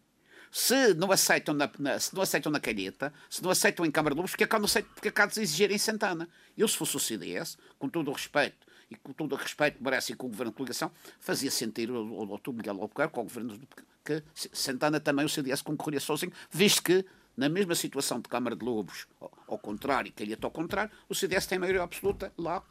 se 0.51 0.95
não 0.95 1.13
aceitam 1.13 1.55
na, 1.55 1.71
na, 1.79 1.99
se 1.99 2.15
não 2.15 2.23
aceitam 2.23 2.51
na 2.51 2.59
calheta, 2.59 3.13
se 3.29 3.43
não 3.43 3.51
aceitam 3.51 3.87
em 3.87 3.91
Câmara 3.91 4.15
de 4.15 4.19
Lobos, 4.19 4.33
porque 4.33 4.45
é 4.45 4.47
que 4.47 4.59
não 4.59 4.65
aceitam, 4.65 4.93
porque 4.93 5.09
é 5.09 5.11
que 5.11 5.21
há 5.21 5.27
de 5.27 5.41
exigir 5.41 5.71
em 5.71 5.79
Santana? 5.79 6.29
Eu, 6.59 6.67
se 6.67 6.77
fosse 6.77 6.97
o 6.97 7.01
CDS, 7.01 7.57
com 7.79 7.89
todo 7.89 8.11
o 8.11 8.13
respeito, 8.13 8.67
e 8.91 8.97
com 8.97 9.13
todo 9.13 9.33
o 9.33 9.37
respeito 9.37 9.79
que 9.79 9.85
merece 9.85 10.15
com 10.15 10.27
o 10.27 10.31
Governo 10.31 10.51
de 10.51 10.57
Coligação, 10.57 10.91
fazia 11.21 11.51
sentir 11.51 11.91
o, 11.91 12.25
o. 12.25 12.53
Miguel 12.53 12.81
Albuquerque, 12.81 13.15
com 13.15 13.21
o 13.21 13.25
Governo 13.25 13.59
que 14.05 14.23
Santana 14.35 14.99
também 14.99 15.25
o 15.25 15.29
CDS 15.29 15.63
concorreria 15.63 16.01
sozinho, 16.01 16.33
visto 16.51 16.83
que, 16.83 17.05
na 17.37 17.49
mesma 17.49 17.75
situação 17.75 18.21
de 18.21 18.29
Câmara 18.29 18.57
de 18.57 18.65
Lobos, 18.65 19.07
ao, 19.47 19.59
contrário, 19.59 20.13
calheta 20.13 20.47
ao 20.47 20.51
contrário, 20.51 20.91
o 21.09 21.15
CDS 21.15 21.47
tem 21.47 21.59
maioria 21.59 21.83
absoluta 21.83 22.33
lá 22.37 22.63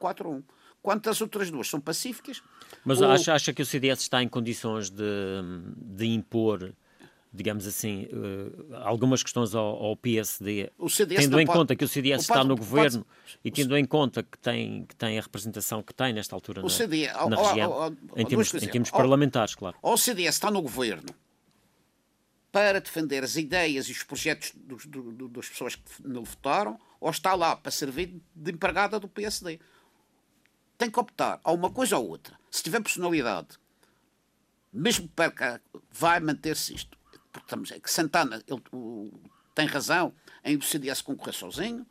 4-1. 0.00 0.42
Quanto 0.82 1.10
às 1.10 1.20
outras 1.20 1.50
duas 1.50 1.68
são 1.68 1.80
pacíficas. 1.80 2.42
Mas 2.84 3.00
ou... 3.00 3.10
acha, 3.10 3.34
acha 3.34 3.52
que 3.52 3.62
o 3.62 3.66
CDS 3.66 4.00
está 4.00 4.22
em 4.22 4.28
condições 4.28 4.90
de, 4.90 5.04
de 5.76 6.06
impor 6.06 6.72
digamos 7.32 7.66
assim, 7.66 8.06
uh, 8.06 8.76
algumas 8.76 9.22
questões 9.22 9.54
ao, 9.54 9.64
ao 9.64 9.96
PSD, 9.96 10.70
tendo 11.08 11.40
em 11.40 11.46
pode, 11.46 11.58
conta 11.58 11.76
que 11.76 11.84
o 11.84 11.88
CDS 11.88 12.22
está 12.22 12.42
no 12.42 12.56
governo 12.56 13.04
pode, 13.04 13.38
e 13.44 13.50
tendo 13.50 13.76
em 13.76 13.84
conta 13.84 14.22
que 14.22 14.36
tem, 14.38 14.84
que 14.84 14.96
tem 14.96 15.16
a 15.16 15.22
representação 15.22 15.82
que 15.82 15.94
tem 15.94 16.12
nesta 16.12 16.34
altura 16.34 16.60
na, 16.60 16.68
CDS, 16.68 17.12
na 17.12 17.36
ao, 17.36 17.46
região, 17.46 17.72
ao, 17.72 17.92
em 18.16 18.26
termos, 18.26 18.52
em 18.54 18.68
termos 18.68 18.90
parlamentares, 18.90 19.54
claro. 19.54 19.76
Ou 19.80 19.94
o 19.94 19.98
CDS 19.98 20.34
está 20.34 20.50
no 20.50 20.60
governo 20.60 21.14
para 22.50 22.80
defender 22.80 23.22
as 23.22 23.36
ideias 23.36 23.88
e 23.88 23.92
os 23.92 24.02
projetos 24.02 24.52
dos, 24.56 24.84
do, 24.86 25.28
das 25.28 25.48
pessoas 25.48 25.76
que 25.76 25.82
nele 26.02 26.24
votaram, 26.24 26.80
ou 27.00 27.10
está 27.10 27.34
lá 27.36 27.54
para 27.54 27.70
servir 27.70 28.20
de 28.34 28.50
empregada 28.50 28.98
do 28.98 29.06
PSD 29.06 29.60
tem 30.80 30.90
que 30.90 30.98
optar 30.98 31.38
a 31.44 31.52
uma 31.52 31.70
coisa 31.70 31.98
ou 31.98 32.08
outra. 32.08 32.34
Se 32.50 32.62
tiver 32.62 32.80
personalidade, 32.80 33.48
mesmo 34.72 35.06
que 35.06 35.14
perca, 35.14 35.60
vai 35.92 36.18
manter-se 36.20 36.74
isto. 36.74 36.96
Porque 37.30 37.44
estamos, 37.44 37.70
é 37.70 37.78
que 37.78 37.92
Santana 37.92 38.42
ele, 38.48 38.62
o, 38.72 39.12
tem 39.54 39.66
razão 39.66 40.10
em 40.42 40.56
o 40.56 40.62
CDS 40.62 41.02
concorrer 41.02 41.34
sozinho, 41.34 41.86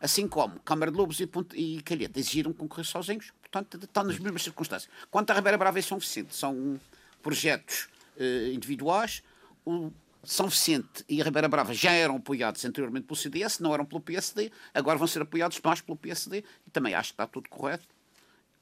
assim 0.00 0.26
como 0.26 0.58
Câmara 0.60 0.90
de 0.90 0.96
Lobos 0.96 1.20
e, 1.20 1.28
e 1.54 1.82
Calheta 1.82 2.18
exigiram 2.18 2.54
concorrer 2.54 2.86
sozinhos, 2.86 3.30
portanto, 3.42 3.78
estão 3.84 4.02
nas 4.02 4.18
mesmas 4.18 4.42
circunstâncias. 4.42 4.90
Quanto 5.10 5.30
à 5.30 5.34
Ribeira 5.34 5.58
Brava 5.58 5.78
e 5.78 5.82
São 5.82 5.98
Vicente, 5.98 6.34
são 6.34 6.80
projetos 7.22 7.90
eh, 8.16 8.50
individuais. 8.54 9.22
O 9.62 9.92
São 10.24 10.48
Vicente 10.48 11.04
e 11.06 11.20
a 11.20 11.24
Ribeira 11.24 11.48
Brava 11.48 11.74
já 11.74 11.92
eram 11.92 12.16
apoiados 12.16 12.64
anteriormente 12.64 13.06
pelo 13.06 13.16
CDS, 13.16 13.58
não 13.58 13.74
eram 13.74 13.84
pelo 13.84 14.00
PSD, 14.00 14.50
agora 14.72 14.96
vão 14.96 15.06
ser 15.06 15.20
apoiados 15.20 15.60
mais 15.62 15.82
pelo 15.82 15.98
PSD 15.98 16.42
e 16.66 16.70
também 16.70 16.94
acho 16.94 17.10
que 17.10 17.14
está 17.14 17.26
tudo 17.26 17.50
correto 17.50 17.91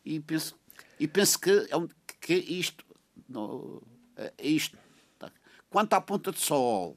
e 0.05 0.21
penso, 0.21 0.59
e 0.99 1.07
penso 1.07 1.39
que, 1.39 1.51
é 1.51 1.89
que 2.21 2.35
isto, 2.35 2.85
no, 3.29 3.83
é 4.17 4.33
isto. 4.49 4.79
Tá. 5.19 5.31
Quanto 5.69 5.93
à 5.95 6.01
Ponta 6.01 6.33
de 6.33 6.41
Sol, 6.41 6.97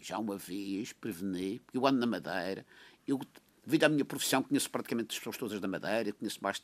já 0.00 0.18
uma 0.18 0.36
vez 0.36 0.92
preveni, 0.92 1.60
porque 1.60 1.78
eu 1.78 1.86
ando 1.86 1.98
na 1.98 2.06
Madeira, 2.06 2.64
eu, 3.06 3.20
devido 3.64 3.84
à 3.84 3.88
minha 3.88 4.04
profissão, 4.04 4.42
conheço 4.42 4.70
praticamente 4.70 5.12
as 5.12 5.18
pessoas 5.18 5.36
todas 5.36 5.60
da 5.60 5.68
Madeira, 5.68 6.12
conheço 6.12 6.38
mais 6.42 6.62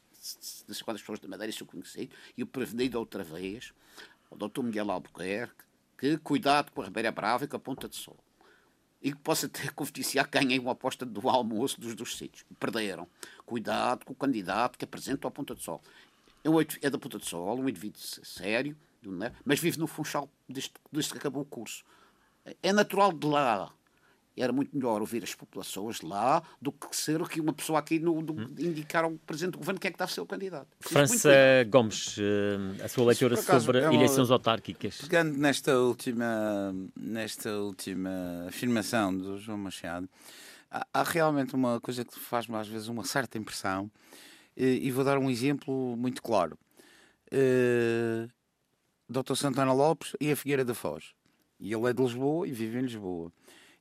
de 0.67 0.75
50 0.75 0.99
pessoas 0.99 1.19
da 1.19 1.29
Madeira, 1.29 1.51
isso 1.51 1.62
eu 1.62 1.67
conheci, 1.67 2.11
e 2.37 2.41
eu 2.41 2.47
preveni 2.47 2.89
da 2.89 2.99
outra 2.99 3.23
vez, 3.23 3.73
o 4.31 4.37
doutor 4.37 4.62
Miguel 4.62 4.91
Albuquerque, 4.91 5.64
que 5.99 6.19
cuidado 6.19 6.71
com 6.73 6.83
a 6.83 6.85
Ribeira 6.85 7.11
Brava 7.11 7.45
e 7.45 7.49
com 7.49 7.57
a 7.57 7.61
Ponta 7.61 7.89
de 7.89 7.97
Sol 7.97 8.17
e 9.07 9.12
que 9.12 9.18
possa 9.18 9.48
ter 9.48 9.72
confidenciar 9.72 10.28
que 10.28 10.36
ganhem 10.36 10.59
uma 10.59 10.72
aposta 10.72 11.07
do 11.07 11.28
almoço 11.28 11.80
dos, 11.80 11.94
dos 11.94 12.18
sítios. 12.18 12.44
Perderam. 12.59 13.07
Cuidado 13.44 14.04
com 14.04 14.12
o 14.12 14.16
candidato 14.16 14.76
que 14.76 14.84
apresenta 14.84 15.28
a 15.28 15.30
Ponta 15.30 15.54
de 15.54 15.62
Sol. 15.62 15.80
É, 16.42 16.50
um, 16.50 16.61
é 16.61 16.90
da 16.90 16.98
Ponta 16.98 17.16
de 17.16 17.24
Sol, 17.24 17.57
um 17.57 17.68
indivíduo 17.68 18.00
sério, 18.00 18.76
mas 19.44 19.61
vive 19.61 19.78
no 19.78 19.86
Funchal 19.86 20.28
desde, 20.48 20.72
desde 20.90 21.12
que 21.12 21.18
acabou 21.18 21.42
o 21.42 21.46
curso. 21.46 21.84
É 22.61 22.72
natural 22.72 23.12
de 23.12 23.28
lá 23.28 23.72
era 24.37 24.53
muito 24.53 24.76
melhor 24.76 25.01
ouvir 25.01 25.24
as 25.24 25.34
populações 25.34 26.01
lá 26.03 26.43
do 26.61 26.70
que 26.70 26.95
ser 26.95 27.26
que 27.28 27.41
uma 27.41 27.53
pessoa 27.53 27.78
aqui 27.78 27.99
no, 27.99 28.22
do, 28.22 28.34
hum. 28.34 28.55
indicar 28.59 29.05
ao 29.05 29.12
Presidente 29.12 29.53
do 29.53 29.59
Governo 29.59 29.80
quem 29.80 29.89
é 29.89 29.93
que 29.93 29.99
deve 29.99 30.12
ser 30.12 30.20
o 30.20 30.26
candidato. 30.26 30.68
França 30.80 31.30
Gomes, 31.68 32.16
eh, 32.18 32.84
a 32.84 32.89
sua 32.89 33.07
leitura 33.07 33.37
sobre 33.37 33.78
é 33.78 33.89
uma, 33.89 33.95
eleições 33.95 34.30
autárquicas. 34.30 34.99
Pegando 34.99 35.37
nesta 35.39 35.78
última, 35.78 36.74
nesta 36.95 37.51
última 37.53 38.47
afirmação 38.49 39.16
do 39.16 39.39
João 39.39 39.59
Machado, 39.59 40.09
há, 40.70 40.87
há 40.93 41.03
realmente 41.03 41.55
uma 41.55 41.80
coisa 41.80 42.05
que 42.05 42.18
faz-me 42.18 42.57
às 42.57 42.68
vezes 42.68 42.89
uma 42.89 43.05
certa 43.05 43.39
impressão 43.39 43.91
e, 44.57 44.87
e 44.87 44.91
vou 44.91 45.05
dar 45.05 45.18
um 45.18 45.30
exemplo 45.30 45.97
muito 45.97 46.22
claro. 46.22 46.59
Uh, 47.32 48.28
Dr. 49.09 49.34
Santana 49.34 49.72
Lopes 49.72 50.12
e 50.20 50.32
a 50.32 50.37
Figueira 50.37 50.64
da 50.64 50.74
Foz. 50.74 51.14
E 51.61 51.72
ele 51.72 51.89
é 51.89 51.93
de 51.93 52.03
Lisboa 52.03 52.47
e 52.47 52.53
vive 52.53 52.78
em 52.78 52.82
Lisboa. 52.82 53.32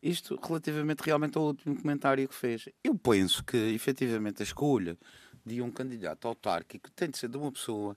Isto 0.02 0.40
relativamente 0.42 1.02
realmente 1.02 1.38
ao 1.38 1.46
último 1.46 1.76
comentário 1.76 2.28
que 2.28 2.36
fez. 2.36 2.70
Eu 2.84 2.96
penso 2.96 3.44
que, 3.44 3.58
efetivamente, 3.58 4.42
a 4.42 4.46
escolha 4.46 4.98
de 5.46 5.62
um 5.62 5.72
candidato 5.72 6.28
autárquico 6.28 6.90
tem 6.92 7.10
de 7.10 7.18
ser 7.18 7.30
de 7.30 7.38
uma 7.38 7.52
pessoa 7.52 7.96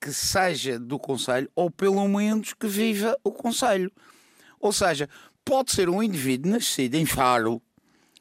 que 0.00 0.12
seja 0.12 0.78
do 0.78 0.98
Conselho 0.98 1.48
ou 1.54 1.70
pelo 1.70 2.06
menos 2.08 2.52
que 2.54 2.66
viva 2.66 3.16
o 3.22 3.30
Conselho. 3.30 3.90
Ou 4.58 4.72
seja, 4.72 5.08
pode 5.44 5.72
ser 5.72 5.88
um 5.88 6.02
indivíduo 6.02 6.50
nascido 6.50 6.94
em 6.96 7.06
Faro, 7.06 7.62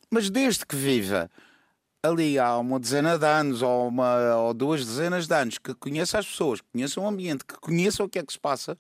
mas 0.09 0.30
desde 0.30 0.66
que 0.66 0.76
viva 0.76 1.30
ali 2.03 2.39
há 2.39 2.57
uma 2.57 2.80
dezena 2.80 3.18
de 3.18 3.26
anos 3.26 3.62
ou, 3.62 3.88
uma, 3.88 4.36
ou 4.38 4.53
duas 4.53 4.86
dezenas 4.86 5.28
de 5.28 5.36
anos, 5.36 5.57
que 5.57 5.74
conheça 5.76 6.18
as 6.18 6.26
pessoas, 6.26 6.59
que 6.59 6.68
conheça 6.72 6.99
o 6.99 7.07
ambiente, 7.07 7.45
que 7.45 7.53
conheça 7.59 8.03
o 8.03 8.09
que 8.09 8.20
é 8.20 8.24
que 8.24 8.34
se 8.34 8.39
passa, 8.39 8.78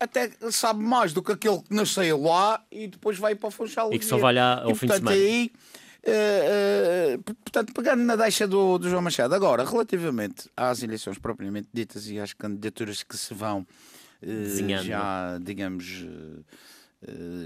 até 0.00 0.30
sabe 0.50 0.82
mais 0.82 1.12
do 1.12 1.22
que 1.22 1.30
aquele 1.30 1.60
que 1.60 1.74
nasceu 1.74 2.22
lá 2.22 2.64
e 2.72 2.88
depois 2.88 3.18
vai 3.18 3.34
para 3.34 3.48
o 3.48 3.50
Funchal. 3.50 3.92
E 3.92 3.98
que 3.98 4.04
só 4.04 4.16
vai 4.16 4.32
lá 4.32 4.62
ao 4.62 4.70
e, 4.70 4.74
fim 4.74 4.86
portanto, 4.86 5.08
de 5.08 5.14
semana. 5.14 5.26
Aí, 5.28 5.52
uh, 6.06 7.20
uh, 7.20 7.34
portanto, 7.34 7.74
pegando 7.74 8.02
na 8.02 8.16
deixa 8.16 8.48
do, 8.48 8.78
do, 8.78 8.88
João 8.88 9.02
Machado. 9.02 9.34
Agora, 9.34 9.62
relativamente 9.62 10.50
às 10.56 10.82
eleições 10.82 11.18
propriamente 11.18 11.68
ditas 11.70 12.08
e 12.08 12.18
às 12.18 12.32
candidaturas 12.32 13.02
que 13.02 13.16
se 13.16 13.34
vão 13.34 13.66
uh, 14.22 14.82
já, 14.82 15.38
digamos, 15.38 16.06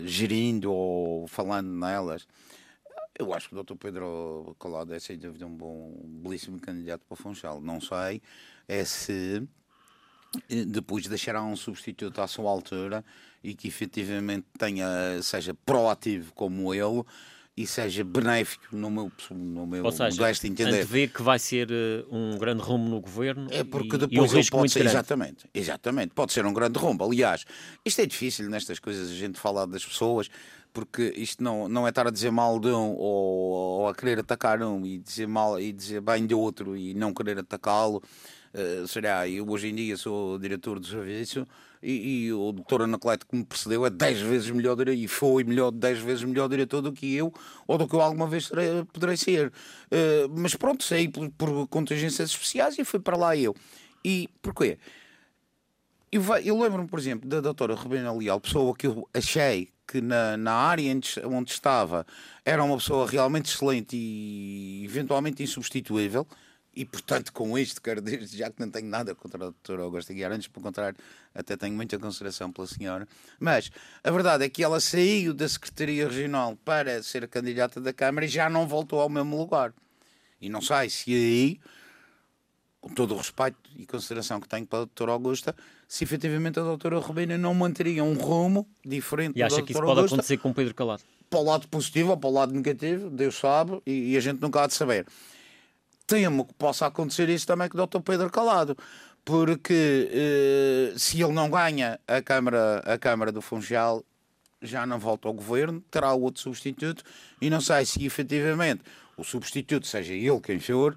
gerindo 0.05 0.72
ou 0.72 1.26
falando 1.26 1.68
nelas, 1.68 2.26
eu 3.18 3.34
acho 3.34 3.48
que 3.48 3.57
o 3.57 3.62
Dr. 3.62 3.74
Pedro 3.74 4.55
Colado 4.59 4.94
é 4.94 5.00
sem 5.00 5.18
dúvida 5.18 5.44
um 5.44 5.55
bom, 5.57 5.92
belíssimo 6.05 6.61
candidato 6.61 7.02
para 7.09 7.16
Funchal. 7.16 7.61
Não 7.61 7.80
sei 7.80 8.22
é 8.68 8.84
se 8.84 9.42
depois 10.66 11.07
deixará 11.07 11.43
um 11.43 11.57
substituto 11.57 12.20
à 12.20 12.26
sua 12.26 12.51
altura 12.51 13.05
e 13.43 13.55
que 13.55 13.68
efetivamente 13.68 14.47
tenha, 14.59 15.20
seja 15.22 15.55
proativo 15.66 16.32
como 16.35 16.72
ele 16.72 17.05
e 17.57 17.66
seja 17.66 18.03
benéfico 18.03 18.74
no 18.74 18.91
meu, 18.91 19.12
no 19.30 19.66
meu 19.66 19.85
Ou 19.85 19.93
seja, 19.93 20.20
modesto 20.20 20.47
entender. 20.47 20.85
ver 20.85 21.09
que 21.09 21.22
vai 21.22 21.39
ser 21.39 21.70
uh, 21.70 22.14
um 22.14 22.37
grande 22.37 22.62
rumo 22.62 22.89
no 22.89 23.01
governo 23.01 23.47
é 23.51 23.62
porque 23.62 23.95
e, 23.95 23.99
depois 23.99 24.32
e 24.32 24.35
um 24.35 24.39
ele 24.41 24.51
pode 24.51 24.72
ser, 24.72 24.85
exatamente, 24.85 25.47
exatamente, 25.55 26.14
pode 26.14 26.32
ser 26.32 26.45
um 26.45 26.53
grande 26.53 26.78
rumo. 26.78 27.05
Aliás, 27.05 27.45
isto 27.85 28.01
é 28.01 28.07
difícil 28.07 28.49
nestas 28.51 28.80
coisas, 28.80 29.09
a 29.09 29.14
gente 29.14 29.39
falar 29.39 29.66
das 29.66 29.85
pessoas, 29.85 30.28
porque 30.72 31.12
isto 31.16 31.45
não, 31.45 31.68
não 31.68 31.87
é 31.87 31.91
estar 31.91 32.09
a 32.09 32.11
dizer 32.11 32.32
mal 32.32 32.59
de 32.59 32.68
um 32.68 32.97
ou, 32.97 33.80
ou 33.82 33.89
a 33.89 33.95
querer 33.95 34.18
atacar 34.18 34.61
um 34.61 34.85
e 34.85 34.99
dizer 34.99 35.28
mal 35.28 35.61
e 35.61 35.72
dizer 35.72 36.01
bem 36.01 36.26
de 36.26 36.35
outro 36.35 36.76
e 36.76 36.93
não 36.93 37.14
querer 37.14 37.39
atacá-lo. 37.39 38.03
Uh, 38.55 38.86
será, 38.86 39.28
eu 39.28 39.48
hoje 39.50 39.66
em 39.66 39.74
dia 39.74 39.96
sou 39.96 40.38
diretor 40.38 40.78
do 40.78 40.86
serviço 40.86 41.44
e, 41.82 42.26
e 42.26 42.32
o 42.32 42.52
doutor 42.52 42.82
Anacleto 42.82 43.26
que 43.26 43.34
me 43.34 43.44
precedeu 43.44 43.84
é 43.84 43.90
10 43.90 44.20
vezes 44.20 44.50
melhor 44.50 44.76
e 44.88 45.09
foi 45.09 45.42
melhor, 45.42 45.72
10 45.72 45.98
vezes 45.98 46.22
melhor 46.22 46.48
diretor 46.48 46.80
do 46.80 46.92
que 46.92 47.16
eu 47.16 47.34
ou 47.66 47.76
do 47.76 47.88
que 47.88 47.96
eu 47.96 48.00
alguma 48.00 48.28
vez 48.28 48.48
terei, 48.48 48.84
poderei 48.84 49.16
ser. 49.16 49.48
Uh, 49.48 50.30
mas 50.36 50.55
pronto, 50.55 50.84
saí 50.84 51.09
por, 51.09 51.28
por, 51.30 51.66
contingências 51.66 52.30
especiais 52.30 52.78
e 52.78 52.84
fui 52.84 53.00
para 53.00 53.16
lá 53.16 53.36
eu. 53.36 53.57
E 54.05 54.28
porquê? 54.40 54.78
Eu, 56.12 56.22
eu 56.44 56.62
lembro-me, 56.62 56.86
por 56.86 57.00
exemplo, 57.00 57.28
da 57.28 57.40
doutora 57.40 57.74
Rebena 57.74 58.12
Leal, 58.12 58.40
pessoa 58.40 58.72
que 58.76 58.86
eu 58.86 59.09
achei 59.12 59.68
que 59.84 60.00
na, 60.00 60.36
na 60.36 60.52
área 60.52 60.94
onde 61.24 61.50
estava 61.50 62.07
era 62.44 62.62
uma 62.62 62.76
pessoa 62.76 63.05
realmente 63.05 63.52
excelente 63.52 63.96
e 63.96 64.84
eventualmente 64.84 65.42
insubstituível 65.42 66.24
e 66.77 66.85
portanto 66.85 67.33
com 67.33 67.59
isto 67.59 67.81
quero 67.81 68.01
dizer 68.01 68.27
já 68.27 68.51
que 68.51 68.61
não 68.61 68.70
tenho 68.70 68.87
nada 68.87 69.14
contra 69.14 69.39
a 69.39 69.51
doutora 69.51 69.83
Augusta 69.83 70.12
Guiarantes, 70.12 70.49
pelo 70.49 70.64
contrário 70.64 70.97
até 71.35 71.57
tenho 71.57 71.75
muita 71.75 71.99
consideração 71.99 72.51
pela 72.53 72.66
senhora. 72.66 73.09
Mas 73.39 73.70
a 74.03 74.11
verdade 74.11 74.45
é 74.45 74.49
que 74.49 74.62
ela 74.62 74.81
saiu 74.81 75.35
da 75.35 75.49
Secretaria 75.49 76.09
Regional 76.09 76.57
para 76.64 77.03
ser 77.03 77.27
candidata 77.29 77.81
da 77.81 77.93
Câmara 77.93 78.27
e 78.27 78.29
já 78.29 78.49
não 78.49 78.66
voltou 78.66 79.01
ao 79.01 79.09
mesmo 79.09 79.37
lugar. 79.37 79.72
E 80.41 80.49
não 80.49 80.61
sei 80.61 80.91
se 80.91 81.14
aí 81.14 81.61
com 82.85 82.91
todo 82.91 83.14
o 83.14 83.16
respeito 83.16 83.59
e 83.77 83.87
consideração 83.87 84.39
que 84.39 84.47
tenho 84.47 84.66
pela 84.66 84.85
doutora 84.85 85.12
Augusta 85.12 85.57
se 85.89 86.05
efetivamente 86.05 86.61
a 86.61 86.62
doutora 86.62 86.99
Rubina 86.99 87.39
não 87.39 87.55
manteria 87.55 88.05
um 88.05 88.12
rumo 88.12 88.68
diferente 88.85 89.39
e 89.39 89.43
acha 89.43 89.62
que 89.62 89.72
isso 89.72 89.81
pode 89.81 89.93
Augusta, 89.93 90.16
acontecer 90.16 90.37
com 90.37 90.53
Pedro 90.53 90.75
Calado? 90.75 91.03
para 91.31 91.39
o 91.39 91.45
lado 91.45 91.66
positivo 91.68 92.11
ou 92.11 92.16
para 92.18 92.29
o 92.29 92.33
lado 92.35 92.53
negativo 92.53 93.09
Deus 93.09 93.37
sabe 93.37 93.81
e, 93.87 94.12
e 94.12 94.16
a 94.18 94.20
gente 94.20 94.39
nunca 94.39 94.62
há 94.62 94.66
de 94.66 94.75
saber 94.75 95.07
temo 96.07 96.44
que 96.44 96.55
possa 96.55 96.86
acontecer 96.86 97.28
isso 97.28 97.46
também 97.46 97.68
com 97.68 97.78
o 97.78 97.86
Dr. 97.86 98.00
Pedro 98.00 98.30
Calado, 98.30 98.76
porque 99.24 100.11
eh, 100.12 100.92
se 100.96 101.22
ele 101.22 101.32
não 101.32 101.48
ganha 101.48 101.98
a 102.07 102.20
Câmara, 102.20 102.78
a 102.84 102.98
Câmara 102.98 103.32
do 103.32 103.40
Funchal, 103.40 104.05
já 104.61 104.86
não 104.86 104.98
volta 104.98 105.28
ao 105.28 105.34
governo, 105.34 105.82
terá 105.90 106.12
outro 106.12 106.42
substituto, 106.42 107.02
e 107.40 107.48
não 107.48 107.61
sei 107.61 107.84
se 107.86 108.05
efetivamente 108.05 108.82
o 109.16 109.24
substituto 109.24 109.86
seja 109.86 110.12
ele 110.12 110.40
quem 110.40 110.59
for, 110.59 110.96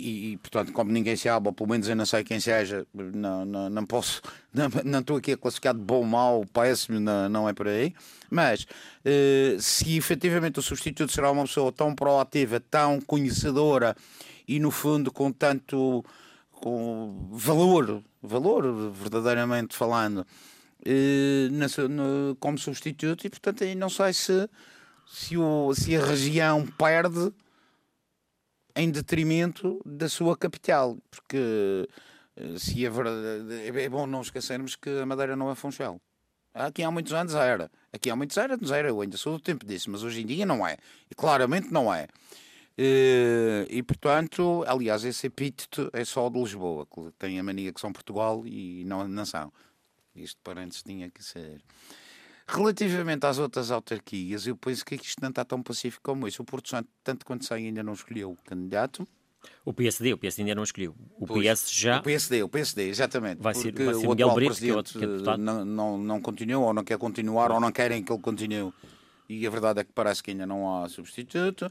e, 0.00 0.36
portanto, 0.38 0.72
como 0.72 0.90
ninguém 0.90 1.16
se 1.16 1.28
abre, 1.28 1.48
ou 1.48 1.52
pelo 1.52 1.68
menos 1.68 1.88
eu 1.88 1.96
não 1.96 2.06
sei 2.06 2.24
quem 2.24 2.40
seja, 2.40 2.86
não, 2.94 3.44
não, 3.44 3.70
não 3.70 3.86
posso, 3.86 4.22
não, 4.52 4.68
não 4.84 5.00
estou 5.00 5.16
aqui 5.16 5.32
a 5.32 5.36
classificar 5.36 5.74
de 5.74 5.80
bom, 5.80 6.02
mau, 6.04 6.44
péssimo, 6.52 6.98
não, 6.98 7.28
não 7.28 7.48
é 7.48 7.52
por 7.52 7.68
aí. 7.68 7.94
Mas 8.30 8.66
eh, 9.04 9.56
se 9.58 9.96
efetivamente 9.96 10.58
o 10.58 10.62
substituto 10.62 11.12
será 11.12 11.30
uma 11.30 11.44
pessoa 11.44 11.70
tão 11.72 11.94
proativa, 11.94 12.60
tão 12.60 13.00
conhecedora 13.00 13.96
e, 14.46 14.58
no 14.58 14.70
fundo, 14.70 15.12
com 15.12 15.30
tanto 15.30 16.04
com 16.52 17.28
valor, 17.30 18.02
valor 18.22 18.92
verdadeiramente 18.92 19.74
falando, 19.74 20.26
eh, 20.84 21.48
no, 21.88 22.36
como 22.38 22.58
substituto, 22.58 23.26
e 23.26 23.30
portanto, 23.30 23.64
aí 23.64 23.74
não 23.74 23.88
sei 23.88 24.12
se, 24.12 24.48
se, 25.06 25.36
o, 25.36 25.74
se 25.74 25.96
a 25.96 26.04
região 26.04 26.66
perde 26.66 27.32
em 28.76 28.90
detrimento 28.90 29.80
da 29.84 30.08
sua 30.08 30.36
capital, 30.36 30.98
porque 31.10 31.88
eh, 32.36 32.58
se 32.58 32.84
é 32.84 32.90
verdade, 32.90 33.80
é 33.80 33.88
bom 33.88 34.06
não 34.06 34.22
esquecermos 34.22 34.76
que 34.76 34.90
a 34.90 35.06
Madeira 35.06 35.36
não 35.36 35.50
é 35.50 35.54
Funchal. 35.54 36.00
Aqui 36.52 36.82
há 36.82 36.90
muitos 36.90 37.12
anos 37.12 37.34
era. 37.34 37.70
Aqui 37.92 38.10
há 38.10 38.16
muitos 38.16 38.36
anos 38.36 38.70
era, 38.70 38.88
eu 38.88 39.00
ainda 39.00 39.16
sou 39.16 39.34
do 39.34 39.40
tempo 39.40 39.64
disso, 39.64 39.90
mas 39.90 40.02
hoje 40.02 40.22
em 40.22 40.26
dia 40.26 40.44
não 40.44 40.66
é. 40.66 40.76
E 41.10 41.14
claramente 41.14 41.72
não 41.72 41.92
é. 41.92 42.08
E, 42.76 43.66
eh, 43.68 43.76
e 43.76 43.82
portanto, 43.82 44.64
aliás, 44.66 45.04
esse 45.04 45.26
epíteto 45.26 45.90
é 45.92 46.04
só 46.04 46.28
de 46.28 46.38
Lisboa, 46.38 46.86
que 46.86 47.12
tem 47.18 47.38
a 47.38 47.42
mania 47.42 47.72
que 47.72 47.80
são 47.80 47.92
Portugal 47.92 48.42
e 48.46 48.84
não 48.84 49.02
a 49.02 49.08
nação. 49.08 49.52
Isto 50.14 50.40
parentes 50.42 50.82
tinha 50.82 51.10
que 51.10 51.22
ser. 51.22 51.62
Relativamente 52.52 53.24
às 53.26 53.38
outras 53.38 53.70
autarquias, 53.70 54.46
eu 54.46 54.56
penso 54.56 54.84
que 54.84 54.96
isto 54.96 55.20
não 55.22 55.30
está 55.30 55.44
tão 55.44 55.62
pacífico 55.62 56.02
como 56.02 56.26
isso. 56.26 56.42
O 56.42 56.44
Porto 56.44 56.68
Santo, 56.68 56.88
tanto 57.04 57.24
quanto 57.24 57.44
sei, 57.44 57.66
ainda 57.66 57.82
não 57.82 57.92
escolheu 57.92 58.32
o 58.32 58.36
candidato. 58.44 59.06
O 59.64 59.72
PSD, 59.72 60.12
o 60.12 60.18
PSD 60.18 60.42
ainda 60.42 60.54
não 60.54 60.64
escolheu. 60.64 60.94
O 61.18 61.26
pois, 61.26 61.62
PS 61.62 61.70
já. 61.70 61.98
O 61.98 62.02
PSD, 62.02 62.42
o 62.42 62.48
PSD, 62.48 62.88
exatamente. 62.88 63.40
Vai 63.40 63.54
ser, 63.54 63.72
vai 63.72 63.94
ser 63.94 64.06
o 64.06 64.12
atual 64.12 64.34
Brito, 64.34 64.56
que 64.56 64.68
é 64.68 64.74
outro, 64.74 64.98
que 64.98 65.04
é 65.04 65.36
não, 65.36 65.64
não, 65.64 65.98
não 65.98 66.20
continua, 66.20 66.66
ou 66.66 66.74
não 66.74 66.84
quer 66.84 66.98
continuar, 66.98 67.52
ou 67.52 67.60
não 67.60 67.70
querem 67.70 68.02
que 68.02 68.12
ele 68.12 68.20
continue. 68.20 68.72
E 69.28 69.46
a 69.46 69.50
verdade 69.50 69.80
é 69.80 69.84
que 69.84 69.92
parece 69.94 70.22
que 70.22 70.32
ainda 70.32 70.44
não 70.44 70.82
há 70.82 70.88
substituto. 70.88 71.70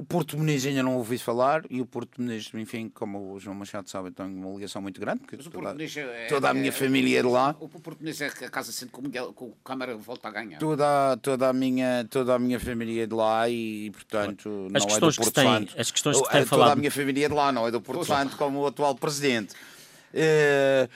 O 0.00 0.04
Porto 0.06 0.38
Muniz 0.38 0.64
ainda 0.64 0.82
não 0.82 0.96
ouvi 0.96 1.18
falar 1.18 1.62
e 1.68 1.78
o 1.78 1.84
Porto 1.84 2.22
Muniz, 2.22 2.50
enfim, 2.54 2.88
como 2.88 3.34
o 3.34 3.38
João 3.38 3.54
Machado 3.54 3.90
sabe, 3.90 4.10
tem 4.10 4.24
uma 4.24 4.54
ligação 4.54 4.80
muito 4.80 4.98
grande, 4.98 5.20
porque 5.20 5.36
toda, 5.36 5.76
é, 5.78 6.26
toda, 6.26 6.48
a 6.48 6.54
minha 6.54 6.70
é, 6.70 6.72
família 6.72 7.18
é 7.18 7.22
de 7.22 7.28
lá. 7.28 7.54
O, 7.60 7.68
Porto 7.68 8.00
Muniz 8.00 8.18
é 8.22 8.28
a 8.28 8.48
casa 8.48 8.72
sempre 8.72 8.94
com, 8.94 9.02
com 9.34 9.44
o 9.48 9.56
Câmara 9.62 9.94
volta 9.98 10.28
a 10.28 10.30
ganhar. 10.30 10.58
Toda, 10.58 11.18
toda, 11.18 11.50
a 11.50 11.52
minha, 11.52 12.06
toda 12.08 12.34
a 12.34 12.38
minha 12.38 12.58
família 12.58 13.02
é 13.02 13.06
de 13.06 13.12
lá 13.12 13.46
e, 13.50 13.90
portanto, 13.90 14.68
as 14.72 14.86
não 14.86 14.96
é 14.96 15.00
do 15.00 15.14
Porto 15.14 15.32
tem, 15.32 15.44
Santo. 15.44 15.74
As 15.78 15.90
questões 15.90 16.16
que 16.16 16.30
têm 16.30 16.44
toda 16.44 16.46
falado... 16.46 16.72
a 16.72 16.76
minha 16.76 16.90
família 16.90 17.26
é 17.26 17.28
de 17.28 17.34
lá, 17.34 17.52
não 17.52 17.68
é 17.68 17.70
do 17.70 17.82
Porto 17.82 18.06
Santo 18.06 18.38
como 18.38 18.60
o 18.60 18.66
atual 18.66 18.94
presidente. 18.94 19.54
Uh, 20.14 20.88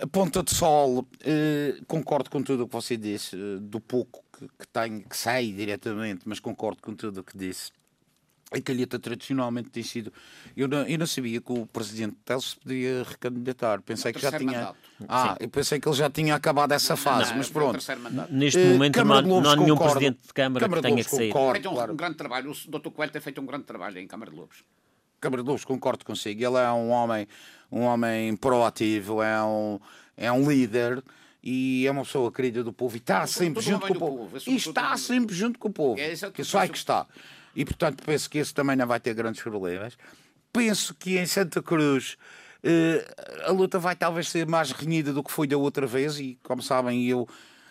a 0.00 0.06
Ponta 0.06 0.44
de 0.44 0.54
Sol, 0.54 1.00
uh, 1.00 1.84
concordo 1.88 2.30
com 2.30 2.40
tudo 2.44 2.62
o 2.62 2.68
que 2.68 2.74
você 2.74 2.96
disse, 2.96 3.34
uh, 3.34 3.58
do 3.58 3.80
pouco 3.80 4.22
que, 4.38 4.46
que 4.46 4.68
tenho, 4.72 5.02
que 5.02 5.16
sei 5.16 5.52
diretamente, 5.52 6.20
mas 6.26 6.38
concordo 6.38 6.80
com 6.80 6.94
tudo 6.94 7.22
o 7.22 7.24
que 7.24 7.36
disse 7.36 7.72
a 8.52 8.60
calheta 8.60 8.98
tradicionalmente 8.98 9.70
tem 9.70 9.82
sido. 9.82 10.12
Eu 10.56 10.68
não, 10.68 10.82
eu 10.82 10.98
não 10.98 11.06
sabia 11.06 11.40
que 11.40 11.52
o 11.52 11.66
presidente 11.66 12.16
Teles 12.24 12.54
podia 12.54 13.02
recandidatar. 13.02 13.82
Pensei 13.82 14.12
que 14.12 14.20
já 14.20 14.30
tinha. 14.38 14.52
Mandato. 14.52 14.78
Ah, 15.08 15.36
eu 15.40 15.48
pensei 15.48 15.80
que 15.80 15.88
ele 15.88 15.96
já 15.96 16.08
tinha 16.08 16.34
acabado 16.34 16.72
essa 16.72 16.96
fase, 16.96 17.30
não, 17.30 17.38
mas 17.38 17.50
pronto. 17.50 17.84
Neste 18.30 18.60
uh, 18.60 18.66
momento 18.66 19.04
não, 19.04 19.22
não 19.40 19.50
há 19.50 19.56
nenhum 19.56 19.70
concordo. 19.70 19.94
presidente 19.94 20.20
de 20.26 20.32
Câmara, 20.32 20.64
Câmara 20.64 20.82
que 20.82 20.88
tenha 20.88 21.04
que 21.04 21.10
sair. 21.10 21.32
Concordo, 21.32 21.52
feito 21.54 21.68
um, 21.68 21.74
claro. 21.74 21.92
um 21.92 21.96
grande 21.96 22.16
trabalho. 22.16 22.50
O 22.50 22.78
Dr. 22.78 22.90
Coelho 22.90 23.12
tem 23.12 23.20
feito 23.20 23.40
um 23.40 23.46
grande 23.46 23.64
trabalho 23.64 23.98
em 23.98 24.06
Câmara 24.06 24.30
de 24.30 24.36
Lobos. 24.36 24.62
Câmara 25.20 25.42
de 25.42 25.48
Lobos, 25.48 25.64
concordo 25.64 26.04
consigo. 26.04 26.40
Ele 26.40 26.56
é 26.56 26.70
um 26.70 26.90
homem, 26.90 27.26
um 27.70 27.80
homem 27.80 28.36
proativo, 28.36 29.22
é 29.22 29.42
um, 29.42 29.80
é 30.16 30.30
um 30.30 30.48
líder 30.48 31.02
e 31.42 31.84
é 31.86 31.90
uma 31.90 32.04
pessoa 32.04 32.30
querida 32.30 32.62
do 32.62 32.72
povo 32.72 32.96
e 32.96 32.98
está 32.98 33.26
sempre 33.26 33.62
junto 33.62 33.86
com 33.88 33.92
o 33.92 33.98
povo. 33.98 34.16
povo. 34.18 34.38
E 34.46 34.56
está 34.56 34.96
sempre 34.96 35.34
junto 35.34 35.58
com 35.58 35.68
o 35.68 35.72
povo. 35.72 36.00
É, 36.00 36.08
que 36.32 36.42
isso 36.42 36.56
é 36.56 36.68
que 36.68 36.76
está 36.76 37.06
e 37.56 37.64
portanto 37.64 38.04
penso 38.04 38.28
que 38.28 38.38
esse 38.38 38.54
também 38.54 38.76
não 38.76 38.86
vai 38.86 39.00
ter 39.00 39.14
grandes 39.14 39.42
problemas. 39.42 39.96
Penso 40.52 40.94
que 40.94 41.18
em 41.18 41.26
Santa 41.26 41.62
Cruz 41.62 42.16
uh, 42.62 43.48
a 43.48 43.50
luta 43.50 43.78
vai 43.78 43.96
talvez 43.96 44.28
ser 44.28 44.46
mais 44.46 44.70
renhida 44.70 45.12
do 45.12 45.24
que 45.24 45.32
foi 45.32 45.46
da 45.46 45.56
outra 45.56 45.86
vez 45.86 46.20
e 46.20 46.38
como 46.42 46.62
sabem 46.62 47.04
eu 47.06 47.26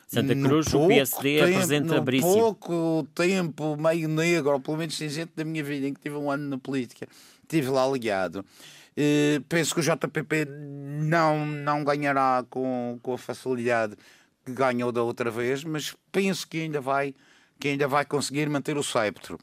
Santa 0.08 0.36
Cruz, 0.36 0.74
o 0.74 0.88
PSD 0.88 1.40
tempo, 1.40 1.52
apresenta 1.52 2.02
no 2.02 2.22
pouco 2.22 3.08
tempo 3.16 3.76
meio 3.76 4.08
negro, 4.08 4.52
ou 4.52 4.60
pelo 4.60 4.78
menos 4.78 4.96
cinzento 4.96 5.32
da 5.36 5.44
minha 5.44 5.64
vida, 5.64 5.88
em 5.88 5.94
que 5.94 6.00
tive 6.00 6.16
um 6.16 6.30
ano 6.30 6.48
na 6.48 6.58
política, 6.58 7.08
estive 7.42 7.70
lá 7.70 7.88
ligado. 7.88 8.46
Uh, 8.98 9.42
penso 9.50 9.74
que 9.74 9.82
o 9.82 9.84
JPP 9.84 10.46
não, 11.02 11.46
não 11.46 11.84
ganhará 11.84 12.46
com, 12.50 13.00
com 13.02 13.14
a 13.14 13.18
facilidade 13.18 13.96
que 14.46 14.54
ganhou 14.54 14.92
da 14.92 15.02
outra 15.02 15.32
vez, 15.32 15.64
mas 15.64 15.96
penso 16.12 16.48
que 16.48 16.62
ainda 16.62 16.80
vai, 16.80 17.14
que 17.60 17.70
ainda 17.70 17.88
vai 17.88 18.06
conseguir 18.06 18.48
manter 18.48 18.78
o 18.78 18.84
sceptro. 18.84 19.40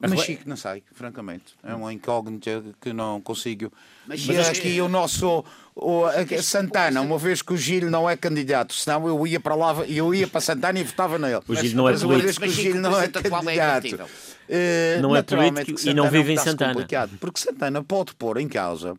Mas 0.00 0.20
Chico, 0.20 0.42
não 0.46 0.56
sei, 0.56 0.82
francamente. 0.92 1.54
É 1.62 1.74
uma 1.74 1.92
incógnita 1.92 2.62
que 2.80 2.92
não 2.92 3.20
consigo. 3.20 3.72
Mas, 4.06 4.26
mas 4.26 4.48
aqui 4.48 4.80
o 4.80 4.88
nosso 4.88 5.44
o, 5.74 6.04
a, 6.04 6.42
Santana, 6.42 7.00
uma 7.00 7.16
vez 7.16 7.42
que 7.42 7.52
o 7.52 7.56
Gil 7.56 7.90
não 7.90 8.08
é 8.08 8.16
candidato, 8.16 8.74
senão 8.74 9.06
eu 9.06 9.26
ia 9.26 9.40
para 9.40 9.54
lá, 9.54 9.72
eu 9.86 10.14
ia 10.14 10.26
para 10.26 10.40
Santana 10.40 10.78
e 10.78 10.84
votava 10.84 11.18
nele. 11.18 11.40
O 11.46 11.54
Gil 11.54 11.74
não 11.76 11.88
é 11.88 11.92
político. 11.92 12.12
Uma 12.12 12.22
vez 12.22 12.38
que 12.38 12.44
o 12.44 12.50
Gil 12.50 12.74
não 12.76 13.00
é 13.00 13.08
candidato. 13.08 14.10
É 14.48 14.98
não 15.00 15.16
é 15.16 15.22
político 15.22 15.80
e 15.88 15.94
não 15.94 16.10
vive 16.10 16.32
em 16.32 16.38
Santana. 16.38 16.86
Porque 17.20 17.40
Santana 17.40 17.82
pode 17.82 18.14
pôr 18.14 18.38
em 18.38 18.48
causa 18.48 18.94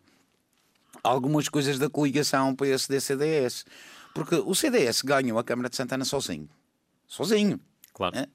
algumas 1.02 1.48
coisas 1.48 1.78
da 1.78 1.88
coligação 1.88 2.54
PSD-CDS. 2.54 3.64
Porque 4.12 4.34
o 4.34 4.54
CDS 4.54 5.02
ganhou 5.02 5.38
a 5.38 5.44
Câmara 5.44 5.68
de 5.68 5.76
Santana 5.76 6.04
sozinho. 6.04 6.48
Sozinho. 7.06 7.60
Claro. 7.92 8.16
É? 8.16 8.26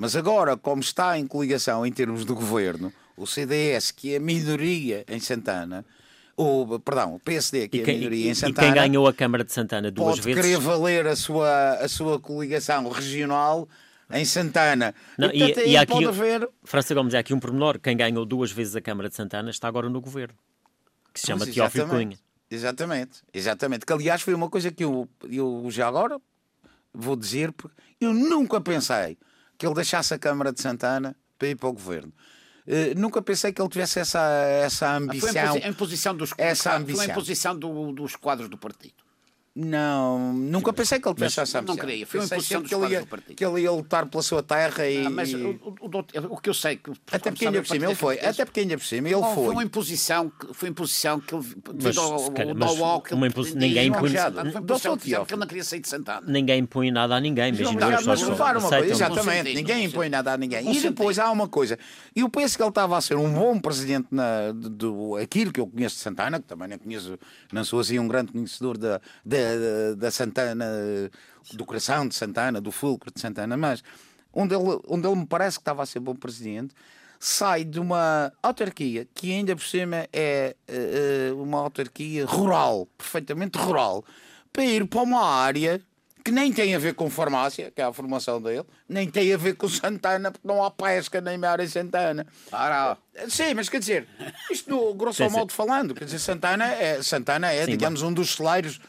Mas 0.00 0.16
agora, 0.16 0.56
como 0.56 0.80
está 0.80 1.18
em 1.18 1.26
coligação 1.26 1.84
em 1.84 1.92
termos 1.92 2.24
do 2.24 2.34
governo, 2.34 2.90
o 3.18 3.26
CDS, 3.26 3.90
que 3.90 4.14
é 4.14 4.16
a 4.16 4.20
minoria 4.20 5.04
em 5.06 5.20
Santana, 5.20 5.84
o, 6.34 6.78
perdão, 6.78 7.16
o 7.16 7.20
PSD, 7.20 7.68
que 7.68 7.82
quem, 7.82 7.94
é 7.94 7.96
a 7.96 7.98
minoria 7.98 8.30
em 8.30 8.34
Santana. 8.34 8.66
E 8.66 8.72
quem 8.72 8.82
ganhou 8.82 9.06
a 9.06 9.12
Câmara 9.12 9.44
de 9.44 9.52
Santana 9.52 9.90
duas 9.90 10.16
pode 10.16 10.22
vezes. 10.22 10.40
Pode 10.40 10.48
querer 10.48 10.58
valer 10.58 11.06
a 11.06 11.14
sua, 11.14 11.72
a 11.74 11.86
sua 11.86 12.18
coligação 12.18 12.88
regional 12.88 13.68
em 14.10 14.24
Santana. 14.24 14.94
Não, 15.18 15.28
e, 15.34 15.38
portanto, 15.38 15.66
e, 15.66 15.70
e 15.72 15.76
aqui, 15.76 16.06
haver... 16.06 16.48
França 16.64 16.94
Gomes, 16.94 17.12
é 17.12 17.18
aqui 17.18 17.34
um 17.34 17.38
pormenor. 17.38 17.78
Quem 17.78 17.94
ganhou 17.94 18.24
duas 18.24 18.50
vezes 18.50 18.74
a 18.74 18.80
Câmara 18.80 19.10
de 19.10 19.14
Santana 19.16 19.50
está 19.50 19.68
agora 19.68 19.90
no 19.90 20.00
governo, 20.00 20.34
que 21.12 21.20
se 21.20 21.26
chama 21.26 21.44
pois, 21.44 21.54
Teófilo 21.54 21.88
Cunha. 21.88 22.18
Exatamente, 22.50 23.18
exatamente. 23.34 23.84
Que 23.84 23.92
aliás 23.92 24.22
foi 24.22 24.32
uma 24.32 24.48
coisa 24.48 24.70
que 24.70 24.82
eu, 24.82 25.06
eu 25.30 25.66
já 25.68 25.86
agora 25.86 26.18
vou 26.90 27.16
dizer, 27.16 27.52
porque 27.52 27.76
eu 28.00 28.14
nunca 28.14 28.62
pensei 28.62 29.18
que 29.60 29.66
ele 29.66 29.74
deixasse 29.74 30.14
a 30.14 30.18
Câmara 30.18 30.54
de 30.54 30.62
Santana 30.62 31.14
para 31.38 31.48
ir 31.48 31.54
para 31.54 31.68
o 31.68 31.72
governo. 31.74 32.10
Uh, 32.66 32.98
nunca 32.98 33.20
pensei 33.20 33.52
que 33.52 33.60
ele 33.60 33.68
tivesse 33.68 33.98
essa, 33.98 34.18
essa 34.64 34.96
ambição. 34.96 35.28
Ah, 35.28 35.50
foi 35.50 35.62
a 35.62 35.68
imposição 35.68 36.16
dos, 36.16 36.32
essa 36.38 36.74
ambição. 36.74 36.96
Foi 36.96 37.10
a 37.10 37.12
imposição 37.12 37.58
do, 37.58 37.92
dos 37.92 38.16
quadros 38.16 38.48
do 38.48 38.56
partido. 38.56 38.99
Não, 39.54 40.32
nunca 40.32 40.72
pensei 40.72 41.00
que 41.00 41.08
ele 41.08 41.14
tivesse 41.14 41.40
essa 41.40 41.58
ambição. 41.58 41.76
Não 41.76 41.84
queria, 41.84 42.06
foi 42.06 42.20
uma 42.20 42.26
imposição 42.26 42.62
que 42.62 42.74
ele, 42.74 42.92
ia, 42.92 43.06
que 43.36 43.44
ele 43.44 43.62
ia 43.62 43.72
lutar 43.72 44.06
pela 44.06 44.22
sua 44.22 44.42
terra 44.42 44.88
e... 44.88 45.04
Ah, 45.04 45.10
mas 45.10 45.34
o, 45.34 45.38
o, 45.38 45.74
o, 45.80 46.34
o, 46.34 46.36
que 46.38 46.48
eu 46.48 46.54
sei... 46.54 46.76
Que, 46.76 46.92
até 47.10 47.30
porque 47.30 47.46
ainda 47.46 47.60
por 47.60 47.68
cima 47.68 47.86
ele 47.86 47.94
foi, 47.94 48.20
até 48.20 48.44
porque 48.44 48.60
ainda 48.60 48.78
por 48.78 48.84
cima 48.84 49.08
ele 49.08 49.20
foi. 49.20 49.34
Foi 49.34 49.48
uma 49.48 49.64
imposição, 49.64 50.32
foi 50.52 50.68
uma 50.68 50.72
imposição 50.72 51.20
que 51.20 51.34
ele... 51.34 51.44
Mas, 51.82 51.96
ao, 51.96 52.30
calhar, 52.30 52.54
mas 52.56 53.02
que 53.02 53.14
uma 53.14 53.26
imposição, 53.26 53.60
ninguém 53.60 53.88
impõe... 53.88 54.10
Foi 54.10 54.60
imposição 54.60 54.96
que 54.96 55.14
ele 55.14 55.40
não 55.40 55.46
queria 55.46 55.64
sair 55.64 55.80
de 55.80 55.88
Santana. 55.88 56.26
Ninguém 56.26 56.60
impõe 56.60 56.90
nada 56.90 57.16
a 57.16 57.20
ninguém. 57.20 57.52
Mesmo 57.52 57.78
mas, 57.80 58.06
mas 58.06 58.22
levar 58.22 58.56
uma 58.56 58.68
coisa, 58.68 58.92
exatamente, 58.92 59.54
ninguém 59.54 59.84
impõe 59.84 60.08
nada 60.08 60.32
a 60.32 60.36
ninguém. 60.36 60.76
E 60.76 60.80
depois 60.80 61.18
há 61.18 61.30
uma 61.30 61.48
coisa, 61.48 61.78
e 62.14 62.20
eu 62.20 62.28
penso 62.28 62.56
que 62.56 62.62
ele 62.62 62.68
estava 62.68 62.96
a 62.96 63.00
ser 63.00 63.16
um 63.16 63.32
bom 63.32 63.58
presidente 63.58 64.08
na, 64.10 64.52
do, 64.52 65.16
aquilo 65.16 65.52
que 65.52 65.60
eu 65.60 65.66
conheço 65.66 65.96
de 65.96 66.02
Santana, 66.02 66.38
que 66.38 66.46
também 66.46 66.68
não 66.68 66.78
conheço, 66.78 67.18
não 67.52 67.64
sou 67.64 67.80
assim 67.80 67.98
um 67.98 68.06
grande 68.06 68.32
conhecedor 68.32 68.78
da, 68.78 69.00
da, 69.42 69.94
da 69.96 70.10
Santana, 70.10 70.66
do 71.52 71.64
coração 71.64 72.06
de 72.06 72.14
Santana, 72.14 72.60
do 72.60 72.70
fulcro 72.70 73.12
de 73.12 73.20
Santana, 73.20 73.56
mas 73.56 73.82
onde 74.32 74.54
ele, 74.54 74.80
onde 74.88 75.06
ele 75.06 75.16
me 75.16 75.26
parece 75.26 75.58
que 75.58 75.62
estava 75.62 75.82
a 75.82 75.86
ser 75.86 76.00
bom 76.00 76.14
presidente, 76.14 76.74
sai 77.18 77.64
de 77.64 77.78
uma 77.78 78.32
autarquia 78.42 79.06
que 79.14 79.30
ainda 79.32 79.54
por 79.54 79.64
cima 79.64 80.08
é 80.12 80.56
uh, 80.68 81.42
uma 81.42 81.58
autarquia 81.58 82.24
rural, 82.24 82.88
perfeitamente 82.96 83.58
rural, 83.58 84.04
para 84.52 84.64
ir 84.64 84.86
para 84.86 85.02
uma 85.02 85.22
área 85.22 85.80
que 86.24 86.30
nem 86.30 86.52
tem 86.52 86.74
a 86.74 86.78
ver 86.78 86.94
com 86.94 87.08
farmácia, 87.08 87.70
que 87.70 87.80
é 87.80 87.84
a 87.84 87.92
formação 87.92 88.40
dele, 88.40 88.64
nem 88.88 89.08
tem 89.08 89.32
a 89.32 89.36
ver 89.36 89.54
com 89.56 89.68
Santana, 89.68 90.30
porque 90.30 90.46
não 90.46 90.62
há 90.62 90.70
pesca 90.70 91.20
nem 91.20 91.38
mar 91.38 91.60
em 91.60 91.66
Santana. 91.66 92.26
Ah, 92.52 92.96
Sim, 93.28 93.54
mas 93.54 93.68
quer 93.68 93.80
dizer, 93.80 94.06
isto 94.50 94.70
no 94.70 94.94
grosso 94.94 95.28
modo 95.30 95.52
falando, 95.52 95.94
quer 95.94 96.04
dizer, 96.04 96.18
Santana 96.18 96.66
é, 96.66 97.02
Santana 97.02 97.50
é 97.52 97.64
Sim, 97.64 97.70
digamos, 97.70 98.02
um 98.02 98.12
dos 98.12 98.34
celeiros 98.34 98.80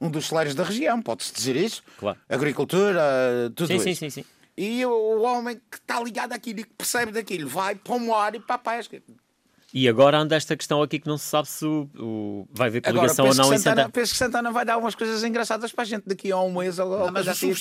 um 0.00 0.10
dos 0.10 0.26
celeiros 0.26 0.54
da 0.54 0.64
região, 0.64 1.02
pode-se 1.02 1.32
dizer 1.32 1.56
isso? 1.56 1.82
Claro. 1.98 2.18
Agricultura, 2.28 3.52
tudo 3.54 3.66
sim, 3.68 3.74
isso. 3.76 3.84
Sim, 3.84 3.94
sim, 3.94 4.10
sim. 4.10 4.24
E 4.56 4.84
o 4.84 5.22
homem 5.22 5.60
que 5.70 5.76
está 5.76 6.02
ligado 6.02 6.32
àquilo 6.32 6.60
e 6.60 6.64
que 6.64 6.74
percebe 6.74 7.12
daquilo 7.12 7.48
vai 7.48 7.74
para 7.74 7.94
o 7.94 8.00
mar 8.00 8.34
e 8.34 8.40
para 8.40 8.56
a 8.56 8.58
pesca. 8.58 9.02
E 9.72 9.88
agora 9.88 10.18
anda 10.18 10.34
esta 10.34 10.56
questão 10.56 10.82
aqui 10.82 10.98
que 10.98 11.06
não 11.06 11.16
se 11.16 11.26
sabe 11.26 11.48
se 11.48 11.64
o, 11.64 11.88
o 11.96 12.48
vai 12.52 12.68
haver 12.68 12.82
coligação 12.82 13.26
ou 13.26 13.34
não 13.34 13.44
Santana, 13.44 13.54
em 13.54 13.58
Santana. 13.58 13.88
Penso 13.90 14.12
que 14.12 14.18
Santana 14.18 14.50
vai 14.50 14.64
dar 14.64 14.78
umas 14.78 14.96
coisas 14.96 15.22
engraçadas 15.22 15.70
para 15.70 15.82
a 15.82 15.84
gente 15.86 16.02
daqui 16.06 16.32
a 16.32 16.40
um 16.40 16.52
mês 16.52 16.78
ou 16.78 16.90
não, 16.90 17.12
mas 17.12 17.28
assim. 17.28 17.52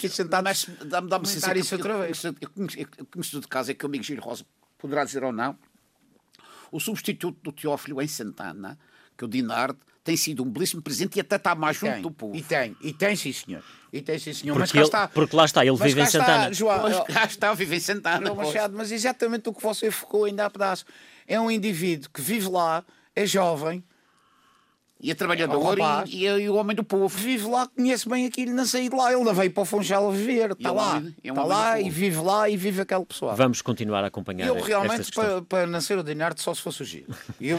Mas 0.43 0.65
dá-me 0.85 1.07
dá 1.07 1.21
isso 1.55 1.75
outra 1.75 1.99
vez. 1.99 2.23
Eu, 2.23 2.35
eu, 2.41 2.49
eu, 2.57 2.87
eu 2.97 3.05
conheço 3.05 3.39
de 3.39 3.47
casa 3.47 3.71
é 3.71 3.75
que 3.75 3.85
o 3.85 3.87
amigo 3.87 4.03
Giro 4.03 4.21
Rosa 4.23 4.43
poderá 4.77 5.05
dizer 5.05 5.23
ou 5.23 5.31
não. 5.31 5.55
O 6.71 6.79
substituto 6.79 7.37
do 7.43 7.51
Teófilo 7.51 8.01
em 8.01 8.07
Santana, 8.07 8.77
que 9.15 9.23
é 9.23 9.25
o 9.25 9.29
Dinard, 9.29 9.77
tem 10.09 10.17
sido 10.17 10.41
um 10.41 10.49
belíssimo 10.49 10.81
presente 10.81 11.17
e 11.17 11.21
até 11.21 11.35
está 11.35 11.53
mais 11.53 11.77
junto 11.77 11.93
tem, 11.93 12.01
do 12.01 12.09
povo. 12.09 12.35
E 12.35 12.41
tem, 12.41 12.75
e 12.81 12.91
tem 12.91 13.15
sim, 13.15 13.31
senhor. 13.31 13.63
E 13.93 14.01
tem 14.01 14.17
sim, 14.17 14.33
senhor. 14.33 14.55
Porque 14.55 14.61
mas 14.61 14.71
cá 14.71 14.79
ele, 14.79 14.87
está. 14.87 15.07
Porque 15.07 15.35
lá 15.35 15.45
está, 15.45 15.63
ele 15.63 15.77
vive 15.77 16.01
em 16.01 16.05
Santana. 16.07 16.37
Está, 16.49 16.51
João, 16.53 16.81
mas 16.81 16.99
cá 17.13 17.25
está, 17.25 17.53
vive 17.53 17.75
em 17.75 17.79
Santana. 17.79 18.33
Machado, 18.33 18.75
mas 18.75 18.91
exatamente 18.91 19.47
o 19.49 19.53
que 19.53 19.61
você 19.61 19.91
focou 19.91 20.25
ainda 20.25 20.47
a 20.47 20.49
pedaço. 20.49 20.83
É 21.27 21.39
um 21.39 21.51
indivíduo 21.51 22.09
que 22.11 22.21
vive 22.21 22.49
lá, 22.49 22.83
é 23.15 23.23
jovem, 23.23 23.83
e 25.01 25.11
a 25.11 25.15
trabalhador 25.15 25.77
e, 26.07 26.25
e, 26.25 26.49
o 26.49 26.55
homem 26.55 26.75
do 26.75 26.83
povo. 26.83 27.07
Vive 27.07 27.47
lá, 27.47 27.67
conhece 27.67 28.07
bem 28.07 28.25
aquilo, 28.25 28.53
não 28.53 28.65
saí 28.65 28.89
de 28.89 28.95
lá. 28.95 29.13
Ele 29.13 29.23
não 29.23 29.33
veio 29.33 29.49
para 29.49 29.63
o 29.63 29.65
Funchal 29.65 30.11
viver. 30.11 30.51
Está 30.51 30.71
lá. 30.71 30.97
Homem, 30.97 31.15
é 31.23 31.31
um 31.31 31.35
está 31.35 31.45
lá 31.45 31.79
e 31.79 31.89
vive 31.89 32.17
lá 32.17 32.49
e 32.49 32.57
vive 32.57 32.81
aquele 32.81 33.05
pessoal. 33.05 33.35
Vamos 33.35 33.61
continuar 33.61 34.03
a 34.03 34.07
acompanhar 34.07 34.47
Eu 34.47 34.61
realmente, 34.61 35.11
para, 35.11 35.41
para 35.41 35.67
nascer 35.67 35.97
o 35.97 36.03
Dinardo, 36.03 36.41
só 36.41 36.53
se 36.53 36.61
fosse 36.61 36.81
o 36.81 36.85
Giro. 36.85 37.15
Eu 37.39 37.57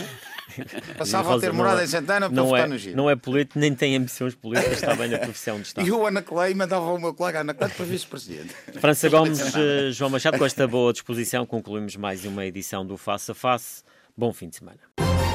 passava 0.99 1.35
a 1.35 1.41
ter 1.41 1.53
morada 1.53 1.81
é, 1.81 1.85
em 1.85 1.87
Santana 1.87 2.29
para 2.29 2.43
votar 2.43 2.67
é, 2.67 2.67
no 2.67 2.77
Giro. 2.77 2.97
Não 2.97 3.09
é 3.09 3.17
político, 3.17 3.59
nem 3.59 3.75
tem 3.75 3.97
ambições 3.97 4.35
políticas, 4.35 4.75
está 4.75 4.95
bem 4.95 5.09
na 5.09 5.19
profissão 5.19 5.57
de 5.57 5.67
Estado. 5.67 5.87
E 5.91 5.93
o 5.93 6.07
Ana 6.07 6.21
Clay 6.21 6.55
mandava 6.55 6.93
o 6.93 6.99
meu 6.99 7.15
colega 7.15 7.41
Ana 7.41 7.55
Clay 7.55 7.71
para 7.71 7.85
vice-presidente. 7.87 8.55
França 8.79 9.09
Gomes, 9.09 9.41
eh, 9.41 9.91
João 9.91 10.11
Machado, 10.11 10.39
com 10.39 10.45
esta 10.45 10.69
boa 10.69 10.93
disposição, 10.93 11.47
concluímos 11.47 11.97
mais 11.97 12.25
uma 12.25 12.45
edição 12.45 12.87
do 12.87 12.97
Face 12.97 13.31
a 13.31 13.35
Face. 13.35 13.83
Bom 14.17 14.33
fim 14.33 14.49
de 14.49 14.57
semana. 14.57 15.30